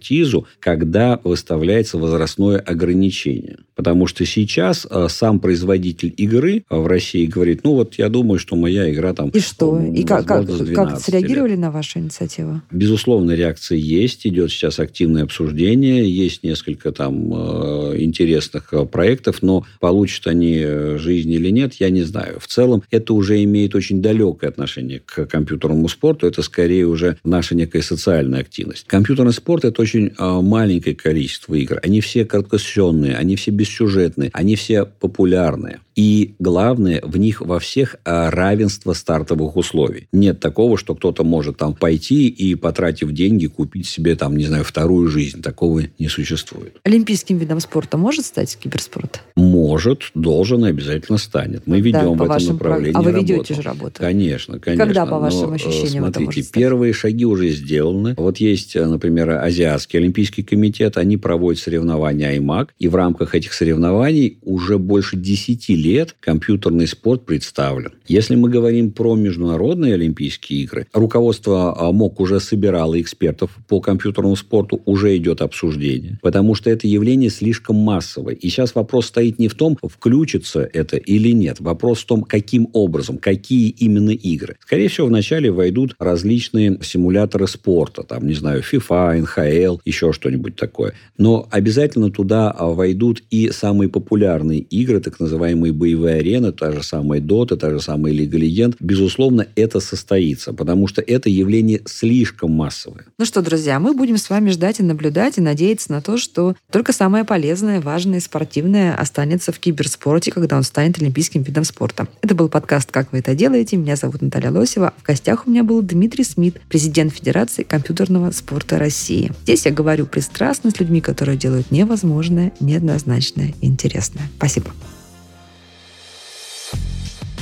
когда 0.58 1.20
выставляется 1.22 1.98
возрастное 1.98 2.58
ограничение. 2.58 3.58
Потому 3.80 4.06
что 4.06 4.26
сейчас 4.26 4.86
э, 4.90 5.06
сам 5.08 5.40
производитель 5.40 6.12
игры 6.18 6.64
в 6.68 6.86
России 6.86 7.24
говорит, 7.24 7.64
ну 7.64 7.76
вот 7.76 7.94
я 7.94 8.10
думаю, 8.10 8.38
что 8.38 8.54
моя 8.54 8.92
игра 8.92 9.14
там... 9.14 9.30
И 9.30 9.40
что? 9.40 9.80
И 9.80 10.02
как, 10.04 10.26
как, 10.26 10.46
как 10.74 11.00
среагировали 11.00 11.52
лет. 11.52 11.60
на 11.60 11.70
вашу 11.70 11.98
инициативу? 11.98 12.60
Безусловно, 12.70 13.30
реакция 13.30 13.78
есть. 13.78 14.26
Идет 14.26 14.50
сейчас 14.50 14.80
активное 14.80 15.22
обсуждение. 15.22 16.06
Есть 16.10 16.42
несколько 16.42 16.92
там 16.92 17.32
э, 17.32 17.94
интересных 18.00 18.68
э, 18.74 18.84
проектов, 18.84 19.38
но 19.40 19.64
получат 19.78 20.26
они 20.26 20.58
э, 20.62 20.98
жизнь 20.98 21.30
или 21.30 21.48
нет, 21.48 21.72
я 21.78 21.88
не 21.88 22.02
знаю. 22.02 22.38
В 22.38 22.48
целом, 22.48 22.82
это 22.90 23.14
уже 23.14 23.42
имеет 23.44 23.74
очень 23.74 24.02
далекое 24.02 24.50
отношение 24.50 25.00
к 25.00 25.24
компьютерному 25.24 25.88
спорту. 25.88 26.26
Это 26.26 26.42
скорее 26.42 26.86
уже 26.86 27.16
наша 27.24 27.54
некая 27.54 27.80
социальная 27.80 28.40
активность. 28.40 28.84
Компьютерный 28.86 29.32
спорт– 29.32 29.64
это 29.64 29.80
очень 29.80 30.08
э, 30.08 30.40
маленькое 30.42 30.94
количество 30.94 31.54
игр. 31.54 31.80
Они 31.82 32.02
все 32.02 32.26
краткосенные, 32.26 33.16
они 33.16 33.36
все 33.36 33.50
бессюжетные, 33.70 34.30
они 34.32 34.56
все 34.56 34.84
популярные. 34.84 35.80
И 36.00 36.34
главное, 36.38 37.02
в 37.04 37.18
них 37.18 37.42
во 37.42 37.58
всех 37.58 37.96
а, 38.06 38.30
равенство 38.30 38.94
стартовых 38.94 39.56
условий. 39.56 40.08
Нет 40.12 40.40
такого, 40.40 40.78
что 40.78 40.94
кто-то 40.94 41.24
может 41.24 41.58
там 41.58 41.74
пойти 41.74 42.26
и, 42.26 42.54
потратив 42.54 43.12
деньги, 43.12 43.48
купить 43.48 43.86
себе 43.86 44.16
там, 44.16 44.34
не 44.34 44.46
знаю, 44.46 44.64
вторую 44.64 45.08
жизнь. 45.08 45.42
Такого 45.42 45.82
не 45.98 46.08
существует. 46.08 46.78
Олимпийским 46.84 47.36
видом 47.36 47.60
спорта 47.60 47.98
может 47.98 48.24
стать 48.24 48.56
киберспорт? 48.56 49.20
Может, 49.36 50.04
должен 50.14 50.64
и 50.64 50.70
обязательно 50.70 51.18
станет. 51.18 51.66
Мы 51.66 51.80
ведем 51.80 52.16
да, 52.16 52.24
в 52.24 52.30
этом 52.30 52.54
направлении 52.54 52.96
А 52.96 53.02
вы 53.02 53.12
работу. 53.12 53.32
ведете 53.32 53.54
же 53.54 53.60
работу? 53.60 53.92
Конечно, 53.98 54.58
конечно. 54.58 54.86
Когда, 54.86 55.04
по 55.04 55.18
вашим 55.18 55.50
Но, 55.50 55.56
ощущениям, 55.56 56.10
Смотрите, 56.10 56.50
первые 56.50 56.94
шаги 56.94 57.26
уже 57.26 57.50
сделаны. 57.50 58.14
Вот 58.16 58.38
есть, 58.38 58.74
например, 58.74 59.32
Азиатский 59.32 59.98
Олимпийский 59.98 60.44
комитет. 60.44 60.96
Они 60.96 61.18
проводят 61.18 61.60
соревнования 61.62 62.38
IMAC. 62.38 62.68
И 62.78 62.88
в 62.88 62.94
рамках 62.94 63.34
этих 63.34 63.52
соревнований 63.52 64.38
уже 64.40 64.78
больше 64.78 65.18
10 65.18 65.68
лет 65.68 65.89
лет 65.90 66.14
компьютерный 66.20 66.86
спорт 66.86 67.26
представлен. 67.26 67.92
Если 68.06 68.36
мы 68.36 68.48
говорим 68.48 68.92
про 68.92 69.16
международные 69.16 69.94
Олимпийские 69.94 70.62
игры, 70.62 70.86
руководство 70.92 71.76
а, 71.76 71.90
МОК 71.92 72.20
уже 72.20 72.38
собирало 72.38 73.00
экспертов 73.00 73.50
по 73.68 73.80
компьютерному 73.80 74.36
спорту, 74.36 74.80
уже 74.84 75.16
идет 75.16 75.42
обсуждение, 75.42 76.18
потому 76.22 76.54
что 76.54 76.70
это 76.70 76.86
явление 76.86 77.30
слишком 77.30 77.76
массовое. 77.76 78.34
И 78.34 78.48
сейчас 78.48 78.74
вопрос 78.74 79.06
стоит 79.06 79.38
не 79.38 79.48
в 79.48 79.54
том, 79.54 79.76
включится 79.82 80.68
это 80.72 80.96
или 80.96 81.30
нет. 81.32 81.56
Вопрос 81.60 81.98
в 82.00 82.06
том, 82.06 82.22
каким 82.22 82.68
образом, 82.72 83.18
какие 83.18 83.68
именно 83.70 84.10
игры. 84.10 84.56
Скорее 84.60 84.88
всего, 84.88 85.08
вначале 85.08 85.50
войдут 85.50 85.96
различные 85.98 86.78
симуляторы 86.82 87.48
спорта, 87.48 88.02
там, 88.04 88.26
не 88.26 88.34
знаю, 88.34 88.62
FIFA, 88.62 89.22
НХЛ, 89.22 89.80
еще 89.84 90.12
что-нибудь 90.12 90.54
такое. 90.54 90.94
Но 91.18 91.48
обязательно 91.50 92.10
туда 92.10 92.50
а, 92.50 92.68
войдут 92.68 93.22
и 93.30 93.50
самые 93.50 93.88
популярные 93.88 94.60
игры, 94.60 95.00
так 95.00 95.18
называемые 95.18 95.69
самые 95.70 95.72
боевые 95.72 96.16
арены, 96.16 96.52
та 96.52 96.72
же 96.72 96.82
самая 96.82 97.20
Dota, 97.20 97.56
та 97.56 97.70
же 97.70 97.80
самая 97.80 98.12
Лига 98.12 98.38
Легенд, 98.38 98.76
безусловно, 98.80 99.46
это 99.56 99.80
состоится, 99.80 100.52
потому 100.52 100.88
что 100.88 101.00
это 101.00 101.28
явление 101.28 101.80
слишком 101.86 102.52
массовое. 102.52 103.06
Ну 103.18 103.24
что, 103.24 103.42
друзья, 103.42 103.78
мы 103.78 103.94
будем 103.94 104.16
с 104.16 104.30
вами 104.30 104.50
ждать 104.50 104.80
и 104.80 104.82
наблюдать, 104.82 105.38
и 105.38 105.40
надеяться 105.40 105.92
на 105.92 106.00
то, 106.00 106.16
что 106.16 106.54
только 106.70 106.92
самое 106.92 107.24
полезное, 107.24 107.80
важное 107.80 108.18
и 108.18 108.20
спортивное 108.20 108.94
останется 108.94 109.52
в 109.52 109.58
киберспорте, 109.58 110.32
когда 110.32 110.56
он 110.56 110.62
станет 110.62 110.98
олимпийским 110.98 111.42
видом 111.42 111.64
спорта. 111.64 112.08
Это 112.22 112.34
был 112.34 112.48
подкаст 112.48 112.90
«Как 112.90 113.12
вы 113.12 113.18
это 113.18 113.34
делаете?». 113.34 113.76
Меня 113.76 113.96
зовут 113.96 114.22
Наталья 114.22 114.50
Лосева. 114.50 114.92
В 114.98 115.06
гостях 115.06 115.46
у 115.46 115.50
меня 115.50 115.62
был 115.62 115.82
Дмитрий 115.82 116.24
Смит, 116.24 116.60
президент 116.68 117.12
Федерации 117.12 117.62
компьютерного 117.62 118.30
спорта 118.32 118.78
России. 118.78 119.32
Здесь 119.42 119.66
я 119.66 119.72
говорю 119.72 120.06
пристрастно 120.06 120.70
с 120.70 120.80
людьми, 120.80 121.00
которые 121.00 121.36
делают 121.36 121.70
невозможное, 121.70 122.52
неоднозначное 122.60 123.54
и 123.60 123.66
интересное. 123.66 124.28
Спасибо. 124.36 124.70